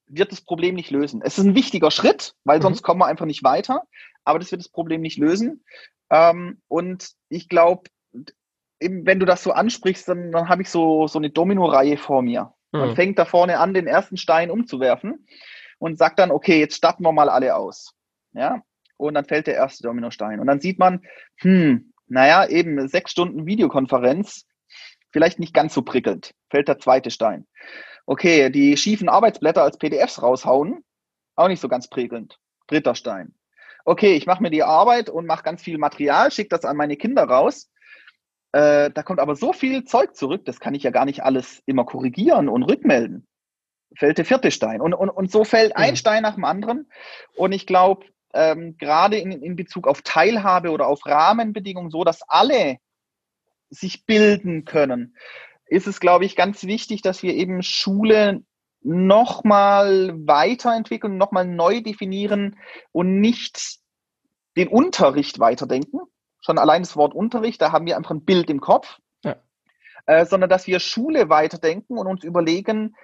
wird 0.06 0.32
das 0.32 0.42
Problem 0.42 0.74
nicht 0.74 0.90
lösen. 0.90 1.22
Es 1.24 1.38
ist 1.38 1.44
ein 1.44 1.54
wichtiger 1.54 1.90
Schritt, 1.90 2.34
weil 2.44 2.58
mhm. 2.58 2.62
sonst 2.62 2.82
kommen 2.82 3.00
wir 3.00 3.06
einfach 3.06 3.26
nicht 3.26 3.42
weiter, 3.42 3.82
aber 4.24 4.38
das 4.38 4.50
wird 4.52 4.60
das 4.60 4.68
Problem 4.68 5.00
nicht 5.00 5.18
lösen. 5.18 5.64
Ähm, 6.10 6.60
und 6.68 7.10
ich 7.28 7.48
glaube, 7.48 7.90
wenn 8.80 9.20
du 9.20 9.26
das 9.26 9.42
so 9.42 9.52
ansprichst, 9.52 10.08
dann, 10.08 10.32
dann 10.32 10.48
habe 10.48 10.62
ich 10.62 10.68
so, 10.68 11.06
so 11.06 11.18
eine 11.18 11.30
Domino-Reihe 11.30 11.96
vor 11.96 12.22
mir. 12.22 12.52
Mhm. 12.72 12.80
Man 12.80 12.94
fängt 12.96 13.18
da 13.18 13.24
vorne 13.24 13.58
an, 13.58 13.74
den 13.74 13.86
ersten 13.86 14.16
Stein 14.16 14.50
umzuwerfen 14.50 15.26
und 15.78 15.98
sagt 15.98 16.18
dann, 16.18 16.30
okay, 16.30 16.58
jetzt 16.58 16.76
starten 16.76 17.04
wir 17.04 17.12
mal 17.12 17.28
alle 17.28 17.56
aus. 17.56 17.94
Ja, 18.32 18.62
und 18.96 19.14
dann 19.14 19.24
fällt 19.24 19.46
der 19.46 19.54
erste 19.54 19.82
Dominostein. 19.82 20.40
Und 20.40 20.46
dann 20.46 20.60
sieht 20.60 20.78
man, 20.78 21.02
hm, 21.36 21.91
naja, 22.12 22.46
eben 22.46 22.88
sechs 22.88 23.10
Stunden 23.10 23.46
Videokonferenz, 23.46 24.46
vielleicht 25.10 25.38
nicht 25.38 25.54
ganz 25.54 25.72
so 25.72 25.82
prickelnd, 25.82 26.34
fällt 26.50 26.68
der 26.68 26.78
zweite 26.78 27.10
Stein. 27.10 27.46
Okay, 28.04 28.50
die 28.50 28.76
schiefen 28.76 29.08
Arbeitsblätter 29.08 29.62
als 29.62 29.78
PDFs 29.78 30.22
raushauen, 30.22 30.84
auch 31.36 31.48
nicht 31.48 31.60
so 31.60 31.68
ganz 31.68 31.88
prickelnd. 31.88 32.38
Dritter 32.66 32.94
Stein. 32.94 33.34
Okay, 33.86 34.14
ich 34.14 34.26
mache 34.26 34.42
mir 34.42 34.50
die 34.50 34.62
Arbeit 34.62 35.08
und 35.08 35.26
mache 35.26 35.42
ganz 35.42 35.62
viel 35.62 35.78
Material, 35.78 36.30
schicke 36.30 36.50
das 36.50 36.66
an 36.66 36.76
meine 36.76 36.96
Kinder 36.96 37.24
raus. 37.24 37.70
Äh, 38.52 38.90
da 38.90 39.02
kommt 39.02 39.18
aber 39.18 39.34
so 39.34 39.54
viel 39.54 39.84
Zeug 39.84 40.14
zurück, 40.14 40.44
das 40.44 40.60
kann 40.60 40.74
ich 40.74 40.82
ja 40.82 40.90
gar 40.90 41.06
nicht 41.06 41.24
alles 41.24 41.62
immer 41.64 41.86
korrigieren 41.86 42.50
und 42.50 42.62
rückmelden. 42.62 43.26
Fällt 43.96 44.18
der 44.18 44.26
vierte 44.26 44.50
Stein. 44.50 44.82
Und, 44.82 44.92
und, 44.92 45.08
und 45.08 45.30
so 45.30 45.44
fällt 45.44 45.76
ein 45.76 45.96
Stein 45.96 46.22
nach 46.22 46.34
dem 46.34 46.44
anderen. 46.44 46.90
Und 47.36 47.52
ich 47.52 47.66
glaube, 47.66 48.06
ähm, 48.32 48.76
gerade 48.78 49.18
in, 49.18 49.30
in 49.32 49.56
Bezug 49.56 49.86
auf 49.86 50.02
Teilhabe 50.02 50.70
oder 50.70 50.86
auf 50.86 51.04
Rahmenbedingungen 51.06 51.90
so, 51.90 52.04
dass 52.04 52.22
alle 52.28 52.78
sich 53.70 54.04
bilden 54.04 54.64
können, 54.64 55.16
ist 55.66 55.86
es, 55.86 56.00
glaube 56.00 56.24
ich, 56.24 56.36
ganz 56.36 56.64
wichtig, 56.64 57.02
dass 57.02 57.22
wir 57.22 57.34
eben 57.34 57.62
Schule 57.62 58.42
nochmal 58.82 60.12
weiterentwickeln, 60.26 61.16
nochmal 61.16 61.46
neu 61.46 61.80
definieren 61.80 62.58
und 62.90 63.20
nicht 63.20 63.78
den 64.56 64.68
Unterricht 64.68 65.38
weiterdenken. 65.38 66.00
Schon 66.40 66.58
allein 66.58 66.82
das 66.82 66.96
Wort 66.96 67.14
Unterricht, 67.14 67.62
da 67.62 67.72
haben 67.72 67.86
wir 67.86 67.96
einfach 67.96 68.10
ein 68.10 68.24
Bild 68.24 68.50
im 68.50 68.60
Kopf. 68.60 68.98
Ja. 69.24 69.36
Äh, 70.06 70.26
sondern 70.26 70.50
dass 70.50 70.66
wir 70.66 70.80
Schule 70.80 71.28
weiterdenken 71.28 71.96
und 71.96 72.06
uns 72.06 72.24
überlegen, 72.24 72.96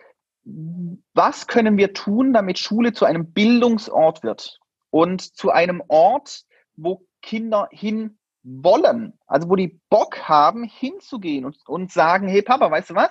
was 1.14 1.46
können 1.46 1.76
wir 1.76 1.92
tun, 1.92 2.32
damit 2.32 2.58
Schule 2.58 2.92
zu 2.92 3.04
einem 3.04 3.32
Bildungsort 3.32 4.22
wird 4.22 4.58
und 4.90 5.36
zu 5.36 5.50
einem 5.50 5.82
Ort, 5.88 6.44
wo 6.76 7.06
Kinder 7.22 7.68
hin 7.70 8.18
wollen, 8.42 9.18
also 9.26 9.50
wo 9.50 9.56
die 9.56 9.80
Bock 9.90 10.28
haben, 10.28 10.64
hinzugehen 10.64 11.44
und, 11.44 11.56
und 11.66 11.92
sagen, 11.92 12.28
hey 12.28 12.42
Papa, 12.42 12.70
weißt 12.70 12.90
du 12.90 12.94
was, 12.94 13.10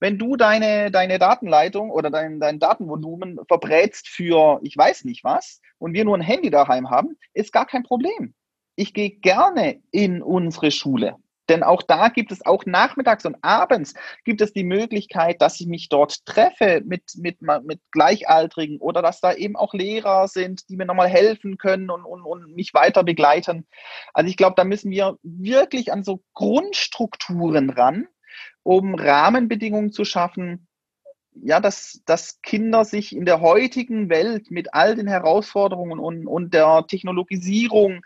wenn 0.00 0.18
du 0.18 0.36
deine, 0.36 0.90
deine 0.90 1.18
Datenleitung 1.18 1.90
oder 1.90 2.10
dein, 2.10 2.40
dein 2.40 2.58
Datenvolumen 2.58 3.38
verbrätst 3.48 4.08
für 4.08 4.60
ich 4.62 4.76
weiß 4.76 5.04
nicht 5.04 5.24
was 5.24 5.60
und 5.78 5.92
wir 5.92 6.04
nur 6.04 6.16
ein 6.16 6.22
Handy 6.22 6.50
daheim 6.50 6.90
haben, 6.90 7.16
ist 7.34 7.52
gar 7.52 7.66
kein 7.66 7.82
Problem. 7.82 8.34
Ich 8.76 8.94
gehe 8.94 9.10
gerne 9.10 9.82
in 9.90 10.22
unsere 10.22 10.70
Schule. 10.70 11.16
Denn 11.48 11.62
auch 11.62 11.82
da 11.82 12.08
gibt 12.08 12.32
es 12.32 12.44
auch 12.44 12.66
nachmittags 12.66 13.24
und 13.24 13.36
abends 13.42 13.94
gibt 14.24 14.40
es 14.40 14.52
die 14.52 14.64
Möglichkeit, 14.64 15.40
dass 15.40 15.60
ich 15.60 15.66
mich 15.66 15.88
dort 15.88 16.24
treffe 16.26 16.82
mit, 16.84 17.02
mit, 17.16 17.40
mit 17.40 17.80
Gleichaltrigen 17.90 18.78
oder 18.78 19.02
dass 19.02 19.20
da 19.20 19.32
eben 19.32 19.56
auch 19.56 19.74
Lehrer 19.74 20.28
sind, 20.28 20.68
die 20.68 20.76
mir 20.76 20.84
nochmal 20.84 21.08
helfen 21.08 21.58
können 21.58 21.90
und, 21.90 22.04
und, 22.04 22.22
und 22.22 22.54
mich 22.54 22.74
weiter 22.74 23.04
begleiten. 23.04 23.66
Also 24.12 24.28
ich 24.28 24.36
glaube, 24.36 24.54
da 24.56 24.64
müssen 24.64 24.90
wir 24.90 25.16
wirklich 25.22 25.92
an 25.92 26.04
so 26.04 26.22
Grundstrukturen 26.34 27.70
ran, 27.70 28.08
um 28.62 28.94
Rahmenbedingungen 28.94 29.92
zu 29.92 30.04
schaffen, 30.04 30.66
ja, 31.40 31.60
dass, 31.60 32.02
dass 32.04 32.40
Kinder 32.42 32.84
sich 32.84 33.14
in 33.14 33.24
der 33.24 33.40
heutigen 33.40 34.10
Welt 34.10 34.50
mit 34.50 34.74
all 34.74 34.96
den 34.96 35.06
Herausforderungen 35.06 36.00
und, 36.00 36.26
und 36.26 36.52
der 36.52 36.84
Technologisierung 36.88 38.00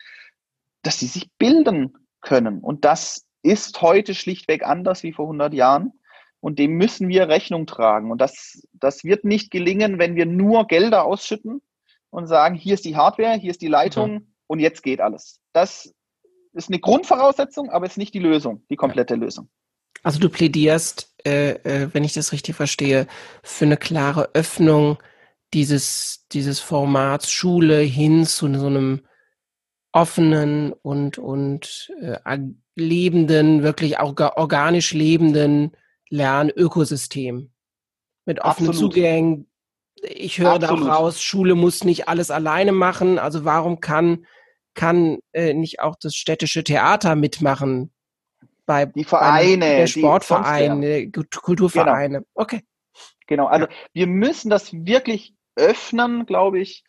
dass 0.83 0.99
sie 0.99 1.07
sich 1.07 1.31
bilden 1.39 1.95
können. 2.21 2.61
Und 2.61 2.85
das 2.85 3.25
ist 3.43 3.81
heute 3.83 4.15
schlichtweg 4.15 4.65
anders 4.65 5.03
wie 5.03 5.13
vor 5.13 5.27
100 5.27 5.55
Jahren. 5.55 5.93
Und 6.41 6.59
dem 6.59 6.73
müssen 6.73 7.09
wir 7.09 7.29
Rechnung 7.29 7.67
tragen. 7.67 8.11
Und 8.11 8.21
das, 8.21 8.67
das 8.73 9.05
wird 9.05 9.25
nicht 9.25 9.53
gelingen, 9.53 10.01
wenn 10.01 10.17
wir 10.17 10.27
nur 10.27 10.67
Gelder 10.67 11.05
ausschütten 11.05 11.63
und 12.11 12.27
sagen, 12.27 12.57
hier 12.57 12.75
ist 12.75 12.85
die 12.85 12.97
Hardware, 12.97 13.39
hier 13.39 13.53
ist 13.53 13.63
die 13.63 13.69
Leitung 13.69 14.13
mhm. 14.13 14.27
und 14.49 14.59
jetzt 14.59 14.83
geht 14.83 15.01
alles. 15.01 15.41
Das 15.53 15.95
ist 16.53 16.69
eine 16.69 16.81
Grundvoraussetzung, 16.81 17.71
aber 17.71 17.87
ist 17.87 17.97
nicht 17.97 18.13
die 18.13 18.19
Lösung, 18.19 18.65
die 18.71 18.77
komplette 18.77 19.15
ja. 19.15 19.21
Lösung. 19.21 19.49
Also 20.03 20.19
du 20.19 20.29
plädierst, 20.29 21.15
äh, 21.25 21.53
äh, 21.63 21.89
wenn 21.93 22.03
ich 22.03 22.13
das 22.13 22.33
richtig 22.33 22.57
verstehe, 22.57 23.07
für 23.43 23.65
eine 23.65 23.77
klare 23.77 24.31
Öffnung 24.35 24.99
dieses, 25.55 26.27
dieses 26.33 26.61
Formats 26.61 27.31
Schule 27.31 27.79
hin 27.79 28.27
zu 28.27 28.53
so 28.55 28.67
einem 28.67 29.03
offenen 29.93 30.73
und, 30.73 31.19
und 31.19 31.93
äh, 32.01 32.19
lebenden, 32.75 33.63
wirklich 33.63 33.99
auch 33.99 34.15
organisch 34.37 34.93
lebenden 34.93 35.77
Lernökosystem 36.09 37.51
mit 38.25 38.41
offenen 38.41 38.71
Absolut. 38.71 38.95
Zugängen. 38.95 39.49
Ich 40.03 40.39
höre 40.39 40.59
da 40.59 40.71
auch 40.71 40.87
raus, 40.87 41.23
Schule 41.23 41.55
muss 41.55 41.85
nicht 41.85 42.09
alles 42.09 42.31
alleine 42.31 42.73
machen. 42.73 43.19
Also 43.19 43.45
warum 43.45 43.81
kann, 43.81 44.27
kann 44.75 45.19
äh, 45.33 45.55
nicht 45.55 45.81
auch 45.81 45.97
das 46.01 46.15
städtische 46.15 46.65
Theater 46.65 47.15
mitmachen? 47.15 47.93
Bei, 48.65 48.87
die 48.87 49.05
Vereine, 49.05 49.67
der 49.77 49.87
Sportvereine, 49.87 51.11
Kulturvereine. 51.11 52.19
Genau. 52.19 52.29
Okay. 52.35 52.63
Genau, 53.27 53.47
also 53.47 53.67
ja. 53.67 53.73
wir 53.93 54.07
müssen 54.07 54.51
das 54.51 54.73
wirklich 54.73 55.35
öffnen, 55.57 56.27
glaube 56.27 56.61
ich, 56.61 56.85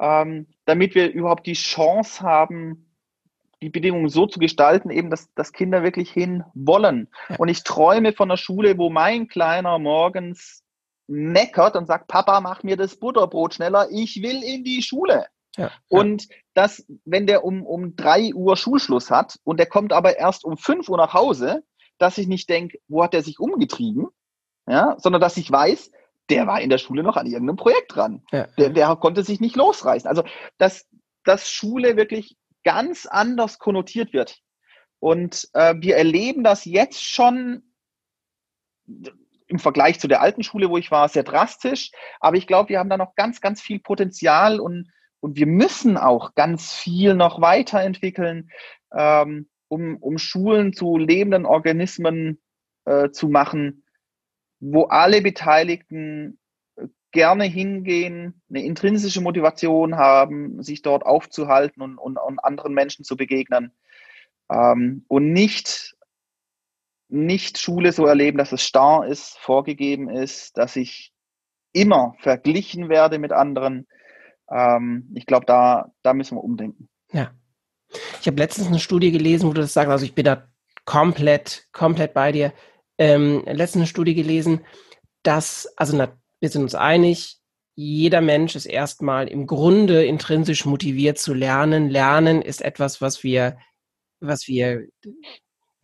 ähm, 0.00 0.46
damit 0.64 0.94
wir 0.94 1.10
überhaupt 1.10 1.46
die 1.46 1.54
Chance 1.54 2.22
haben, 2.22 2.89
die 3.62 3.70
Bedingungen 3.70 4.08
so 4.08 4.26
zu 4.26 4.38
gestalten, 4.38 4.90
eben, 4.90 5.10
dass, 5.10 5.32
dass 5.34 5.52
Kinder 5.52 5.82
wirklich 5.82 6.10
hin 6.10 6.44
wollen. 6.54 7.08
Ja. 7.28 7.36
Und 7.36 7.48
ich 7.48 7.62
träume 7.62 8.12
von 8.12 8.30
einer 8.30 8.38
Schule, 8.38 8.78
wo 8.78 8.90
mein 8.90 9.28
Kleiner 9.28 9.78
morgens 9.78 10.62
meckert 11.06 11.76
und 11.76 11.86
sagt, 11.86 12.06
Papa, 12.06 12.40
mach 12.40 12.62
mir 12.62 12.76
das 12.76 12.96
Butterbrot 12.96 13.54
schneller, 13.54 13.88
ich 13.90 14.22
will 14.22 14.42
in 14.42 14.64
die 14.64 14.82
Schule. 14.82 15.26
Ja, 15.56 15.72
und 15.88 16.28
dass, 16.54 16.86
wenn 17.04 17.26
der 17.26 17.44
um, 17.44 17.66
um 17.66 17.96
drei 17.96 18.32
Uhr 18.32 18.56
Schulschluss 18.56 19.10
hat 19.10 19.38
und 19.42 19.58
der 19.58 19.66
kommt 19.66 19.92
aber 19.92 20.16
erst 20.16 20.44
um 20.44 20.56
fünf 20.56 20.88
Uhr 20.88 20.96
nach 20.96 21.12
Hause, 21.12 21.64
dass 21.98 22.18
ich 22.18 22.28
nicht 22.28 22.48
denke, 22.48 22.78
wo 22.86 23.02
hat 23.02 23.14
er 23.14 23.22
sich 23.22 23.40
umgetrieben, 23.40 24.06
ja, 24.68 24.96
sondern 24.98 25.20
dass 25.20 25.36
ich 25.36 25.50
weiß, 25.50 25.90
der 26.30 26.46
war 26.46 26.60
in 26.60 26.70
der 26.70 26.78
Schule 26.78 27.02
noch 27.02 27.16
an 27.16 27.26
irgendeinem 27.26 27.56
Projekt 27.56 27.96
dran. 27.96 28.22
Ja. 28.30 28.46
Der, 28.58 28.70
der 28.70 28.94
konnte 28.96 29.24
sich 29.24 29.40
nicht 29.40 29.56
losreißen. 29.56 30.08
Also, 30.08 30.22
dass, 30.58 30.86
dass 31.24 31.50
Schule 31.50 31.96
wirklich 31.96 32.36
ganz 32.64 33.06
anders 33.06 33.58
konnotiert 33.58 34.12
wird. 34.12 34.38
Und 34.98 35.48
äh, 35.54 35.74
wir 35.78 35.96
erleben 35.96 36.44
das 36.44 36.64
jetzt 36.64 37.02
schon 37.02 37.62
im 39.46 39.58
Vergleich 39.58 39.98
zu 39.98 40.08
der 40.08 40.20
alten 40.20 40.42
Schule, 40.42 40.70
wo 40.70 40.76
ich 40.76 40.90
war, 40.90 41.08
sehr 41.08 41.22
drastisch. 41.22 41.90
Aber 42.20 42.36
ich 42.36 42.46
glaube, 42.46 42.70
wir 42.70 42.78
haben 42.78 42.90
da 42.90 42.96
noch 42.96 43.14
ganz, 43.14 43.40
ganz 43.40 43.60
viel 43.60 43.80
Potenzial 43.80 44.60
und, 44.60 44.90
und 45.20 45.36
wir 45.36 45.46
müssen 45.46 45.96
auch 45.96 46.34
ganz 46.34 46.72
viel 46.72 47.14
noch 47.14 47.40
weiterentwickeln, 47.40 48.50
ähm, 48.96 49.48
um, 49.68 49.96
um 49.98 50.18
Schulen 50.18 50.72
zu 50.72 50.96
lebenden 50.96 51.46
Organismen 51.46 52.40
äh, 52.84 53.10
zu 53.10 53.28
machen, 53.28 53.84
wo 54.60 54.84
alle 54.84 55.22
Beteiligten 55.22 56.39
gerne 57.12 57.44
hingehen, 57.44 58.40
eine 58.48 58.64
intrinsische 58.64 59.20
Motivation 59.20 59.96
haben, 59.96 60.62
sich 60.62 60.82
dort 60.82 61.04
aufzuhalten 61.04 61.82
und, 61.82 61.98
und, 61.98 62.16
und 62.16 62.38
anderen 62.38 62.74
Menschen 62.74 63.04
zu 63.04 63.16
begegnen 63.16 63.72
ähm, 64.50 65.04
und 65.08 65.32
nicht, 65.32 65.96
nicht 67.08 67.58
Schule 67.58 67.92
so 67.92 68.06
erleben, 68.06 68.38
dass 68.38 68.52
es 68.52 68.62
starr 68.62 69.06
ist, 69.06 69.38
vorgegeben 69.38 70.08
ist, 70.08 70.56
dass 70.56 70.76
ich 70.76 71.12
immer 71.72 72.14
verglichen 72.18 72.88
werde 72.88 73.18
mit 73.18 73.32
anderen. 73.32 73.86
Ähm, 74.50 75.10
ich 75.14 75.26
glaube, 75.26 75.46
da, 75.46 75.92
da 76.02 76.14
müssen 76.14 76.36
wir 76.36 76.44
umdenken. 76.44 76.88
Ja. 77.12 77.32
Ich 78.20 78.26
habe 78.26 78.38
letztens 78.38 78.68
eine 78.68 78.78
Studie 78.78 79.10
gelesen, 79.10 79.48
wo 79.48 79.52
du 79.52 79.60
das 79.60 79.72
sagst, 79.72 79.90
also 79.90 80.04
ich 80.04 80.14
bin 80.14 80.24
da 80.24 80.48
komplett, 80.84 81.68
komplett 81.72 82.14
bei 82.14 82.32
dir. 82.32 82.52
Ähm, 82.98 83.42
letztens 83.46 83.82
eine 83.82 83.86
Studie 83.86 84.14
gelesen, 84.14 84.64
dass, 85.22 85.66
also 85.76 85.96
wir 86.40 86.48
sind 86.48 86.62
uns 86.62 86.74
einig, 86.74 87.40
jeder 87.74 88.20
Mensch 88.20 88.56
ist 88.56 88.66
erstmal 88.66 89.28
im 89.28 89.46
Grunde 89.46 90.04
intrinsisch 90.04 90.66
motiviert 90.66 91.18
zu 91.18 91.32
lernen. 91.32 91.88
Lernen 91.88 92.42
ist 92.42 92.62
etwas, 92.62 93.00
was 93.00 93.22
wir, 93.22 93.56
was 94.20 94.48
wir, 94.48 94.86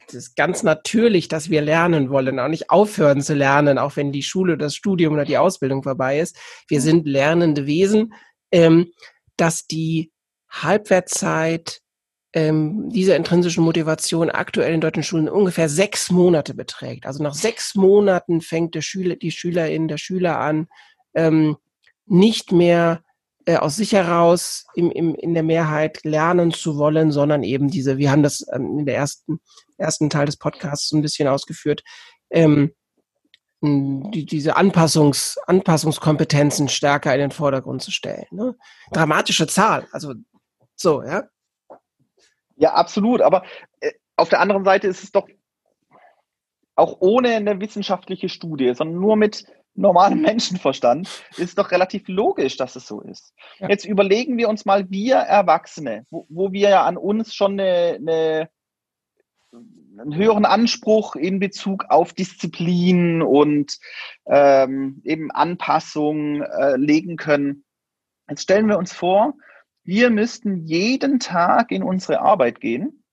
das 0.07 0.15
ist 0.15 0.37
ganz 0.37 0.63
natürlich, 0.63 1.29
dass 1.29 1.49
wir 1.49 1.63
lernen 1.63 2.11
wollen, 2.11 2.39
auch 2.39 2.49
nicht 2.49 2.71
aufhören 2.71 3.23
zu 3.23 3.35
lernen, 3.35 3.79
auch 3.79 3.97
wenn 3.97 4.13
die 4.13 4.23
Schule, 4.23 4.59
das 4.59 4.75
Studium 4.75 5.15
oder 5.15 5.25
die 5.25 5.39
Ausbildung 5.39 5.83
vorbei 5.83 6.21
ist. 6.21 6.37
Wir 6.69 6.81
sind 6.81 7.07
lernende 7.07 7.67
Wesen, 7.67 8.13
ähm, 8.53 8.93
dass 9.37 9.67
die 9.67 10.13
Halbwertszeit 10.51 11.81
ähm, 12.37 12.91
dieser 12.91 13.17
intrinsischen 13.17 13.65
Motivation 13.65 14.29
aktuell 14.29 14.75
in 14.75 14.83
deutschen 14.83 15.03
Schulen 15.03 15.27
ungefähr 15.27 15.71
sechs 15.71 16.11
Monate 16.11 16.53
beträgt. 16.53 17.07
Also 17.07 17.23
nach 17.23 17.33
sechs 17.33 17.75
Monaten 17.75 18.43
fängt 18.43 18.75
der 18.75 18.83
Schüler, 18.83 19.17
die 19.17 19.31
Schülerin, 19.31 19.89
der 19.89 19.97
Schüler 19.97 20.39
an, 20.39 20.69
ähm, 21.15 21.57
nicht 22.05 22.53
mehr 22.53 23.03
äh, 23.47 23.57
aus 23.57 23.77
sich 23.77 23.93
heraus 23.93 24.67
im, 24.75 24.91
im, 24.91 25.15
in 25.15 25.33
der 25.33 25.45
Mehrheit 25.45 26.05
lernen 26.05 26.53
zu 26.53 26.77
wollen, 26.77 27.11
sondern 27.11 27.43
eben 27.43 27.69
diese, 27.69 27.97
wir 27.97 28.11
haben 28.11 28.23
das 28.23 28.45
ähm, 28.53 28.81
in 28.81 28.85
der 28.85 28.97
ersten, 28.97 29.41
ersten 29.79 30.11
Teil 30.11 30.27
des 30.27 30.37
Podcasts 30.37 30.93
ein 30.93 31.01
bisschen 31.01 31.29
ausgeführt, 31.29 31.83
ähm, 32.29 32.73
die, 33.63 34.27
diese 34.27 34.57
Anpassungs, 34.57 35.39
Anpassungskompetenzen 35.47 36.69
stärker 36.69 37.15
in 37.15 37.21
den 37.21 37.31
Vordergrund 37.31 37.81
zu 37.81 37.93
stellen. 37.93 38.27
Ne? 38.31 38.55
Dramatische 38.93 39.47
Zahl, 39.47 39.89
also 39.91 40.13
so, 40.75 41.03
ja. 41.03 41.25
Ja, 42.57 42.75
absolut. 42.75 43.21
Aber 43.21 43.45
äh, 43.81 43.93
auf 44.17 44.29
der 44.29 44.41
anderen 44.41 44.65
Seite 44.65 44.89
ist 44.89 45.03
es 45.03 45.13
doch 45.13 45.29
auch 46.75 46.99
ohne 47.01 47.37
eine 47.37 47.61
wissenschaftliche 47.61 48.29
Studie, 48.29 48.75
sondern 48.75 49.01
nur 49.01 49.17
mit 49.17 49.47
normalem 49.77 50.23
Menschenverstand, 50.23 51.07
ist 51.33 51.41
es 51.41 51.55
doch 51.55 51.71
relativ 51.71 52.09
logisch, 52.09 52.57
dass 52.57 52.77
es 52.77 52.87
so 52.87 53.01
ist. 53.01 53.35
Ja. 53.59 53.69
Jetzt 53.69 53.85
überlegen 53.85 54.39
wir 54.39 54.49
uns 54.49 54.65
mal, 54.65 54.91
wir 54.91 55.17
Erwachsene, 55.17 56.07
wo, 56.11 56.27
wo 56.29 56.53
wir 56.53 56.71
ja 56.71 56.85
an 56.85 56.97
uns 56.97 57.35
schon 57.35 57.61
eine, 57.61 57.97
eine, 58.01 58.49
einen 59.53 60.15
höheren 60.15 60.45
Anspruch 60.45 61.17
in 61.17 61.39
Bezug 61.39 61.87
auf 61.89 62.13
Disziplin 62.13 63.23
und 63.23 63.79
ähm, 64.27 65.03
eben 65.05 65.31
Anpassung 65.31 66.43
äh, 66.43 66.77
legen 66.77 67.17
können. 67.17 67.65
Jetzt 68.29 68.43
stellen 68.43 68.69
wir 68.69 68.79
uns 68.79 68.93
vor, 68.93 69.35
wir 69.87 70.11
müssten 70.11 70.67
jeden 70.67 71.21
Tag 71.21 71.71
in 71.71 71.85
unsere 71.85 72.21
Arbeit 72.21 72.61
gehen 72.61 73.05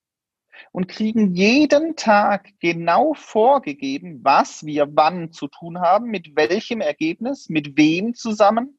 und 0.72 0.88
kriegen 0.88 1.34
jeden 1.34 1.94
Tag 1.94 2.48
genau 2.58 3.14
vorgegeben, 3.14 4.24
was 4.24 4.66
wir 4.66 4.88
wann 4.96 5.32
zu 5.32 5.46
tun 5.46 5.80
haben, 5.80 6.06
mit 6.06 6.34
welchem 6.34 6.80
Ergebnis, 6.80 7.48
mit 7.48 7.76
wem 7.76 8.14
zusammen 8.14 8.78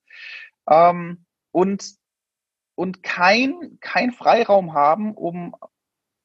ähm, 0.70 1.26
und, 1.52 1.96
und 2.76 3.02
kein, 3.02 3.78
kein 3.80 4.12
Freiraum 4.12 4.74
haben, 4.74 5.14
um, 5.16 5.56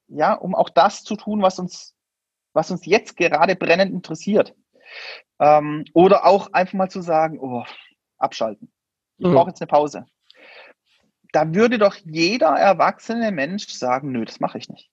ja, 0.09 0.35
um 0.35 0.57
auch 0.57 0.71
das 0.71 1.05
zu 1.05 1.15
tun, 1.15 1.41
was 1.41 1.61
uns, 1.61 1.95
was 2.53 2.73
uns 2.73 2.85
jetzt 2.85 3.17
gerade 3.17 3.55
brennend 3.55 3.93
interessiert. 3.93 4.57
Ähm, 5.39 5.85
oder 5.95 6.27
auch 6.27 6.53
einfach 6.53 6.75
mal 6.75 6.91
zu 6.91 7.01
sagen, 7.01 7.39
oh, 7.39 7.65
abschalten. 8.19 8.73
Ich 9.19 9.27
mhm. 9.27 9.35
brauche 9.35 9.51
jetzt 9.51 9.63
eine 9.63 9.69
Pause 9.69 10.07
da 11.33 11.55
würde 11.55 11.79
doch 11.79 11.97
jeder 12.05 12.49
erwachsene 12.49 13.33
Mensch 13.33 13.69
sagen, 13.69 14.13
nö, 14.13 14.25
das 14.25 14.41
mache 14.41 14.59
ich 14.59 14.69
nicht. 14.69 14.91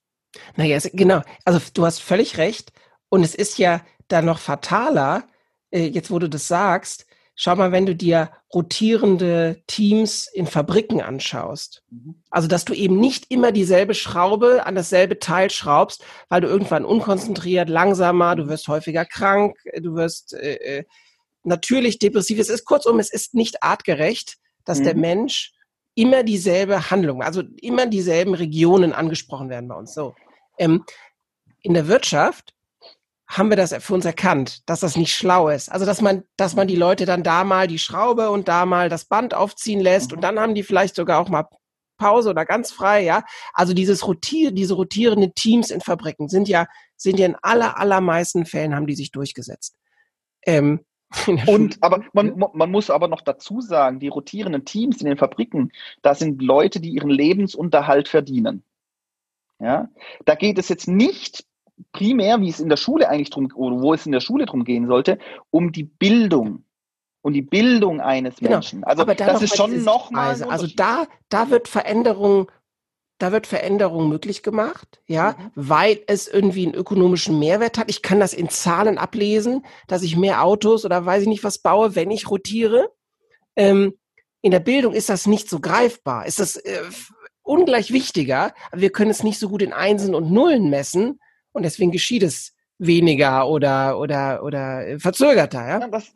Naja, 0.56 0.80
genau. 0.94 1.22
Also 1.46 1.60
du 1.74 1.86
hast 1.86 2.00
völlig 2.00 2.38
recht. 2.38 2.72
Und 3.10 3.24
es 3.24 3.36
ist 3.36 3.58
ja 3.58 3.82
dann 4.08 4.26
noch 4.26 4.40
fataler, 4.40 5.24
äh, 5.72 5.86
jetzt 5.86 6.12
wo 6.12 6.20
du 6.20 6.30
das 6.30 6.48
sagst, 6.48 7.06
schau 7.36 7.56
mal, 7.56 7.72
wenn 7.72 7.86
du 7.86 7.96
dir 7.96 8.32
rotierende 8.54 9.62
Teams 9.68 10.28
in 10.34 10.48
Fabriken 10.48 11.02
anschaust. 11.02 11.84
Mhm. 11.90 12.22
Also, 12.30 12.48
dass 12.48 12.66
du 12.66 12.74
eben 12.74 13.00
nicht 13.00 13.30
immer 13.30 13.52
dieselbe 13.52 13.94
Schraube 13.94 14.66
an 14.66 14.76
dasselbe 14.76 15.20
Teil 15.20 15.50
schraubst, 15.50 16.04
weil 16.30 16.42
du 16.42 16.48
irgendwann 16.48 16.86
unkonzentriert, 16.86 17.70
langsamer, 17.70 18.36
du 18.36 18.48
wirst 18.48 18.68
häufiger 18.68 19.06
krank, 19.06 19.58
du 19.80 19.96
wirst 19.96 20.34
äh, 20.34 20.80
äh 20.80 20.84
natürlich 21.44 21.98
depressiv. 21.98 22.40
Es 22.40 22.50
ist 22.50 22.66
kurzum, 22.66 23.00
es 23.00 23.12
ist 23.12 23.34
nicht 23.34 23.64
artgerecht, 23.64 24.38
dass 24.66 24.80
mhm. 24.80 24.84
der 24.84 24.96
Mensch 24.96 25.54
immer 25.98 26.24
dieselbe 26.24 26.92
Handlung, 26.92 27.24
also 27.24 27.42
immer 27.60 27.88
dieselben 27.88 28.36
Regionen 28.36 28.94
angesprochen 28.94 29.50
werden 29.50 29.68
bei 29.68 29.76
uns. 29.76 29.96
So. 29.96 30.14
Ähm, 30.60 30.86
in 31.62 31.74
der 31.74 31.88
Wirtschaft 31.88 32.54
haben 33.28 33.50
wir 33.50 33.58
das 33.58 33.74
für 33.84 33.96
uns 33.96 34.06
erkannt, 34.06 34.62
dass 34.70 34.80
das 34.82 34.96
nicht 34.96 35.14
schlau 35.14 35.50
ist. 35.50 35.70
Also, 35.70 35.86
dass 35.86 36.02
man, 36.02 36.24
dass 36.38 36.56
man 36.56 36.68
die 36.68 36.76
Leute 36.76 37.06
dann 37.06 37.24
da 37.24 37.44
mal 37.44 37.68
die 37.68 37.80
Schraube 37.80 38.30
und 38.30 38.48
da 38.48 38.66
mal 38.66 38.90
das 38.90 39.06
Band 39.06 39.34
aufziehen 39.34 39.82
lässt 39.82 40.14
und 40.14 40.22
dann 40.22 40.40
haben 40.40 40.54
die 40.54 40.64
vielleicht 40.64 40.96
sogar 40.96 41.20
auch 41.20 41.30
mal 41.30 41.48
Pause 41.98 42.30
oder 42.30 42.46
ganz 42.46 42.72
frei, 42.72 43.04
ja. 43.04 43.24
Also 43.54 43.74
dieses 43.74 44.06
rotier, 44.08 44.52
diese 44.52 44.76
rotierenden 44.76 45.34
Teams 45.34 45.72
in 45.72 45.82
Fabriken 45.82 46.30
sind 46.30 46.48
ja, 46.48 46.68
sind 46.96 47.18
ja 47.18 47.26
in 47.26 47.36
aller, 47.42 47.80
allermeisten 47.80 48.46
Fällen 48.46 48.76
haben 48.76 48.86
die 48.86 48.96
sich 48.96 49.12
durchgesetzt. 49.12 49.76
Ähm, 50.46 50.86
und 51.48 51.78
aber 51.82 52.04
man, 52.14 52.38
man 52.54 52.72
muss 52.72 52.90
aber 52.90 53.08
noch 53.08 53.22
dazu 53.22 53.62
sagen, 53.62 54.00
die 54.00 54.10
rotierenden 54.10 54.66
Teams 54.66 55.00
in 55.00 55.08
den 55.08 55.18
Fabriken, 55.18 55.72
da 56.02 56.14
sind 56.16 56.42
Leute, 56.42 56.80
die 56.80 56.90
ihren 56.90 57.10
Lebensunterhalt 57.10 58.08
verdienen. 58.08 58.64
Ja, 59.60 59.90
da 60.26 60.36
geht 60.36 60.58
es 60.60 60.70
jetzt 60.70 60.88
nicht 60.88 61.46
primär, 61.92 62.42
wie 62.42 62.50
es 62.50 62.60
in 62.60 62.70
der 62.70 62.78
Schule 62.78 63.10
eigentlich 63.10 63.30
drum, 63.30 63.52
oder 63.56 63.82
wo 63.82 63.94
es 63.94 64.06
in 64.06 64.12
der 64.12 64.20
Schule 64.20 64.46
drum 64.46 64.64
gehen 64.64 64.88
sollte, 64.88 65.18
um 65.50 65.72
die 65.72 65.84
Bildung 65.84 66.64
und 67.22 67.34
die 67.34 67.42
Bildung 67.42 68.00
eines 68.00 68.38
genau. 68.38 68.52
Menschen. 68.52 68.84
Also 68.84 69.04
das 69.04 69.42
ist 69.42 69.56
schon 69.56 69.84
nochmal. 69.84 70.42
Also 70.44 70.68
da, 70.68 71.08
da 71.30 71.50
wird 71.50 71.68
Veränderung, 71.68 72.52
da 73.18 73.32
wird 73.32 73.48
Veränderung 73.48 74.10
möglich 74.10 74.44
gemacht, 74.44 75.02
ja, 75.08 75.36
mhm. 75.38 75.52
weil 75.56 76.00
es 76.08 76.28
irgendwie 76.28 76.66
einen 76.66 76.76
ökonomischen 76.76 77.40
Mehrwert 77.40 77.78
hat. 77.78 77.90
Ich 77.90 78.02
kann 78.02 78.20
das 78.20 78.34
in 78.34 78.50
Zahlen 78.50 78.98
ablesen, 78.98 79.66
dass 79.88 80.04
ich 80.04 80.16
mehr 80.16 80.44
Autos 80.44 80.86
oder 80.86 81.06
weiß 81.06 81.24
ich 81.24 81.28
nicht 81.28 81.44
was 81.44 81.60
baue, 81.60 81.96
wenn 81.96 82.12
ich 82.12 82.30
rotiere. 82.30 82.92
Ähm, 83.56 83.94
in 84.42 84.52
der 84.52 84.60
Bildung 84.60 84.94
ist 84.94 85.10
das 85.10 85.26
nicht 85.26 85.50
so 85.50 85.60
greifbar. 85.60 86.26
Ist 86.28 86.40
das 86.40 86.58
äh, 86.58 86.84
ungleich 87.48 87.92
wichtiger. 87.92 88.54
Aber 88.72 88.82
wir 88.82 88.92
können 88.92 89.12
es 89.12 89.24
nicht 89.24 89.40
so 89.40 89.50
gut 89.50 89.62
in 89.62 89.74
Einsen 89.74 90.14
und 90.14 90.32
Nullen 90.32 90.70
messen 90.70 91.20
und 91.54 91.64
deswegen 91.64 91.92
geschieht 91.92 92.24
es 92.24 92.54
weniger 92.78 93.48
oder 93.48 94.00
oder 94.00 94.44
oder 94.44 95.00
verzögerter. 95.00 95.68
Ja? 95.68 95.80
ja 95.80 95.88
das, 95.88 96.14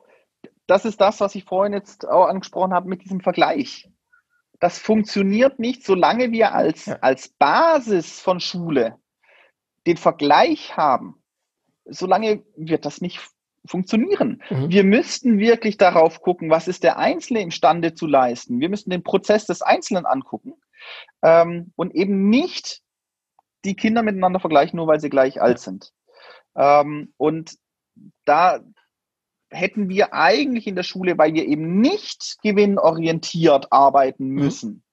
das 0.67 0.85
ist 0.85 1.01
das, 1.01 1.19
was 1.19 1.33
ich 1.33 1.45
vorhin 1.45 1.73
jetzt 1.73 2.07
auch 2.07 2.27
angesprochen 2.27 2.73
habe 2.73 2.87
mit 2.87 3.03
diesem 3.03 3.21
Vergleich. 3.21 3.89
Das 4.61 4.77
funktioniert 4.77 5.57
nicht, 5.59 5.83
solange 5.83 6.31
wir 6.31 6.53
als, 6.53 6.85
ja. 6.85 6.99
als 7.01 7.29
Basis 7.29 8.19
von 8.19 8.39
Schule 8.39 8.95
den 9.87 9.97
Vergleich 9.97 10.77
haben. 10.77 11.21
Solange 11.85 12.43
wird 12.55 12.85
das 12.85 13.01
nicht 13.01 13.19
funktionieren. 13.65 14.43
Mhm. 14.51 14.69
Wir 14.69 14.83
müssten 14.83 15.39
wirklich 15.39 15.77
darauf 15.77 16.21
gucken, 16.21 16.51
was 16.51 16.67
ist 16.67 16.83
der 16.83 16.99
Einzelne 16.99 17.41
imstande 17.41 17.95
zu 17.95 18.05
leisten. 18.05 18.59
Wir 18.59 18.69
müssen 18.69 18.91
den 18.91 19.03
Prozess 19.03 19.47
des 19.47 19.63
Einzelnen 19.63 20.05
angucken 20.05 20.53
ähm, 21.23 21.73
und 21.75 21.95
eben 21.95 22.29
nicht 22.29 22.81
die 23.65 23.75
Kinder 23.75 24.03
miteinander 24.03 24.39
vergleichen, 24.39 24.77
nur 24.77 24.87
weil 24.87 24.99
sie 24.99 25.09
gleich 25.09 25.41
alt 25.41 25.59
sind. 25.59 25.91
Ähm, 26.55 27.13
und 27.17 27.57
da 28.25 28.59
hätten 29.51 29.89
wir 29.89 30.13
eigentlich 30.13 30.65
in 30.65 30.75
der 30.75 30.83
Schule, 30.83 31.17
weil 31.17 31.33
wir 31.33 31.45
eben 31.45 31.81
nicht 31.81 32.37
gewinnorientiert 32.41 33.71
arbeiten 33.71 34.29
mhm. 34.29 34.35
müssen, 34.35 34.69
mhm. 34.69 34.83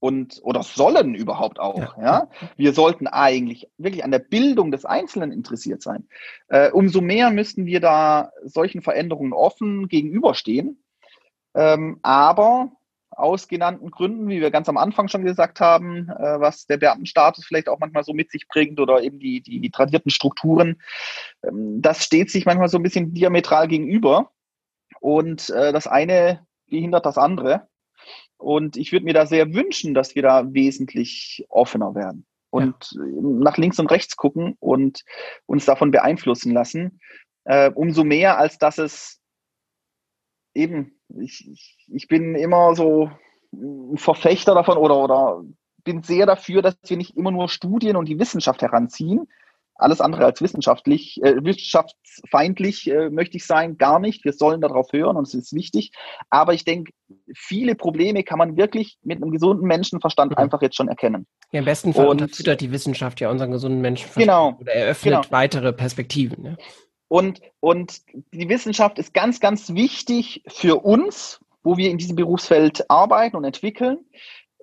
und 0.00 0.40
oder 0.42 0.62
sollen 0.62 1.14
überhaupt 1.14 1.60
auch. 1.60 1.96
Ja. 1.96 2.02
ja. 2.02 2.28
Wir 2.56 2.72
sollten 2.72 3.06
eigentlich 3.06 3.68
wirklich 3.78 4.04
an 4.04 4.10
der 4.10 4.18
Bildung 4.18 4.70
des 4.70 4.84
Einzelnen 4.84 5.32
interessiert 5.32 5.82
sein. 5.82 6.08
Äh, 6.48 6.70
umso 6.70 7.00
mehr 7.00 7.30
müssten 7.30 7.66
wir 7.66 7.80
da 7.80 8.30
solchen 8.42 8.82
Veränderungen 8.82 9.32
offen 9.32 9.88
gegenüberstehen. 9.88 10.82
Ähm, 11.54 12.00
aber 12.02 12.72
aus 13.16 13.48
genannten 13.48 13.90
Gründen, 13.90 14.28
wie 14.28 14.40
wir 14.40 14.50
ganz 14.50 14.68
am 14.68 14.76
Anfang 14.76 15.08
schon 15.08 15.24
gesagt 15.24 15.60
haben, 15.60 16.08
äh, 16.08 16.40
was 16.40 16.66
der 16.66 16.76
Beamtenstatus 16.76 17.44
vielleicht 17.44 17.68
auch 17.68 17.78
manchmal 17.78 18.04
so 18.04 18.12
mit 18.12 18.30
sich 18.30 18.48
bringt 18.48 18.80
oder 18.80 19.02
eben 19.02 19.18
die, 19.18 19.40
die, 19.40 19.60
die 19.60 19.70
tradierten 19.70 20.10
Strukturen, 20.10 20.80
ähm, 21.42 21.80
das 21.80 22.04
steht 22.04 22.30
sich 22.30 22.46
manchmal 22.46 22.68
so 22.68 22.78
ein 22.78 22.82
bisschen 22.82 23.14
diametral 23.14 23.68
gegenüber. 23.68 24.30
Und 25.00 25.50
äh, 25.50 25.72
das 25.72 25.86
eine 25.86 26.46
behindert 26.66 27.06
das 27.06 27.18
andere. 27.18 27.68
Und 28.36 28.76
ich 28.76 28.92
würde 28.92 29.04
mir 29.04 29.14
da 29.14 29.26
sehr 29.26 29.52
wünschen, 29.54 29.94
dass 29.94 30.14
wir 30.14 30.22
da 30.22 30.52
wesentlich 30.52 31.46
offener 31.48 31.94
werden 31.94 32.26
und 32.54 32.92
ja. 32.92 33.02
nach 33.20 33.56
links 33.56 33.80
und 33.80 33.90
rechts 33.90 34.16
gucken 34.16 34.56
und 34.60 35.04
uns 35.46 35.64
davon 35.64 35.90
beeinflussen 35.90 36.52
lassen. 36.52 37.00
Äh, 37.44 37.70
umso 37.70 38.04
mehr, 38.04 38.38
als 38.38 38.58
dass 38.58 38.78
es 38.78 39.20
eben 40.54 41.00
ich, 41.08 41.48
ich, 41.50 41.76
ich 41.92 42.08
bin 42.08 42.34
immer 42.34 42.74
so 42.74 43.10
ein 43.52 43.96
Verfechter 43.96 44.54
davon 44.54 44.78
oder, 44.78 44.96
oder 44.96 45.42
bin 45.84 46.02
sehr 46.02 46.26
dafür, 46.26 46.62
dass 46.62 46.76
wir 46.86 46.96
nicht 46.96 47.16
immer 47.16 47.30
nur 47.30 47.48
Studien 47.48 47.96
und 47.96 48.08
die 48.08 48.18
Wissenschaft 48.18 48.62
heranziehen. 48.62 49.28
Alles 49.76 50.00
andere 50.00 50.24
als 50.24 50.40
wissenschaftlich, 50.40 51.20
äh, 51.24 51.44
wissenschaftsfeindlich 51.44 52.88
äh, 52.88 53.10
möchte 53.10 53.36
ich 53.36 53.44
sein, 53.44 53.76
gar 53.76 53.98
nicht. 53.98 54.24
Wir 54.24 54.32
sollen 54.32 54.60
darauf 54.60 54.92
hören 54.92 55.16
und 55.16 55.26
es 55.26 55.34
ist 55.34 55.52
wichtig. 55.52 55.90
Aber 56.30 56.54
ich 56.54 56.64
denke, 56.64 56.92
viele 57.34 57.74
Probleme 57.74 58.22
kann 58.22 58.38
man 58.38 58.56
wirklich 58.56 58.98
mit 59.02 59.20
einem 59.20 59.32
gesunden 59.32 59.66
Menschenverstand 59.66 60.30
mhm. 60.30 60.38
einfach 60.38 60.62
jetzt 60.62 60.76
schon 60.76 60.86
erkennen. 60.86 61.26
Ja, 61.50 61.58
im 61.58 61.64
besten 61.64 61.92
Fall 61.92 62.06
und, 62.06 62.22
unterfüttert 62.22 62.60
die 62.60 62.70
Wissenschaft 62.70 63.20
ja 63.20 63.30
unseren 63.30 63.50
gesunden 63.50 63.80
Menschenverstand 63.80 64.24
genau, 64.24 64.56
oder 64.60 64.72
eröffnet 64.72 65.22
genau. 65.22 65.26
weitere 65.30 65.72
Perspektiven. 65.72 66.42
Ne? 66.42 66.56
Und, 67.08 67.40
und 67.60 68.02
die 68.32 68.48
Wissenschaft 68.48 68.98
ist 68.98 69.14
ganz, 69.14 69.40
ganz 69.40 69.74
wichtig 69.74 70.42
für 70.48 70.84
uns, 70.84 71.40
wo 71.62 71.76
wir 71.76 71.90
in 71.90 71.98
diesem 71.98 72.16
Berufsfeld 72.16 72.90
arbeiten 72.90 73.36
und 73.36 73.44
entwickeln. 73.44 73.98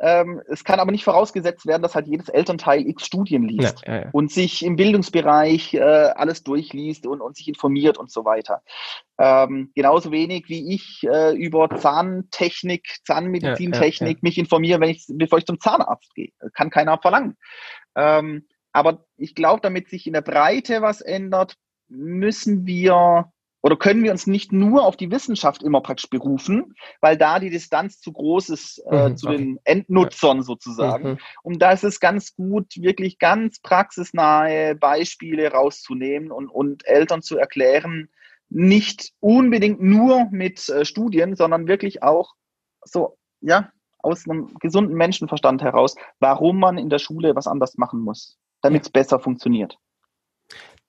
Ähm, 0.04 0.42
es 0.48 0.64
kann 0.64 0.80
aber 0.80 0.92
nicht 0.92 1.04
vorausgesetzt 1.04 1.68
werden, 1.68 1.84
dass 1.84 1.94
halt 1.94 2.08
jedes 2.08 2.28
Elternteil 2.28 2.88
x 2.88 3.06
Studien 3.06 3.44
liest 3.44 3.84
ja, 3.86 3.94
ja, 3.94 4.02
ja. 4.02 4.10
und 4.14 4.32
sich 4.32 4.66
im 4.66 4.76
Bildungsbereich 4.76 5.76
äh, 5.76 5.80
alles 5.80 6.44
durchliest 6.44 7.06
und, 7.06 7.22
und 7.22 7.38
sich 7.38 7.48
informiert 7.48 8.00
und 8.00 8.10
so 8.10 8.26
weiter. 8.26 8.64
Ähm, 9.20 9.72
genauso 9.76 10.12
wenig 10.12 10.46
wie 10.48 10.74
ich 10.74 11.04
äh, 11.04 11.36
über 11.36 11.70
Zahntechnik, 11.70 12.88
Zahnmedizintechnik 13.06 14.24
mich 14.24 14.40
informiere, 14.40 14.80
wenn 14.80 14.90
ich, 14.90 15.06
bevor 15.08 15.38
ich 15.38 15.46
zum 15.46 15.60
Zahnarzt 15.60 16.16
gehe. 16.16 16.32
Kann 16.56 16.72
keiner 16.72 16.98
verlangen. 16.98 17.38
Ähm, 17.96 18.48
aber 18.72 19.06
ich 19.18 19.36
glaube, 19.36 19.62
damit 19.62 19.90
sich 19.90 20.08
in 20.08 20.14
der 20.14 20.22
Breite 20.22 20.82
was 20.82 21.02
ändert, 21.02 21.58
müssen 21.92 22.66
wir 22.66 23.32
oder 23.64 23.76
können 23.76 24.04
wir 24.04 24.12
uns 24.12 24.26
nicht 24.26 24.52
nur 24.52 24.86
auf 24.86 24.98
die 24.98 25.12
Wissenschaft 25.12 25.62
immer 25.62 25.82
praktisch 25.82 26.10
berufen, 26.10 26.74
weil 27.00 27.16
da 27.16 27.40
die 27.40 27.52
Distanz 27.52 28.00
zu 28.00 28.12
groß 28.12 28.50
ist 28.50 28.80
äh, 28.90 29.10
mhm, 29.10 29.18
zu 29.18 29.28
okay. 29.28 29.38
den 29.38 29.60
Endnutzern 29.64 30.42
sozusagen. 30.42 31.12
Mhm. 31.12 31.18
Und 31.44 31.62
da 31.62 31.72
ist 31.72 31.84
es 31.84 32.00
ganz 32.00 32.36
gut, 32.36 32.66
wirklich 32.78 33.20
ganz 33.20 33.60
praxisnahe 33.60 34.76
Beispiele 34.76 35.52
rauszunehmen 35.52 36.32
und, 36.32 36.50
und 36.50 36.88
Eltern 36.88 37.22
zu 37.22 37.38
erklären, 37.38 38.10
nicht 38.50 39.12
unbedingt 39.20 39.82
nur 39.82 40.28
mit 40.32 40.68
äh, 40.70 40.84
Studien, 40.84 41.36
sondern 41.36 41.68
wirklich 41.68 42.02
auch 42.02 42.34
so, 42.84 43.18
ja, 43.42 43.72
aus 44.00 44.28
einem 44.28 44.56
gesunden 44.60 44.96
Menschenverstand 44.96 45.62
heraus, 45.62 45.96
warum 46.20 46.60
man 46.60 46.80
in 46.80 46.90
der 46.90 46.98
Schule 46.98 47.36
was 47.36 47.46
anders 47.46 47.78
machen 47.78 48.00
muss, 48.00 48.40
damit 48.64 48.82
es 48.82 48.88
ja. 48.88 48.94
besser 48.94 49.20
funktioniert 49.20 49.78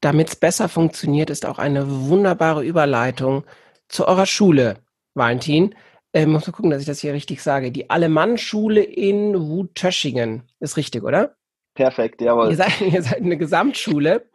damit 0.02 0.28
es 0.28 0.36
besser 0.36 0.68
funktioniert, 0.68 1.30
ist 1.30 1.46
auch 1.46 1.58
eine 1.58 1.88
wunderbare 1.88 2.64
Überleitung 2.64 3.44
zu 3.88 4.06
eurer 4.06 4.26
Schule, 4.26 4.76
Valentin. 5.14 5.74
Ich 6.12 6.26
muss 6.26 6.46
mal 6.46 6.52
gucken, 6.52 6.70
dass 6.70 6.80
ich 6.80 6.86
das 6.86 7.00
hier 7.00 7.14
richtig 7.14 7.42
sage. 7.42 7.72
Die 7.72 7.88
Alemann-Schule 7.88 8.82
in 8.82 9.48
Wutöschingen. 9.48 10.42
Ist 10.60 10.76
richtig, 10.76 11.04
oder? 11.04 11.36
Perfekt, 11.74 12.20
jawohl. 12.20 12.50
Ihr 12.50 12.56
seid, 12.56 12.80
ihr 12.80 13.02
seid 13.02 13.22
eine 13.22 13.38
Gesamtschule 13.38 14.28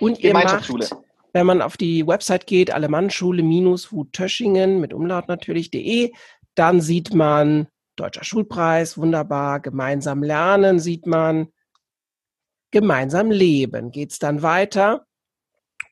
und 0.00 0.18
ihr 0.18 0.34
macht, 0.34 0.68
wenn 1.32 1.46
man 1.46 1.62
auf 1.62 1.76
die 1.76 2.06
Website 2.06 2.46
geht, 2.46 2.72
Alemannschule-Wutöschingen 2.72 4.80
mit 4.80 4.92
Umlaut 4.92 5.28
natürlich.de, 5.28 6.12
dann 6.54 6.80
sieht 6.80 7.14
man 7.14 7.68
Deutscher 7.96 8.24
Schulpreis, 8.24 8.98
wunderbar, 8.98 9.60
gemeinsam 9.60 10.24
lernen 10.24 10.80
sieht 10.80 11.06
man, 11.06 11.46
gemeinsam 12.74 13.30
leben. 13.30 13.92
Geht 13.92 14.10
es 14.10 14.18
dann 14.18 14.42
weiter? 14.42 15.06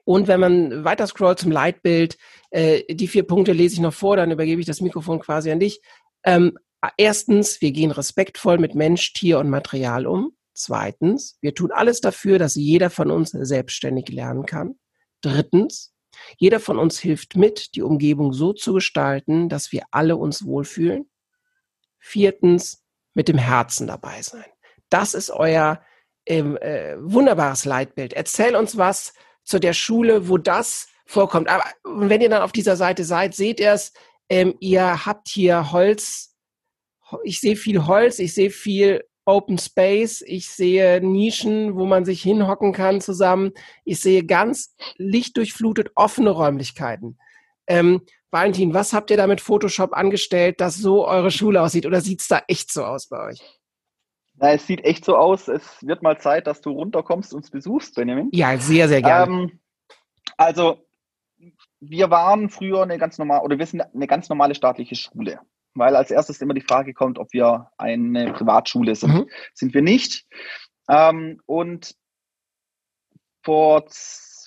Und 0.05 0.27
wenn 0.27 0.41
man 0.41 0.85
weiter 0.85 1.07
scrollt 1.07 1.39
zum 1.39 1.53
Leitbild, 1.53 2.19
äh, 2.51 2.83
die 2.93 3.07
vier 3.07 3.23
Punkte 3.23 3.53
lese 3.53 3.75
ich 3.75 3.81
noch 3.81 3.95
vor, 3.95 4.17
dann 4.17 4.33
übergebe 4.33 4.61
ich 4.61 4.67
das 4.67 4.81
Mikrofon 4.81 5.21
quasi 5.21 5.53
an 5.53 5.61
dich. 5.61 5.81
Ähm, 6.25 6.59
erstens, 6.97 7.61
wir 7.61 7.71
gehen 7.71 7.93
respektvoll 7.93 8.59
mit 8.59 8.75
Mensch, 8.75 9.13
Tier 9.13 9.39
und 9.39 9.49
Material 9.49 10.07
um. 10.07 10.37
Zweitens, 10.55 11.39
wir 11.41 11.55
tun 11.55 11.71
alles 11.71 12.01
dafür, 12.01 12.41
dass 12.41 12.57
jeder 12.57 12.91
von 12.91 13.13
uns 13.13 13.31
selbstständig 13.31 14.09
lernen 14.09 14.45
kann. 14.45 14.75
Drittens, 15.21 15.95
jeder 16.37 16.59
von 16.59 16.79
uns 16.79 16.99
hilft 16.99 17.37
mit, 17.37 17.77
die 17.77 17.83
Umgebung 17.83 18.33
so 18.33 18.53
zu 18.53 18.75
gestalten, 18.75 19.49
dass 19.49 19.71
wir 19.71 19.85
alle 19.93 20.17
uns 20.17 20.45
wohlfühlen. 20.45 21.09
Viertens, 22.01 22.83
mit 23.15 23.29
dem 23.29 23.39
Herzen 23.39 23.87
dabei 23.87 24.21
sein. 24.23 24.45
Das 24.89 25.15
ist 25.15 25.31
euer 25.31 25.81
äh, 26.27 26.97
wunderbares 26.99 27.65
Leitbild. 27.65 28.13
Erzähl 28.13 28.57
uns 28.57 28.77
was 28.77 29.13
zu 29.45 29.59
der 29.59 29.73
Schule, 29.73 30.29
wo 30.29 30.39
das 30.39 30.89
vorkommt. 31.05 31.49
Aber 31.49 31.65
wenn 31.85 32.21
ihr 32.21 32.29
dann 32.29 32.43
auf 32.43 32.53
dieser 32.53 32.77
Seite 32.77 33.05
seid, 33.05 33.35
seht 33.35 33.61
ihr 33.61 33.73
es, 33.73 33.93
ähm, 34.29 34.55
ihr 34.61 35.05
habt 35.05 35.29
hier 35.29 35.73
Holz. 35.73 36.37
Ich 37.25 37.41
sehe 37.41 37.57
viel 37.57 37.87
Holz, 37.87 38.19
ich 38.19 38.35
sehe 38.35 38.51
viel 38.51 39.05
Open 39.25 39.59
Space, 39.59 40.23
ich 40.27 40.49
sehe 40.49 41.01
Nischen, 41.01 41.77
wo 41.77 41.85
man 41.85 42.05
sich 42.05 42.23
hinhocken 42.23 42.73
kann 42.73 43.01
zusammen. 43.01 43.53
Ich 43.85 44.01
sehe 44.01 44.25
ganz 44.25 44.75
lichtdurchflutet 44.97 45.93
offene 45.95 46.31
Räumlichkeiten. 46.31 47.19
Ähm, 47.67 48.03
Valentin, 48.31 48.73
was 48.73 48.95
habt 48.95 49.11
ihr 49.11 49.17
da 49.17 49.27
mit 49.27 49.41
Photoshop 49.41 49.93
angestellt, 49.93 50.61
dass 50.61 50.77
so 50.77 51.07
eure 51.07 51.31
Schule 51.31 51.61
aussieht? 51.61 51.87
Oder 51.87 52.01
sieht's 52.01 52.29
da 52.29 52.43
echt 52.49 52.73
so 52.73 52.85
aus 52.85 53.09
bei 53.09 53.29
euch? 53.29 53.41
Na, 54.35 54.53
es 54.53 54.67
sieht 54.67 54.85
echt 54.85 55.05
so 55.05 55.17
aus. 55.17 55.49
Es 55.49 55.87
wird 55.87 56.03
mal 56.03 56.19
Zeit, 56.19 56.47
dass 56.47 56.61
du 56.61 56.71
runterkommst 56.71 57.33
und 57.33 57.39
uns 57.39 57.51
besuchst, 57.51 57.95
Benjamin. 57.95 58.29
Ja, 58.33 58.57
sehr, 58.57 58.89
sehr 58.89 59.03
gerne. 59.03 59.33
Ähm, 59.33 59.61
also, 60.37 60.87
wir 61.81 62.11
waren 62.11 62.49
früher 62.49 62.83
eine 62.83 62.99
ganz 62.99 63.19
normale, 63.19 63.43
oder 63.43 63.59
wir 63.59 63.67
sind 63.67 63.83
eine 63.83 64.07
ganz 64.07 64.29
normale 64.29 64.55
staatliche 64.55 64.95
Schule. 64.95 65.41
Weil 65.75 65.97
als 65.97 66.11
erstes 66.11 66.41
immer 66.41 66.55
die 66.55 66.61
Frage 66.61 66.93
kommt, 66.93 67.19
ob 67.19 67.33
wir 67.33 67.71
eine 67.79 68.33
Privatschule 68.33 68.95
sind. 68.95 69.15
Mhm. 69.15 69.31
Sind 69.55 69.75
wir 69.75 69.83
nicht. 69.83 70.27
Ähm, 70.89 71.41
und 71.47 71.95
vor, 73.43 73.85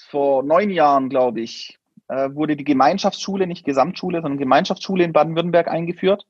vor 0.10 0.44
neun 0.44 0.70
Jahren, 0.70 1.10
glaube 1.10 1.42
ich, 1.42 1.80
äh, 2.08 2.30
wurde 2.34 2.56
die 2.56 2.64
Gemeinschaftsschule, 2.64 3.48
nicht 3.48 3.66
Gesamtschule, 3.66 4.22
sondern 4.22 4.38
Gemeinschaftsschule 4.38 5.04
in 5.04 5.14
Baden-Württemberg 5.14 5.68
eingeführt. 5.68 6.26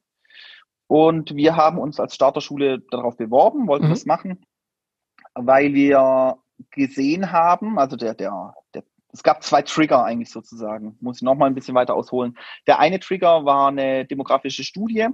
Und 0.88 1.36
wir 1.36 1.56
haben 1.56 1.80
uns 1.80 2.00
als 2.00 2.16
Starterschule 2.16 2.80
darauf 2.92 3.18
beworben, 3.18 3.68
wollten 3.68 3.88
mhm. 3.88 3.92
das 3.92 4.06
machen, 4.06 4.46
weil 5.34 5.74
wir 5.74 6.38
gesehen 6.72 7.32
haben, 7.32 7.80
also 7.80 7.96
der, 7.96 8.14
der, 8.14 8.54
der, 8.74 8.84
es 9.12 9.24
gab 9.24 9.44
zwei 9.44 9.62
Trigger 9.62 10.04
eigentlich 10.04 10.30
sozusagen, 10.30 10.98
muss 11.02 11.18
ich 11.18 11.24
nochmal 11.24 11.50
ein 11.50 11.56
bisschen 11.56 11.76
weiter 11.76 11.96
ausholen. 11.96 12.38
Der 12.68 12.80
eine 12.80 13.00
Trigger 13.00 13.46
war 13.46 13.70
eine 13.70 14.06
demografische 14.06 14.64
Studie 14.64 15.08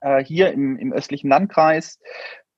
äh, 0.00 0.24
hier 0.24 0.52
im, 0.52 0.76
im 0.76 0.92
östlichen 0.92 1.30
Landkreis, 1.30 1.98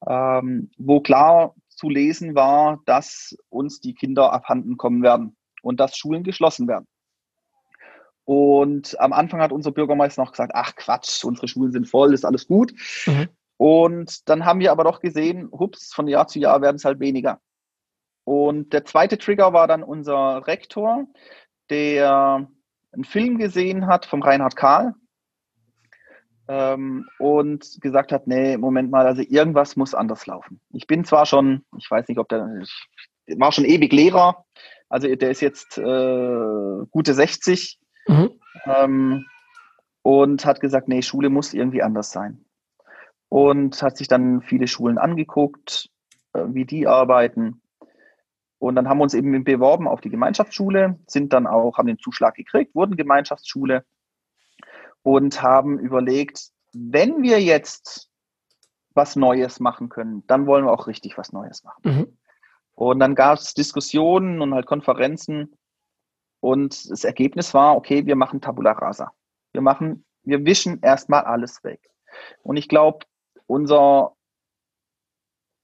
ähm, 0.07 0.71
wo 0.77 1.01
klar 1.01 1.55
zu 1.69 1.89
lesen 1.89 2.35
war, 2.35 2.81
dass 2.87 3.37
uns 3.49 3.81
die 3.81 3.95
Kinder 3.95 4.33
abhanden 4.33 4.77
kommen 4.77 5.03
werden 5.03 5.37
und 5.63 5.81
dass 5.81 5.97
Schulen 5.97 6.25
geschlossen 6.25 6.69
werden. 6.69 6.87
Und 8.25 8.99
am 9.01 9.13
Anfang 9.13 9.41
hat 9.41 9.53
unser 9.53 9.71
Bürgermeister 9.71 10.23
noch 10.23 10.33
gesagt, 10.33 10.53
ach 10.55 10.75
Quatsch, 10.77 11.25
unsere 11.25 11.47
Schulen 11.47 11.73
sind 11.73 11.89
voll, 11.89 12.15
ist 12.15 12.25
alles 12.25 12.47
gut. 12.47 12.73
Mhm. 13.07 13.29
Und 13.57 14.29
dann 14.29 14.45
haben 14.45 14.61
wir 14.61 14.73
aber 14.73 14.85
doch 14.85 15.01
gesehen, 15.01 15.49
hups, 15.53 15.93
von 15.93 16.09
Jahr 16.09 16.27
zu 16.27 16.39
Jahr 16.39 16.61
werden 16.63 16.77
es 16.77 16.85
halt 16.85 17.01
weniger. 17.01 17.41
Und 18.25 18.73
der 18.73 18.85
zweite 18.85 19.19
Trigger 19.19 19.53
war 19.53 19.69
dann 19.69 19.83
unser 19.83 20.47
Rektor, 20.47 21.07
der 21.69 22.49
einen 22.93 23.05
Film 23.05 23.39
gesehen 23.39 23.87
hat 23.87 24.07
vom 24.07 24.23
Reinhard 24.23 24.57
Kahl 24.57 24.95
ähm, 26.49 27.07
und 27.19 27.79
gesagt 27.81 28.13
hat, 28.13 28.27
nee, 28.27 28.57
Moment 28.57 28.91
mal, 28.91 29.07
also 29.07 29.23
irgendwas 29.23 29.77
muss 29.77 29.95
anders 29.95 30.27
laufen. 30.27 30.61
Ich 30.73 30.87
bin 30.87 31.05
zwar 31.05 31.27
schon, 31.27 31.65
ich 31.77 31.91
weiß 31.91 32.09
nicht, 32.09 32.19
ob 32.19 32.29
der, 32.29 32.49
ich 32.63 33.39
war 33.39 33.53
schon 33.53 33.65
ewig 33.65 33.93
Lehrer, 33.93 34.45
also 34.89 35.15
der 35.15 35.31
ist 35.31 35.41
jetzt 35.41 35.77
äh, 35.79 36.87
gute 36.91 37.15
60 37.15 37.79
Mhm. 38.07 38.31
Ähm, 38.67 39.27
und 40.03 40.45
hat 40.45 40.61
gesagt, 40.61 40.89
nee, 40.89 41.03
Schule 41.03 41.31
muss 41.31 41.55
irgendwie 41.55 41.83
anders 41.83 42.11
sein. 42.11 42.45
Und 43.29 43.83
hat 43.83 43.97
sich 43.97 44.09
dann 44.09 44.43
viele 44.43 44.69
Schulen 44.69 44.99
angeguckt, 44.99 45.91
äh, 46.35 46.45
wie 46.49 46.65
die 46.65 46.87
arbeiten. 46.87 47.63
Und 48.59 48.77
dann 48.77 48.89
haben 48.89 48.99
wir 48.99 49.05
uns 49.05 49.15
eben 49.15 49.45
beworben 49.45 49.89
auf 49.89 50.01
die 50.01 50.11
Gemeinschaftsschule, 50.11 50.99
sind 51.07 51.33
dann 51.33 51.47
auch, 51.47 51.79
haben 51.79 51.87
den 51.87 51.99
Zuschlag 51.99 52.35
gekriegt, 52.35 52.75
wurden 52.75 52.97
Gemeinschaftsschule 52.97 53.85
und 55.03 55.43
haben 55.43 55.79
überlegt, 55.79 56.51
wenn 56.73 57.23
wir 57.23 57.41
jetzt 57.43 58.11
was 58.95 59.17
Neues 59.17 59.61
machen 59.61 59.89
können, 59.89 60.25
dann 60.27 60.47
wollen 60.47 60.65
wir 60.65 60.73
auch 60.73 60.87
richtig 60.87 61.19
was 61.19 61.33
Neues 61.33 61.65
machen. 61.65 61.83
Mhm. 61.85 62.19
Und 62.75 63.01
dann 63.01 63.15
gab 63.15 63.39
es 63.39 63.55
Diskussionen 63.55 64.41
und 64.41 64.55
halt 64.55 64.67
Konferenzen, 64.67 65.57
und 66.45 66.91
das 66.91 67.05
Ergebnis 67.05 67.55
war, 67.55 67.75
okay, 67.75 68.05
wir 68.05 68.17
machen 68.17 68.43
Tabula 68.43 68.73
Rasa. 68.73 69.13
Wir 69.53 69.63
machen, 69.63 70.05
wir 70.25 70.45
wischen 70.45 70.79
erstmal 70.83 71.23
alles 71.23 71.65
weg. 71.65 71.81
Und 72.43 72.59
ich 72.59 72.69
glaube, 72.69 73.07
unser 73.47 74.15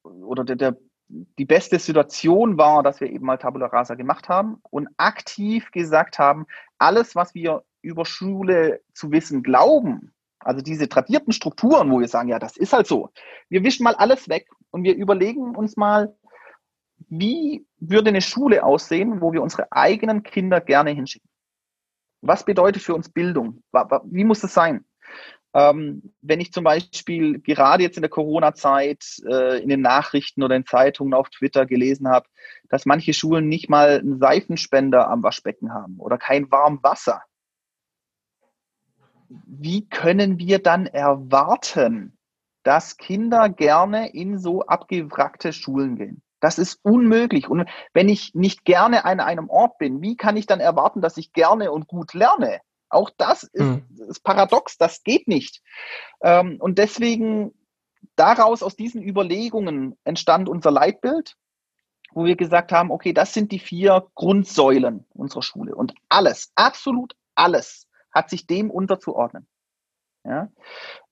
oder 0.03 0.43
der, 0.43 0.57
der, 0.57 0.79
die 1.09 1.45
beste 1.45 1.79
Situation 1.79 2.57
war, 2.57 2.83
dass 2.83 2.99
wir 2.99 3.11
eben 3.11 3.27
mal 3.27 3.37
Tabula 3.37 3.67
Rasa 3.67 3.95
gemacht 3.95 4.31
haben 4.31 4.63
und 4.71 4.89
aktiv 4.97 5.71
gesagt 5.71 6.19
haben, 6.19 6.47
alles, 6.79 7.15
was 7.15 7.35
wir 7.35 7.63
über 7.83 8.07
Schule 8.07 8.81
zu 8.95 9.13
wissen 9.13 9.43
glauben, 9.43 10.15
also 10.39 10.63
diese 10.63 10.89
tradierten 10.89 11.35
Strukturen, 11.35 11.91
wo 11.91 12.01
wir 12.01 12.09
sagen, 12.09 12.31
ja, 12.31 12.39
das 12.39 12.57
ist 12.57 12.73
halt 12.73 12.87
so. 12.87 13.11
Wir 13.51 13.63
wischen 13.65 13.85
mal 13.85 13.97
alles 13.97 14.31
weg 14.31 14.49
und 14.71 14.85
wir 14.85 14.97
überlegen 14.97 15.55
uns 15.55 15.77
mal, 15.77 16.17
wie 17.09 17.67
würde 17.79 18.11
eine 18.11 18.21
Schule 18.21 18.63
aussehen, 18.63 19.21
wo 19.21 19.33
wir 19.33 19.43
unsere 19.43 19.71
eigenen 19.73 20.23
Kinder 20.23 20.61
gerne 20.61 20.91
hinschicken? 20.91 21.29
Was 22.23 22.45
bedeutet 22.45 22.83
für 22.83 22.95
uns 22.95 23.09
Bildung? 23.09 23.63
Wie 24.05 24.25
muss 24.25 24.45
es 24.45 24.53
sein? 24.53 24.85
Ähm, 25.53 26.15
wenn 26.21 26.41
ich 26.41 26.53
zum 26.53 26.63
Beispiel 26.63 27.41
gerade 27.41 27.83
jetzt 27.83 27.97
in 27.97 28.03
der 28.03 28.11
Corona-Zeit 28.11 29.05
äh, 29.27 29.61
in 29.61 29.69
den 29.69 29.81
Nachrichten 29.81 30.45
oder 30.45 30.55
in 30.55 30.65
Zeitungen 30.65 31.13
auf 31.13 31.29
Twitter 31.31 31.67
gelesen 31.67 32.09
habe, 32.09 32.29
dass 32.69 32.87
manche 32.87 33.13
Schulen 33.13 33.49
nicht 33.49 33.69
mal 33.69 33.99
einen 33.99 34.21
Seifenspender 34.21 35.09
am 35.09 35.25
Waschbecken 35.25 35.73
haben 35.73 35.99
oder 35.99 36.19
kein 36.19 36.51
warmes 36.53 36.83
Wasser. 36.85 37.23
Wie 39.29 39.89
können 39.89 40.39
wir 40.39 40.61
dann 40.61 40.87
erwarten, 40.87 42.17
dass 42.63 42.97
Kinder 42.97 43.49
gerne 43.49 44.13
in 44.13 44.39
so 44.39 44.63
abgewrackte 44.63 45.53
Schulen 45.53 45.97
gehen? 45.97 46.23
Das 46.41 46.59
ist 46.59 46.81
unmöglich. 46.83 47.49
Und 47.49 47.69
wenn 47.93 48.09
ich 48.09 48.35
nicht 48.35 48.65
gerne 48.65 49.05
an 49.05 49.21
einem 49.21 49.49
Ort 49.51 49.79
bin, 49.79 50.01
wie 50.01 50.17
kann 50.17 50.37
ich 50.37 50.47
dann 50.47 50.61
erwarten, 50.61 51.01
dass 51.01 51.17
ich 51.17 51.33
gerne 51.33 51.71
und 51.71 51.87
gut 51.87 52.15
lerne? 52.15 52.61
Auch 52.89 53.11
das 53.17 53.45
ist, 53.45 53.63
mhm. 53.63 53.87
ist 54.09 54.25
paradox, 54.25 54.77
das 54.77 55.03
geht 55.05 55.29
nicht. 55.29 55.63
Ähm, 56.23 56.57
und 56.61 56.79
deswegen 56.79 57.53
daraus, 58.17 58.63
aus 58.63 58.75
diesen 58.75 59.03
Überlegungen 59.03 59.97
entstand 60.05 60.49
unser 60.49 60.71
Leitbild, 60.71 61.37
wo 62.13 62.25
wir 62.25 62.37
gesagt 62.37 62.73
haben, 62.73 62.91
okay, 62.91 63.13
das 63.13 63.33
sind 63.33 63.53
die 63.53 63.61
vier 63.61 64.07
Grundsäulen 64.15 65.07
unserer 65.11 65.43
Schule. 65.43 65.75
Und 65.75 65.95
alles, 66.09 66.51
absolut 66.57 67.15
alles 67.35 67.87
hat 68.13 68.29
sich 68.29 68.47
dem 68.47 68.71
unterzuordnen. 68.71 69.47
Ja? 70.25 70.49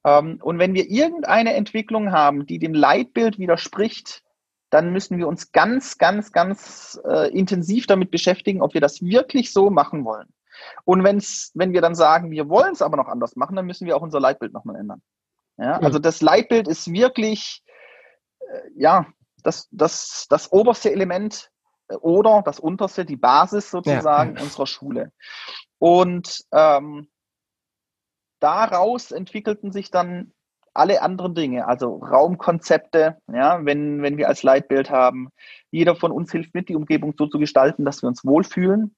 Ähm, 0.05 0.41
und 0.43 0.59
wenn 0.59 0.74
wir 0.74 0.91
irgendeine 0.91 1.55
Entwicklung 1.55 2.12
haben, 2.12 2.47
die 2.47 2.59
dem 2.59 2.74
Leitbild 2.74 3.39
widerspricht, 3.39 4.22
dann 4.70 4.92
müssen 4.92 5.18
wir 5.18 5.28
uns 5.28 5.52
ganz, 5.52 5.98
ganz, 5.98 6.32
ganz 6.32 7.00
äh, 7.04 7.30
intensiv 7.30 7.86
damit 7.86 8.10
beschäftigen, 8.10 8.62
ob 8.62 8.74
wir 8.74 8.80
das 8.80 9.00
wirklich 9.00 9.52
so 9.52 9.70
machen 9.70 10.04
wollen. 10.04 10.28
Und 10.84 11.04
wenn's, 11.04 11.52
wenn 11.54 11.72
wir 11.72 11.80
dann 11.80 11.94
sagen, 11.94 12.30
wir 12.30 12.48
wollen 12.48 12.72
es 12.72 12.82
aber 12.82 12.96
noch 12.96 13.08
anders 13.08 13.36
machen, 13.36 13.56
dann 13.56 13.66
müssen 13.66 13.86
wir 13.86 13.96
auch 13.96 14.02
unser 14.02 14.20
Leitbild 14.20 14.52
nochmal 14.52 14.76
ändern. 14.76 15.02
Ja, 15.56 15.78
also 15.78 15.98
das 15.98 16.20
Leitbild 16.20 16.68
ist 16.68 16.92
wirklich, 16.92 17.62
äh, 18.40 18.60
ja, 18.76 19.06
das, 19.42 19.68
das, 19.70 20.26
das 20.28 20.52
oberste 20.52 20.92
Element 20.92 21.50
äh, 21.88 21.96
oder 21.96 22.42
das 22.44 22.60
unterste, 22.60 23.04
die 23.04 23.16
Basis 23.16 23.70
sozusagen 23.70 24.36
ja. 24.36 24.42
unserer 24.42 24.66
Schule. 24.66 25.12
Und 25.78 26.44
ähm, 26.52 27.08
daraus 28.40 29.10
entwickelten 29.10 29.72
sich 29.72 29.90
dann 29.90 30.32
alle 30.74 31.02
anderen 31.02 31.34
Dinge, 31.34 31.66
also 31.66 31.96
Raumkonzepte, 31.96 33.16
ja, 33.32 33.64
wenn, 33.64 34.02
wenn 34.02 34.16
wir 34.16 34.28
als 34.28 34.42
Leitbild 34.42 34.90
haben, 34.90 35.30
jeder 35.70 35.96
von 35.96 36.12
uns 36.12 36.32
hilft 36.32 36.54
mit, 36.54 36.68
die 36.68 36.76
Umgebung 36.76 37.14
so 37.18 37.26
zu 37.26 37.38
gestalten, 37.38 37.84
dass 37.84 38.02
wir 38.02 38.08
uns 38.08 38.24
wohlfühlen, 38.24 38.94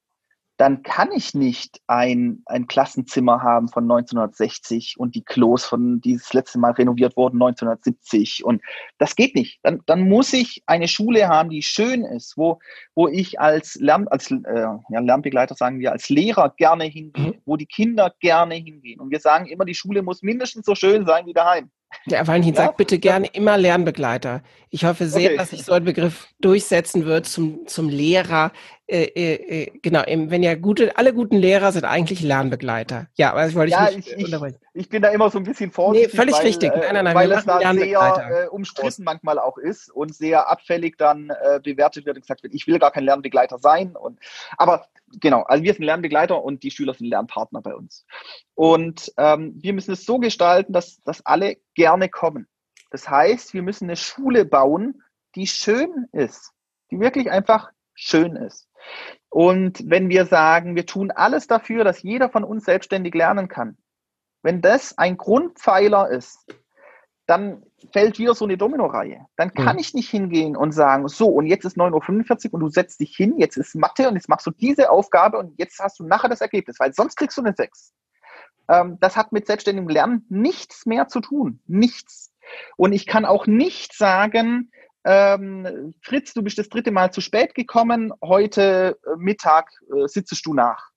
dann 0.60 0.82
kann 0.82 1.10
ich 1.10 1.32
nicht 1.32 1.80
ein, 1.86 2.42
ein 2.44 2.66
Klassenzimmer 2.66 3.42
haben 3.42 3.68
von 3.68 3.84
1960 3.84 4.96
und 4.98 5.14
die 5.14 5.24
Klos 5.24 5.64
von 5.64 6.02
dieses 6.02 6.34
letzte 6.34 6.58
Mal 6.58 6.72
renoviert 6.72 7.16
wurden 7.16 7.36
1970 7.36 8.44
und 8.44 8.60
das 8.98 9.16
geht 9.16 9.34
nicht. 9.34 9.60
Dann, 9.62 9.80
dann 9.86 10.06
muss 10.06 10.34
ich 10.34 10.62
eine 10.66 10.86
Schule 10.86 11.28
haben, 11.28 11.48
die 11.48 11.62
schön 11.62 12.04
ist, 12.04 12.36
wo, 12.36 12.58
wo 12.94 13.08
ich 13.08 13.40
als, 13.40 13.76
Lern, 13.76 14.06
als 14.08 14.30
äh, 14.30 14.36
ja, 14.44 15.00
Lernbegleiter 15.00 15.54
sagen 15.54 15.80
wir, 15.80 15.92
als 15.92 16.10
Lehrer 16.10 16.52
gerne 16.58 16.84
hingehe, 16.84 17.28
mhm. 17.28 17.42
wo 17.46 17.56
die 17.56 17.64
Kinder 17.64 18.12
gerne 18.20 18.56
hingehen. 18.56 19.00
Und 19.00 19.10
wir 19.10 19.20
sagen 19.20 19.46
immer, 19.46 19.64
die 19.64 19.74
Schule 19.74 20.02
muss 20.02 20.20
mindestens 20.20 20.66
so 20.66 20.74
schön 20.74 21.06
sein 21.06 21.24
wie 21.24 21.32
daheim. 21.32 21.70
Der 22.06 22.26
Valentin 22.26 22.54
ja? 22.54 22.64
sagt 22.64 22.76
bitte 22.76 22.98
gerne 22.98 23.26
immer 23.28 23.58
Lernbegleiter. 23.58 24.42
Ich 24.70 24.84
hoffe 24.84 25.06
sehr, 25.06 25.30
okay. 25.30 25.36
dass 25.36 25.50
sich 25.50 25.64
so 25.64 25.72
ein 25.72 25.84
Begriff 25.84 26.28
durchsetzen 26.40 27.04
wird 27.04 27.26
zum, 27.26 27.66
zum 27.66 27.88
Lehrer. 27.88 28.52
Äh, 28.90 29.04
äh, 29.04 29.62
äh 29.62 29.78
genau, 29.82 30.02
wenn 30.06 30.42
ja 30.42 30.56
gute, 30.56 30.96
alle 30.98 31.14
guten 31.14 31.36
Lehrer 31.36 31.70
sind 31.70 31.84
eigentlich 31.84 32.22
Lernbegleiter. 32.22 33.06
Ja, 33.14 33.30
aber 33.30 33.44
das 33.44 33.54
wollte 33.54 33.68
ich 33.68 33.74
ja, 33.74 33.90
nicht 33.90 34.08
ich, 34.08 34.32
ich, 34.32 34.54
ich, 34.74 34.88
bin 34.88 35.00
da 35.00 35.10
immer 35.10 35.30
so 35.30 35.38
ein 35.38 35.44
bisschen 35.44 35.70
vorsichtig. 35.70 36.12
Nee, 36.12 36.16
völlig 36.16 36.34
weil, 36.34 36.46
richtig. 36.46 36.70
Nein, 36.74 36.94
nein, 36.94 37.04
nein, 37.04 37.14
weil 37.14 37.30
es 37.30 37.44
da 37.44 37.60
sehr 37.72 38.44
äh, 38.44 38.48
umstritten 38.48 39.04
manchmal 39.04 39.38
auch 39.38 39.58
ist 39.58 39.92
und 39.92 40.12
sehr 40.12 40.50
abfällig 40.50 40.98
dann 40.98 41.30
äh, 41.30 41.60
bewertet 41.62 42.04
wird 42.04 42.16
und 42.16 42.22
gesagt 42.22 42.42
wird, 42.42 42.52
ich 42.52 42.66
will 42.66 42.80
gar 42.80 42.90
kein 42.90 43.04
Lernbegleiter 43.04 43.58
sein. 43.58 43.94
Und, 43.94 44.18
aber 44.56 44.86
genau, 45.20 45.42
also 45.42 45.62
wir 45.62 45.72
sind 45.72 45.84
Lernbegleiter 45.84 46.42
und 46.42 46.64
die 46.64 46.72
Schüler 46.72 46.94
sind 46.94 47.06
Lernpartner 47.06 47.62
bei 47.62 47.74
uns. 47.74 48.04
Und 48.54 49.12
ähm, 49.18 49.54
wir 49.56 49.72
müssen 49.72 49.92
es 49.92 50.04
so 50.04 50.18
gestalten, 50.18 50.72
dass, 50.72 51.00
dass 51.02 51.24
alle 51.24 51.58
gerne 51.74 52.08
kommen. 52.08 52.48
Das 52.90 53.08
heißt, 53.08 53.54
wir 53.54 53.62
müssen 53.62 53.84
eine 53.84 53.96
Schule 53.96 54.44
bauen, 54.44 55.02
die 55.36 55.46
schön 55.46 56.08
ist, 56.12 56.52
die 56.90 56.98
wirklich 56.98 57.30
einfach 57.30 57.70
schön 58.00 58.36
ist. 58.36 58.68
Und 59.28 59.88
wenn 59.88 60.08
wir 60.08 60.26
sagen, 60.26 60.74
wir 60.74 60.86
tun 60.86 61.10
alles 61.10 61.46
dafür, 61.46 61.84
dass 61.84 62.02
jeder 62.02 62.30
von 62.30 62.44
uns 62.44 62.64
selbstständig 62.64 63.14
lernen 63.14 63.48
kann, 63.48 63.76
wenn 64.42 64.62
das 64.62 64.96
ein 64.98 65.16
Grundpfeiler 65.16 66.08
ist, 66.08 66.46
dann 67.26 67.62
fällt 67.92 68.18
wieder 68.18 68.34
so 68.34 68.44
eine 68.44 68.56
Domino-Reihe. 68.56 69.26
Dann 69.36 69.54
kann 69.54 69.76
mhm. 69.76 69.80
ich 69.80 69.94
nicht 69.94 70.10
hingehen 70.10 70.56
und 70.56 70.72
sagen, 70.72 71.06
so, 71.06 71.28
und 71.28 71.46
jetzt 71.46 71.64
ist 71.64 71.76
9.45 71.76 72.46
Uhr 72.46 72.54
und 72.54 72.60
du 72.60 72.68
setzt 72.68 72.98
dich 72.98 73.14
hin, 73.16 73.34
jetzt 73.38 73.56
ist 73.56 73.76
Mathe 73.76 74.08
und 74.08 74.16
jetzt 74.16 74.28
machst 74.28 74.46
du 74.46 74.50
diese 74.50 74.90
Aufgabe 74.90 75.38
und 75.38 75.56
jetzt 75.56 75.78
hast 75.78 76.00
du 76.00 76.04
nachher 76.04 76.28
das 76.28 76.40
Ergebnis, 76.40 76.80
weil 76.80 76.92
sonst 76.92 77.16
kriegst 77.16 77.36
du 77.38 77.42
eine 77.42 77.54
6. 77.54 77.92
Ähm, 78.68 78.98
das 79.00 79.16
hat 79.16 79.30
mit 79.30 79.46
selbstständigem 79.46 79.88
Lernen 79.88 80.26
nichts 80.28 80.86
mehr 80.86 81.06
zu 81.06 81.20
tun. 81.20 81.60
Nichts. 81.66 82.32
Und 82.76 82.92
ich 82.92 83.06
kann 83.06 83.24
auch 83.24 83.46
nicht 83.46 83.94
sagen, 83.94 84.72
ähm, 85.04 85.94
Fritz, 86.02 86.34
du 86.34 86.42
bist 86.42 86.58
das 86.58 86.68
dritte 86.68 86.90
Mal 86.90 87.12
zu 87.12 87.20
spät 87.20 87.54
gekommen, 87.54 88.12
heute 88.22 88.98
äh, 89.06 89.16
Mittag 89.16 89.70
äh, 89.94 90.06
sitzt 90.06 90.44
du 90.44 90.54
nach. 90.54 90.90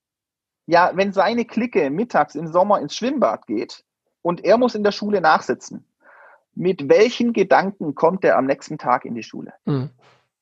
Ja, 0.65 0.91
wenn 0.93 1.13
seine 1.13 1.45
Clique 1.45 1.89
mittags 1.89 2.35
im 2.35 2.47
Sommer 2.47 2.79
ins 2.79 2.95
Schwimmbad 2.95 3.47
geht 3.47 3.83
und 4.21 4.43
er 4.43 4.57
muss 4.57 4.75
in 4.75 4.83
der 4.83 4.91
Schule 4.91 5.21
nachsitzen, 5.21 5.85
mit 6.55 6.87
welchen 6.87 7.33
Gedanken 7.33 7.95
kommt 7.95 8.23
er 8.23 8.37
am 8.37 8.45
nächsten 8.45 8.77
Tag 8.77 9.05
in 9.05 9.15
die 9.15 9.23
Schule? 9.23 9.53
Mhm. 9.65 9.89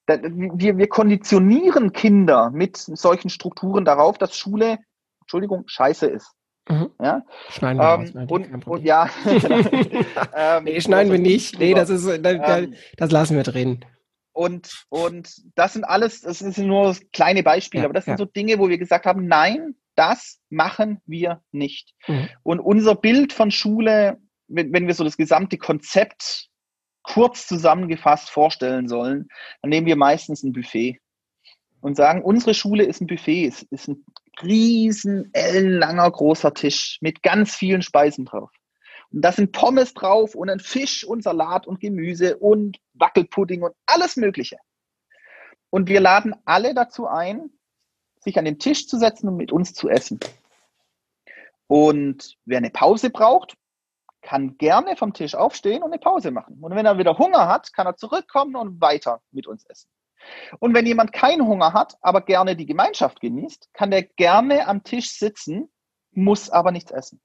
Wir, 0.07 0.77
wir 0.77 0.89
konditionieren 0.89 1.93
Kinder 1.93 2.49
mit 2.49 2.75
solchen 2.75 3.29
Strukturen 3.29 3.85
darauf, 3.85 4.17
dass 4.17 4.35
Schule, 4.35 4.79
Entschuldigung, 5.21 5.63
scheiße 5.67 6.07
ist. 6.07 6.35
Mhm. 6.69 6.91
Ja? 7.01 7.23
Schneiden 7.49 7.79
wir 7.79 7.93
ähm, 7.93 7.99
raus, 8.01 8.29
und, 8.31 8.67
und, 8.67 8.83
ja. 8.83 9.09
ähm, 10.35 10.63
nee, 10.65 10.81
schneiden 10.81 11.11
wir 11.11 11.19
nicht. 11.19 11.59
Nee, 11.59 11.73
das 11.73 11.89
ist, 11.89 12.07
da, 12.23 12.57
ähm, 12.59 12.75
das 12.97 13.11
lassen 13.11 13.35
wir 13.35 13.43
drin. 13.43 13.83
Und, 14.33 14.85
und 14.89 15.41
das 15.55 15.73
sind 15.73 15.83
alles, 15.83 16.21
das 16.21 16.39
sind 16.39 16.57
nur 16.57 16.95
kleine 17.11 17.43
Beispiele, 17.43 17.83
ja, 17.83 17.85
aber 17.85 17.93
das 17.93 18.05
sind 18.05 18.13
ja. 18.13 18.17
so 18.17 18.25
Dinge, 18.25 18.59
wo 18.59 18.69
wir 18.69 18.77
gesagt 18.77 19.05
haben, 19.05 19.27
nein, 19.27 19.75
das 19.95 20.39
machen 20.49 21.01
wir 21.05 21.41
nicht. 21.51 21.93
Mhm. 22.07 22.29
Und 22.43 22.59
unser 22.59 22.95
Bild 22.95 23.33
von 23.33 23.51
Schule, 23.51 24.17
wenn, 24.47 24.71
wenn 24.71 24.87
wir 24.87 24.93
so 24.93 25.03
das 25.03 25.17
gesamte 25.17 25.57
Konzept 25.57 26.49
kurz 27.03 27.47
zusammengefasst 27.47 28.29
vorstellen 28.29 28.87
sollen, 28.87 29.27
dann 29.61 29.69
nehmen 29.69 29.87
wir 29.87 29.95
meistens 29.95 30.43
ein 30.43 30.53
Buffet 30.53 30.99
und 31.81 31.95
sagen, 31.95 32.21
unsere 32.21 32.53
Schule 32.53 32.83
ist 32.83 33.01
ein 33.01 33.07
Buffet, 33.07 33.47
es 33.47 33.63
ist 33.63 33.89
ein 33.89 34.05
riesen, 34.41 35.29
ellenlanger, 35.33 36.09
großer 36.09 36.53
Tisch 36.53 36.97
mit 37.01 37.23
ganz 37.23 37.55
vielen 37.55 37.81
Speisen 37.81 38.25
drauf. 38.25 38.51
Und 39.11 39.21
da 39.21 39.31
sind 39.31 39.51
Pommes 39.51 39.93
drauf 39.93 40.35
und 40.35 40.49
ein 40.49 40.59
Fisch 40.59 41.03
und 41.03 41.23
Salat 41.23 41.67
und 41.67 41.79
Gemüse 41.79 42.37
und 42.37 42.79
Wackelpudding 42.93 43.61
und 43.61 43.75
alles 43.85 44.15
Mögliche. 44.15 44.57
Und 45.69 45.89
wir 45.89 45.99
laden 45.99 46.35
alle 46.45 46.73
dazu 46.73 47.07
ein, 47.07 47.49
sich 48.19 48.37
an 48.37 48.45
den 48.45 48.59
Tisch 48.59 48.87
zu 48.87 48.97
setzen 48.97 49.27
und 49.27 49.37
mit 49.37 49.51
uns 49.51 49.73
zu 49.73 49.89
essen. 49.89 50.19
Und 51.67 52.37
wer 52.45 52.57
eine 52.57 52.69
Pause 52.69 53.09
braucht, 53.09 53.57
kann 54.21 54.57
gerne 54.57 54.95
vom 54.95 55.13
Tisch 55.13 55.35
aufstehen 55.35 55.83
und 55.83 55.91
eine 55.91 55.99
Pause 55.99 56.31
machen. 56.31 56.57
Und 56.61 56.75
wenn 56.75 56.85
er 56.85 56.97
wieder 56.97 57.17
Hunger 57.17 57.47
hat, 57.47 57.73
kann 57.73 57.87
er 57.87 57.95
zurückkommen 57.95 58.55
und 58.55 58.79
weiter 58.79 59.21
mit 59.31 59.47
uns 59.47 59.65
essen. 59.65 59.89
Und 60.59 60.73
wenn 60.73 60.85
jemand 60.85 61.13
keinen 61.13 61.47
Hunger 61.47 61.73
hat, 61.73 61.97
aber 62.01 62.21
gerne 62.21 62.55
die 62.55 62.65
Gemeinschaft 62.65 63.21
genießt, 63.21 63.69
kann 63.73 63.91
der 63.91 64.03
gerne 64.03 64.67
am 64.67 64.83
Tisch 64.83 65.11
sitzen, 65.11 65.69
muss 66.11 66.49
aber 66.49 66.71
nichts 66.71 66.91
essen. 66.91 67.21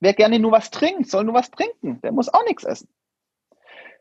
Wer 0.00 0.12
gerne 0.12 0.38
nur 0.38 0.52
was 0.52 0.70
trinkt, 0.70 1.08
soll 1.08 1.24
nur 1.24 1.34
was 1.34 1.50
trinken. 1.50 2.00
Der 2.02 2.12
muss 2.12 2.32
auch 2.32 2.44
nichts 2.44 2.64
essen. 2.64 2.88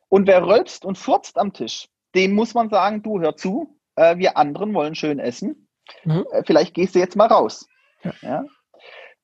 Und 0.10 0.28
wer 0.28 0.46
rülpst 0.46 0.86
und 0.86 0.98
furzt 0.98 1.38
am 1.38 1.54
Tisch, 1.54 1.90
dem 2.16 2.34
muss 2.34 2.54
man 2.54 2.70
sagen, 2.70 3.02
du 3.02 3.20
hör 3.20 3.36
zu, 3.36 3.80
äh, 3.96 4.18
wir 4.18 4.38
anderen 4.38 4.74
wollen 4.74 4.96
schön 4.96 5.20
essen. 5.20 5.68
Mhm. 6.04 6.26
Äh, 6.32 6.44
vielleicht 6.46 6.74
gehst 6.74 6.96
du 6.96 7.00
jetzt 7.00 7.16
mal 7.16 7.28
raus. 7.28 7.68
Ja. 8.04 8.14
ja? 8.22 8.46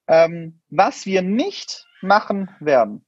Ähm, 0.08 0.62
was 0.70 1.06
wir 1.06 1.22
nicht 1.22 1.88
machen 2.02 2.56
werden, 2.60 3.06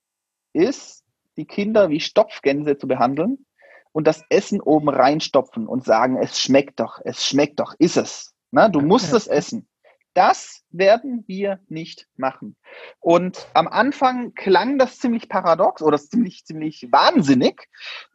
ist, 0.54 1.04
die 1.36 1.46
Kinder 1.46 1.90
wie 1.90 2.00
Stopfgänse 2.00 2.78
zu 2.78 2.88
behandeln 2.88 3.46
und 3.94 4.06
das 4.06 4.24
Essen 4.30 4.60
oben 4.60 4.90
reinstopfen 4.90 5.68
und 5.68 5.86
sagen, 5.86 6.18
es 6.18 6.42
schmeckt 6.42 6.82
doch, 6.82 7.00
es 7.06 7.26
schmeckt 7.26 7.60
doch, 7.60 7.74
ist 7.80 7.96
es. 7.96 8.34
Na, 8.52 8.68
du 8.68 8.82
musst 8.82 9.14
es 9.14 9.28
essen. 9.28 9.68
Das 10.14 10.64
werden 10.70 11.24
wir 11.28 11.60
nicht 11.70 12.08
machen. 12.18 12.56
Und 13.00 13.48
am 13.54 13.68
Anfang 13.68 14.34
klang 14.36 14.78
das 14.78 15.00
ziemlich 15.00 15.28
paradox 15.28 15.82
oder 15.82 15.98
ziemlich, 15.98 16.46
ziemlich 16.46 16.88
wahnsinnig, 16.92 17.68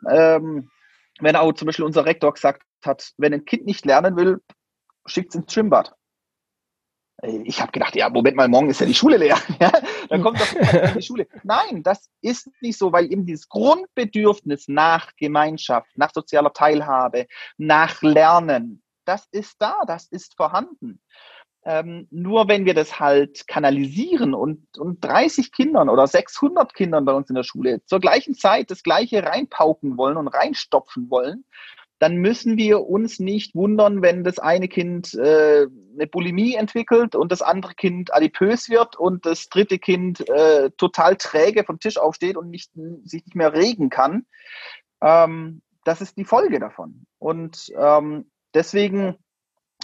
ähm, 0.09 0.71
wenn 1.21 1.35
auch 1.35 1.53
zum 1.55 1.67
Beispiel 1.67 1.85
unser 1.85 2.07
Rektor 2.07 2.33
gesagt 2.33 2.63
hat, 2.85 3.13
wenn 3.17 3.35
ein 3.35 3.45
Kind 3.45 3.67
nicht 3.67 3.85
lernen 3.85 4.17
will, 4.17 4.41
schickt 5.07 5.31
es 5.31 5.41
ins 5.41 5.53
Schwimmbad. 5.53 5.95
Ich 7.23 7.61
habe 7.61 7.73
gedacht, 7.73 7.97
ja, 7.97 8.09
Moment 8.09 8.37
mal, 8.37 8.49
morgen 8.49 8.71
ist 8.71 8.81
ja 8.81 8.87
die 8.87 8.95
Schule 8.95 9.17
leer. 9.17 9.39
Dann 10.09 10.23
kommt 10.23 10.41
doch 10.41 10.95
die 10.95 11.03
Schule. 11.03 11.27
Nein, 11.43 11.83
das 11.83 12.09
ist 12.21 12.49
nicht 12.61 12.79
so, 12.79 12.93
weil 12.93 13.11
eben 13.11 13.27
dieses 13.27 13.49
Grundbedürfnis 13.49 14.69
nach 14.69 15.17
Gemeinschaft, 15.17 15.91
nach 15.97 16.13
sozialer 16.15 16.53
Teilhabe, 16.53 17.27
nach 17.57 18.01
Lernen, 18.03 18.83
das 19.05 19.27
ist 19.33 19.57
da, 19.59 19.81
das 19.87 20.07
ist 20.07 20.37
vorhanden. 20.37 21.01
Ähm, 21.65 22.07
nur 22.11 22.47
wenn 22.47 22.67
wir 22.67 22.75
das 22.75 23.01
halt 23.01 23.49
kanalisieren 23.49 24.33
und, 24.33 24.79
und 24.79 25.05
30 25.05 25.51
Kindern 25.51 25.89
oder 25.89 26.07
600 26.07 26.73
Kindern 26.73 27.05
bei 27.05 27.13
uns 27.13 27.29
in 27.31 27.35
der 27.35 27.43
Schule 27.43 27.85
zur 27.85 27.99
gleichen 27.99 28.35
Zeit 28.35 28.71
das 28.71 28.85
Gleiche 28.85 29.25
reinpauken 29.25 29.97
wollen 29.99 30.17
und 30.17 30.29
reinstopfen 30.29 31.11
wollen, 31.11 31.45
dann 31.99 32.17
müssen 32.17 32.57
wir 32.57 32.87
uns 32.87 33.19
nicht 33.19 33.55
wundern, 33.55 34.03
wenn 34.03 34.23
das 34.23 34.39
eine 34.39 34.69
Kind 34.69 35.15
äh, 35.15 35.67
eine 35.95 36.07
Bulimie 36.07 36.55
entwickelt 36.55 37.15
und 37.17 37.33
das 37.33 37.43
andere 37.43 37.75
Kind 37.75 38.15
adipös 38.15 38.69
wird 38.69 38.97
und 38.97 39.27
das 39.27 39.49
dritte 39.49 39.79
Kind 39.79 40.29
äh, 40.29 40.71
total 40.77 41.17
träge 41.17 41.65
vom 41.65 41.81
Tisch 41.81 41.99
aufsteht 41.99 42.37
und 42.37 42.51
nicht, 42.51 42.71
sich 43.05 43.25
nicht 43.25 43.35
mehr 43.35 43.53
regen 43.53 43.91
kann. 43.91 44.27
Ähm, 45.01 45.63
das 45.85 46.01
ist 46.01 46.17
die 46.17 46.25
Folge 46.25 46.61
davon. 46.61 47.07
Und 47.19 47.73
ähm, 47.77 48.31
deswegen 48.55 49.17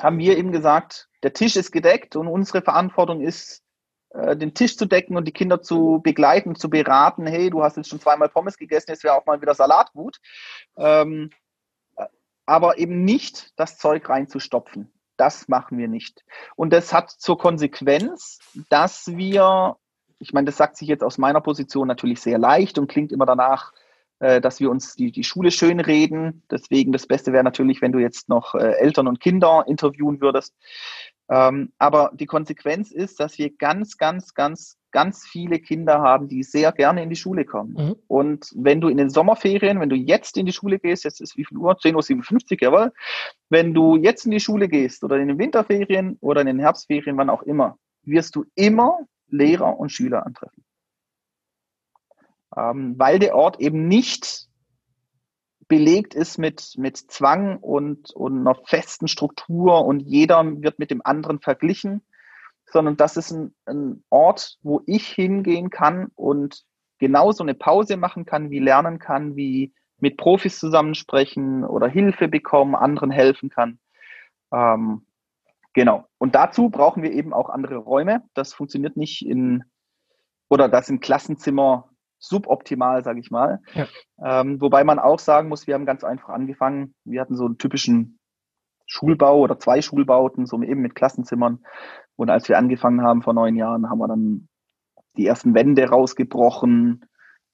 haben 0.01 0.19
wir 0.19 0.37
eben 0.37 0.53
gesagt, 0.53 1.09
der 1.23 1.33
Tisch 1.33 1.57
ist 1.57 1.73
gedeckt 1.73 2.15
und 2.15 2.29
unsere 2.29 2.63
Verantwortung 2.63 3.23
ist, 3.23 3.63
äh, 4.11 4.37
den 4.37 4.55
Tisch 4.55 4.77
zu 4.77 4.87
decken 4.87 5.17
und 5.17 5.25
die 5.25 5.33
Kinder 5.33 5.63
zu 5.63 6.01
begleiten, 6.03 6.55
zu 6.55 6.71
beraten. 6.71 7.27
Hey, 7.27 7.51
du 7.51 7.63
hast 7.63 7.77
jetzt 7.77 7.89
schon 7.89 8.01
zweimal 8.01 8.29
Pommes 8.29 8.57
gegessen, 8.57 8.91
jetzt 8.91 9.03
wäre 9.03 9.15
auch 9.15 9.27
mal 9.27 9.41
wieder 9.41 9.55
Salat 9.55 9.93
gut. 9.93 10.19
Ähm, 10.77 11.31
aber 12.47 12.79
eben 12.79 13.05
nicht 13.05 13.53
das 13.57 13.79
Zeug 13.79 14.09
reinzustopfen. 14.09 14.93
Das 15.17 15.49
machen 15.49 15.79
wir 15.79 15.89
nicht. 15.89 16.25
Und 16.57 16.73
das 16.73 16.93
hat 16.93 17.11
zur 17.11 17.39
Konsequenz, 17.39 18.39
dass 18.69 19.17
wir, 19.17 19.77
ich 20.19 20.33
meine, 20.33 20.47
das 20.47 20.57
sagt 20.57 20.77
sich 20.77 20.89
jetzt 20.89 21.05
aus 21.05 21.19
meiner 21.19 21.41
Position 21.41 21.87
natürlich 21.87 22.21
sehr 22.21 22.39
leicht 22.39 22.79
und 22.79 22.89
klingt 22.89 23.13
immer 23.13 23.27
danach, 23.27 23.73
äh, 24.19 24.41
dass 24.41 24.61
wir 24.61 24.71
uns 24.71 24.95
die, 24.95 25.13
die 25.13 25.25
Schule 25.25 25.51
schön 25.51 25.81
reden. 25.81 26.43
Deswegen 26.51 26.93
das 26.93 27.07
Beste 27.07 27.33
wäre 27.33 27.45
natürlich, 27.45 27.81
wenn 27.81 27.93
du 27.93 27.99
jetzt 27.99 28.29
noch 28.29 28.55
äh, 28.55 28.73
Eltern 28.79 29.07
und 29.07 29.21
Kinder 29.21 29.65
interviewen 29.67 30.21
würdest. 30.21 30.55
Ähm, 31.29 31.73
aber 31.79 32.11
die 32.15 32.27
Konsequenz 32.27 32.91
ist, 32.91 33.21
dass 33.21 33.39
wir 33.39 33.55
ganz, 33.57 33.97
ganz, 33.97 34.35
ganz, 34.35 34.79
ganz 34.95 35.27
viele 35.27 35.59
Kinder 35.59 36.01
haben, 36.01 36.29
die 36.29 36.45
sehr 36.45 36.71
gerne 36.71 37.03
in 37.03 37.11
die 37.11 37.17
Schule 37.17 37.45
kommen. 37.45 37.73
Mhm. 37.73 37.97
Und 38.07 38.53
wenn 38.55 38.81
du 38.81 38.89
in 38.89 38.97
den 38.97 39.11
Sommerferien, 39.11 39.81
wenn 39.81 39.89
du 39.89 39.97
jetzt 39.97 40.39
in 40.39 40.47
die 40.47 40.53
Schule 40.53 40.79
gehst, 40.79 41.03
jetzt 41.03 41.21
ist 41.21 41.37
wie 41.37 41.45
viel 41.45 41.59
Uhr? 41.59 41.73
10.57 41.73 42.53
Uhr, 42.53 42.59
jawohl. 42.61 42.93
Wenn 43.51 43.75
du 43.75 43.97
jetzt 43.97 44.25
in 44.25 44.31
die 44.31 44.39
Schule 44.39 44.69
gehst 44.69 45.03
oder 45.03 45.17
in 45.17 45.27
den 45.27 45.39
Winterferien 45.39 46.17
oder 46.21 46.43
in 46.43 46.47
den 46.47 46.61
Herbstferien, 46.61 47.19
wann 47.19 47.29
auch 47.29 47.43
immer, 47.43 47.77
wirst 48.05 48.37
du 48.37 48.45
immer 48.55 49.01
Lehrer 49.27 49.81
und 49.81 49.91
Schüler 49.91 50.25
antreffen. 50.25 50.65
Ähm, 52.57 52.95
weil 52.97 53.19
der 53.19 53.35
Ort 53.35 53.61
eben 53.61 53.89
nicht 53.89 54.47
belegt 55.67 56.15
ist 56.15 56.39
mit, 56.39 56.75
mit 56.77 56.99
Zwang 56.99 57.59
und, 57.59 58.13
und 58.13 58.39
einer 58.39 58.55
festen 58.55 59.09
Struktur 59.09 59.85
und 59.85 60.01
jeder 60.01 60.45
wird 60.63 60.79
mit 60.79 60.93
dem 60.93 61.01
anderen 61.05 61.41
verglichen, 61.41 62.03
sondern 62.75 62.97
das 62.97 63.17
ist 63.17 63.31
ein, 63.31 63.55
ein 63.67 64.03
Ort, 64.11 64.59
wo 64.63 64.83
ich 64.85 65.07
hingehen 65.07 65.71
kann 65.71 66.09
und 66.17 66.65
genauso 66.99 67.45
eine 67.45 67.55
Pause 67.55 67.97
machen 67.97 68.27
kann, 68.27 68.51
wie 68.51 68.59
lernen 68.59 68.99
kann, 68.99 69.37
wie 69.37 69.73
mit 69.99 70.17
Profis 70.17 70.59
zusammensprechen 70.59 71.65
oder 71.65 71.87
Hilfe 71.87 72.27
bekommen, 72.27 72.75
anderen 72.75 73.13
helfen 73.13 73.49
kann. 73.49 73.79
Ähm, 74.53 75.07
genau. 75.73 76.09
Und 76.19 76.35
dazu 76.35 76.69
brauchen 76.69 77.05
wir 77.05 77.13
eben 77.13 77.33
auch 77.33 77.49
andere 77.49 77.77
Räume. 77.77 78.25
Das 78.35 78.53
funktioniert 78.53 78.97
nicht 78.97 79.25
in, 79.25 79.63
oder 80.49 80.69
das 80.69 80.89
im 80.89 80.99
Klassenzimmer 80.99 81.91
suboptimal, 82.19 83.05
sage 83.05 83.21
ich 83.21 83.31
mal. 83.31 83.61
Ja. 83.75 83.87
Ähm, 84.21 84.61
wobei 84.61 84.83
man 84.83 84.99
auch 84.99 85.21
sagen 85.21 85.49
muss, 85.49 85.69
wir 85.69 85.75
haben 85.75 85.87
ganz 85.87 86.03
einfach 86.03 86.31
angefangen. 86.31 86.97
Wir 87.05 87.21
hatten 87.21 87.37
so 87.37 87.45
einen 87.45 87.57
typischen 87.57 88.19
Schulbau 88.87 89.41
oder 89.41 89.59
zwei 89.59 89.83
Schulbauten, 89.83 90.47
so 90.47 90.61
eben 90.63 90.83
mit 90.83 90.95
Klassenzimmern. 90.95 91.65
Und 92.17 92.31
als 92.31 92.49
wir 92.49 92.59
angefangen 92.59 93.03
haben 93.03 93.23
vor 93.23 93.35
neun 93.35 93.57
Jahren, 93.57 93.91
haben 93.91 93.99
wir 93.99 94.09
dann 94.09 94.49
die 95.17 95.27
ersten 95.27 95.55
Wände 95.55 95.89
rausgebrochen 95.89 97.07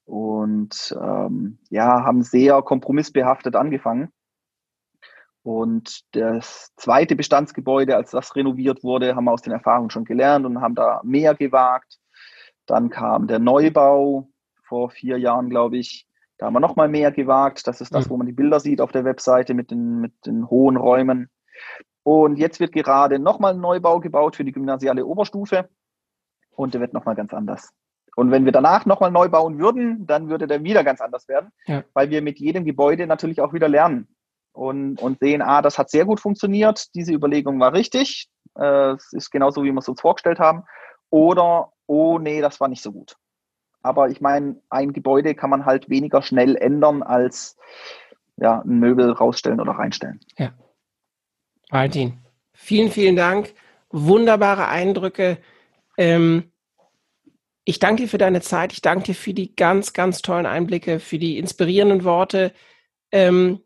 und 0.05 0.97
ähm, 1.01 1.59
ja, 1.69 2.03
haben 2.03 2.21
sehr 2.23 2.61
kompromissbehaftet 2.61 3.55
angefangen. 3.55 4.11
Und 5.43 6.01
das 6.11 6.71
zweite 6.75 7.15
Bestandsgebäude, 7.15 7.95
als 7.95 8.11
das 8.11 8.35
renoviert 8.35 8.83
wurde, 8.83 9.15
haben 9.15 9.25
wir 9.25 9.31
aus 9.31 9.41
den 9.41 9.53
Erfahrungen 9.53 9.89
schon 9.89 10.05
gelernt 10.05 10.45
und 10.45 10.61
haben 10.61 10.75
da 10.75 11.01
mehr 11.03 11.33
gewagt. 11.33 11.97
Dann 12.67 12.89
kam 12.89 13.27
der 13.27 13.39
Neubau, 13.39 14.29
vor 14.71 14.89
vier 14.89 15.17
Jahren, 15.17 15.49
glaube 15.49 15.77
ich. 15.77 16.07
Da 16.41 16.47
haben 16.47 16.53
wir 16.53 16.59
nochmal 16.59 16.87
mehr 16.87 17.11
gewagt. 17.11 17.67
Das 17.67 17.81
ist 17.81 17.93
das, 17.93 18.07
mhm. 18.07 18.09
wo 18.09 18.17
man 18.17 18.25
die 18.25 18.33
Bilder 18.33 18.59
sieht 18.59 18.81
auf 18.81 18.91
der 18.91 19.05
Webseite 19.05 19.53
mit 19.53 19.69
den, 19.69 19.99
mit 20.01 20.13
den 20.25 20.49
hohen 20.49 20.75
Räumen. 20.75 21.29
Und 22.01 22.37
jetzt 22.37 22.59
wird 22.59 22.71
gerade 22.71 23.19
nochmal 23.19 23.53
ein 23.53 23.59
Neubau 23.59 23.99
gebaut 23.99 24.35
für 24.35 24.43
die 24.43 24.51
gymnasiale 24.51 25.05
Oberstufe. 25.05 25.69
Und 26.55 26.73
der 26.73 26.81
wird 26.81 26.93
nochmal 26.93 27.13
ganz 27.13 27.31
anders. 27.31 27.69
Und 28.15 28.31
wenn 28.31 28.43
wir 28.43 28.51
danach 28.51 28.87
nochmal 28.87 29.11
neu 29.11 29.29
bauen 29.29 29.59
würden, 29.59 30.07
dann 30.07 30.29
würde 30.29 30.47
der 30.47 30.63
wieder 30.63 30.83
ganz 30.83 30.99
anders 30.99 31.27
werden, 31.27 31.51
ja. 31.67 31.83
weil 31.93 32.09
wir 32.09 32.23
mit 32.23 32.39
jedem 32.39 32.65
Gebäude 32.65 33.05
natürlich 33.05 33.39
auch 33.39 33.53
wieder 33.53 33.69
lernen 33.69 34.07
und, 34.51 34.99
und 34.99 35.19
sehen, 35.19 35.43
ah, 35.43 35.61
das 35.61 35.77
hat 35.77 35.91
sehr 35.91 36.05
gut 36.05 36.19
funktioniert, 36.19 36.93
diese 36.95 37.13
Überlegung 37.13 37.59
war 37.59 37.71
richtig, 37.71 38.29
äh, 38.55 38.93
es 38.93 39.13
ist 39.13 39.29
genauso, 39.29 39.63
wie 39.63 39.71
wir 39.71 39.77
es 39.77 39.87
uns 39.87 40.01
vorgestellt 40.01 40.39
haben, 40.39 40.63
oder, 41.09 41.71
oh 41.85 42.17
nee, 42.17 42.41
das 42.41 42.59
war 42.59 42.67
nicht 42.67 42.81
so 42.81 42.91
gut. 42.91 43.15
Aber 43.81 44.09
ich 44.09 44.21
meine, 44.21 44.61
ein 44.69 44.93
Gebäude 44.93 45.35
kann 45.35 45.49
man 45.49 45.65
halt 45.65 45.89
weniger 45.89 46.21
schnell 46.21 46.55
ändern 46.55 47.03
als 47.03 47.57
ja, 48.37 48.61
ein 48.61 48.79
Möbel 48.79 49.11
rausstellen 49.11 49.59
oder 49.59 49.73
reinstellen. 49.73 50.19
Ja. 50.37 50.53
Valentin, 51.69 52.19
vielen, 52.53 52.91
vielen 52.91 53.15
Dank. 53.15 53.53
Wunderbare 53.89 54.67
Eindrücke. 54.67 55.37
Ähm, 55.97 56.51
ich 57.63 57.79
danke 57.79 58.03
dir 58.03 58.09
für 58.09 58.17
deine 58.17 58.41
Zeit. 58.41 58.73
Ich 58.73 58.81
danke 58.81 59.05
dir 59.05 59.15
für 59.15 59.33
die 59.33 59.55
ganz, 59.55 59.93
ganz 59.93 60.21
tollen 60.21 60.45
Einblicke, 60.45 60.99
für 60.99 61.19
die 61.19 61.37
inspirierenden 61.37 62.03
Worte, 62.03 62.53
ähm, 63.11 63.61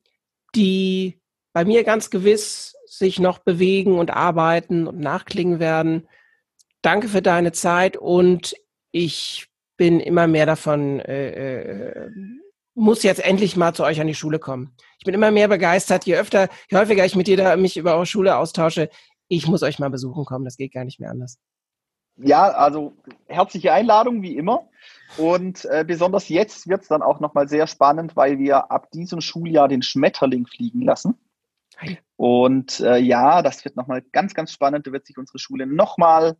die 0.55 1.21
bei 1.53 1.65
mir 1.65 1.83
ganz 1.83 2.09
gewiss 2.09 2.75
sich 2.85 3.19
noch 3.19 3.39
bewegen 3.39 3.97
und 3.97 4.11
arbeiten 4.11 4.87
und 4.87 4.99
nachklingen 4.99 5.59
werden. 5.59 6.07
Danke 6.81 7.07
für 7.07 7.21
deine 7.21 7.51
Zeit 7.51 7.97
und 7.97 8.55
ich 8.91 9.47
bin 9.77 9.99
immer 9.99 10.27
mehr 10.27 10.45
davon, 10.45 10.99
äh, 10.99 11.29
äh, 11.29 12.09
muss 12.75 13.03
jetzt 13.03 13.23
endlich 13.23 13.55
mal 13.55 13.73
zu 13.73 13.83
euch 13.83 14.01
an 14.01 14.07
die 14.07 14.15
Schule 14.15 14.39
kommen. 14.39 14.75
Ich 14.99 15.05
bin 15.05 15.13
immer 15.13 15.31
mehr 15.31 15.47
begeistert, 15.47 16.05
je 16.05 16.15
öfter, 16.15 16.49
je 16.69 16.77
häufiger 16.77 17.05
ich 17.05 17.15
mit 17.15 17.27
da 17.39 17.55
mich 17.55 17.77
über 17.77 17.95
eure 17.95 18.05
Schule 18.05 18.37
austausche, 18.37 18.89
ich 19.27 19.47
muss 19.47 19.63
euch 19.63 19.79
mal 19.79 19.89
besuchen 19.89 20.25
kommen, 20.25 20.45
das 20.45 20.57
geht 20.57 20.73
gar 20.73 20.83
nicht 20.83 20.99
mehr 20.99 21.09
anders. 21.09 21.39
Ja, 22.17 22.49
also 22.49 22.93
herzliche 23.27 23.73
Einladung 23.73 24.21
wie 24.21 24.37
immer. 24.37 24.69
Und 25.17 25.65
äh, 25.65 25.83
besonders 25.85 26.29
jetzt 26.29 26.67
wird 26.67 26.83
es 26.83 26.87
dann 26.87 27.01
auch 27.01 27.19
nochmal 27.19 27.49
sehr 27.49 27.67
spannend, 27.67 28.15
weil 28.15 28.39
wir 28.39 28.71
ab 28.71 28.89
diesem 28.91 29.19
Schuljahr 29.19 29.67
den 29.67 29.81
Schmetterling 29.81 30.45
fliegen 30.45 30.81
lassen. 30.81 31.17
Und 32.15 32.79
äh, 32.79 32.97
ja, 32.97 33.41
das 33.41 33.65
wird 33.65 33.75
nochmal 33.75 34.01
ganz, 34.13 34.33
ganz 34.33 34.51
spannend. 34.51 34.87
Da 34.87 34.93
wird 34.93 35.05
sich 35.05 35.17
unsere 35.17 35.39
Schule 35.39 35.65
nochmal 35.65 36.37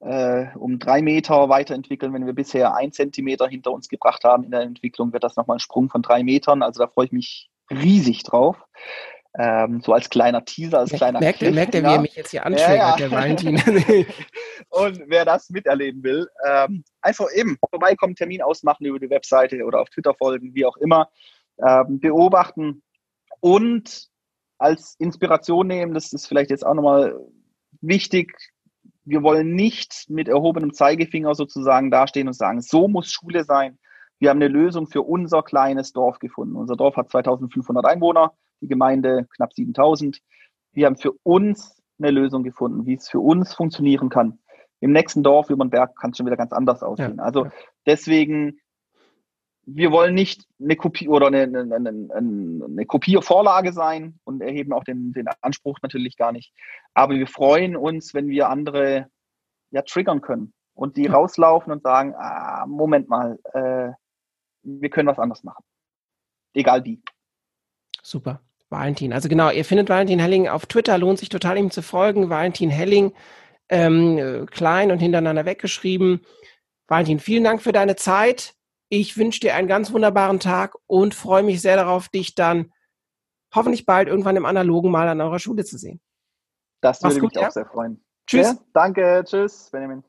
äh, 0.00 0.46
um 0.56 0.78
drei 0.78 1.02
Meter 1.02 1.48
weiterentwickeln. 1.48 2.12
Wenn 2.12 2.26
wir 2.26 2.34
bisher 2.34 2.74
ein 2.74 2.92
Zentimeter 2.92 3.48
hinter 3.48 3.72
uns 3.72 3.88
gebracht 3.88 4.24
haben 4.24 4.44
in 4.44 4.50
der 4.50 4.62
Entwicklung, 4.62 5.12
wird 5.12 5.24
das 5.24 5.36
nochmal 5.36 5.56
ein 5.56 5.60
Sprung 5.60 5.88
von 5.88 6.02
drei 6.02 6.22
Metern. 6.22 6.62
Also 6.62 6.82
da 6.82 6.88
freue 6.88 7.06
ich 7.06 7.12
mich 7.12 7.50
riesig 7.70 8.22
drauf. 8.22 8.56
Ähm, 9.38 9.82
so 9.82 9.92
als 9.92 10.08
kleiner 10.08 10.44
Teaser, 10.44 10.78
als 10.78 10.92
kleiner 10.92 11.20
Merkt, 11.20 11.40
Cliff, 11.40 11.54
merkt 11.54 11.74
er, 11.74 11.82
wie 11.82 11.86
er 11.86 12.00
mich 12.00 12.16
jetzt 12.16 12.30
hier 12.30 12.46
antriggert, 12.46 12.70
ja, 12.70 12.90
ja. 12.90 12.96
der 12.96 13.10
Valentin. 13.10 13.56
und 14.70 15.02
wer 15.08 15.26
das 15.26 15.50
miterleben 15.50 16.02
will, 16.02 16.26
ähm, 16.48 16.84
einfach 17.02 17.26
eben 17.34 17.58
vorbeikommen, 17.70 18.14
Termin 18.14 18.40
ausmachen 18.40 18.86
über 18.86 18.98
die 18.98 19.10
Webseite 19.10 19.62
oder 19.64 19.80
auf 19.80 19.90
Twitter 19.90 20.14
folgen, 20.14 20.54
wie 20.54 20.64
auch 20.64 20.78
immer, 20.78 21.10
ähm, 21.66 22.00
beobachten 22.00 22.82
und 23.40 24.08
als 24.58 24.96
Inspiration 24.98 25.66
nehmen, 25.66 25.92
das 25.92 26.14
ist 26.14 26.26
vielleicht 26.26 26.50
jetzt 26.50 26.64
auch 26.64 26.74
nochmal 26.74 27.14
wichtig, 27.82 28.34
wir 29.06 29.22
wollen 29.22 29.54
nicht 29.54 30.06
mit 30.08 30.28
erhobenem 30.28 30.74
Zeigefinger 30.74 31.34
sozusagen 31.34 31.90
dastehen 31.90 32.26
und 32.26 32.34
sagen, 32.34 32.60
so 32.60 32.88
muss 32.88 33.10
Schule 33.10 33.44
sein. 33.44 33.78
Wir 34.18 34.30
haben 34.30 34.38
eine 34.38 34.48
Lösung 34.48 34.88
für 34.88 35.02
unser 35.02 35.42
kleines 35.42 35.92
Dorf 35.92 36.18
gefunden. 36.18 36.56
Unser 36.56 36.76
Dorf 36.76 36.96
hat 36.96 37.10
2500 37.10 37.84
Einwohner, 37.86 38.32
die 38.60 38.68
Gemeinde 38.68 39.26
knapp 39.36 39.52
7000. 39.52 40.20
Wir 40.72 40.86
haben 40.86 40.96
für 40.96 41.12
uns 41.22 41.80
eine 41.98 42.10
Lösung 42.10 42.42
gefunden, 42.42 42.84
wie 42.84 42.94
es 42.94 43.08
für 43.08 43.20
uns 43.20 43.54
funktionieren 43.54 44.08
kann. 44.08 44.40
Im 44.80 44.92
nächsten 44.92 45.22
Dorf 45.22 45.50
über 45.50 45.64
den 45.64 45.70
Berg 45.70 45.96
kann 45.98 46.10
es 46.10 46.16
schon 46.16 46.26
wieder 46.26 46.36
ganz 46.36 46.52
anders 46.52 46.82
aussehen. 46.82 47.16
Ja, 47.18 47.22
also 47.22 47.44
ja. 47.44 47.52
deswegen, 47.86 48.58
wir 49.66 49.90
wollen 49.90 50.14
nicht 50.14 50.46
eine 50.60 50.76
Kopie 50.76 51.08
oder 51.08 51.26
eine, 51.26 51.42
eine, 51.42 51.74
eine, 51.74 52.64
eine 52.64 52.86
Kopiervorlage 52.86 53.72
sein 53.72 54.18
und 54.24 54.40
erheben 54.40 54.72
auch 54.72 54.84
den, 54.84 55.12
den 55.12 55.26
Anspruch 55.40 55.78
natürlich 55.82 56.16
gar 56.16 56.30
nicht. 56.30 56.52
Aber 56.94 57.14
wir 57.14 57.26
freuen 57.26 57.76
uns, 57.76 58.14
wenn 58.14 58.28
wir 58.28 58.48
andere 58.48 59.10
ja 59.72 59.82
triggern 59.82 60.20
können 60.20 60.54
und 60.74 60.96
die 60.96 61.06
rauslaufen 61.06 61.72
und 61.72 61.82
sagen, 61.82 62.14
ah, 62.14 62.64
Moment 62.66 63.08
mal, 63.08 63.38
äh, 63.54 63.90
wir 64.62 64.90
können 64.90 65.08
was 65.08 65.18
anderes 65.18 65.42
machen. 65.42 65.64
Egal 66.54 66.84
wie. 66.84 67.02
Super. 68.02 68.40
Valentin. 68.68 69.12
Also 69.12 69.28
genau, 69.28 69.50
ihr 69.50 69.64
findet 69.64 69.88
Valentin 69.88 70.18
Helling 70.18 70.48
auf 70.48 70.66
Twitter, 70.66 70.98
lohnt 70.98 71.18
sich 71.18 71.28
total 71.28 71.58
ihm 71.58 71.70
zu 71.70 71.82
folgen. 71.82 72.30
Valentin 72.30 72.70
Helling, 72.70 73.12
ähm, 73.68 74.46
klein 74.50 74.90
und 74.90 74.98
hintereinander 74.98 75.44
weggeschrieben. 75.44 76.20
Valentin, 76.88 77.18
vielen 77.18 77.44
Dank 77.44 77.62
für 77.62 77.72
deine 77.72 77.96
Zeit. 77.96 78.55
Ich 78.88 79.16
wünsche 79.16 79.40
dir 79.40 79.54
einen 79.54 79.68
ganz 79.68 79.92
wunderbaren 79.92 80.40
Tag 80.40 80.74
und 80.86 81.14
freue 81.14 81.42
mich 81.42 81.60
sehr 81.60 81.76
darauf, 81.76 82.08
dich 82.08 82.34
dann 82.34 82.72
hoffentlich 83.54 83.86
bald 83.86 84.08
irgendwann 84.08 84.36
im 84.36 84.46
Analogen 84.46 84.90
mal 84.90 85.08
an 85.08 85.20
eurer 85.20 85.38
Schule 85.38 85.64
zu 85.64 85.78
sehen. 85.78 86.00
Das 86.80 87.02
würde 87.02 87.14
Mach's 87.14 87.22
mich 87.22 87.32
gut, 87.32 87.38
auch 87.38 87.42
ja? 87.42 87.50
sehr 87.50 87.66
freuen. 87.66 88.04
Tschüss. 88.26 88.46
Ja, 88.46 88.58
danke, 88.72 89.24
tschüss, 89.24 89.70
Benjamin. 89.70 90.04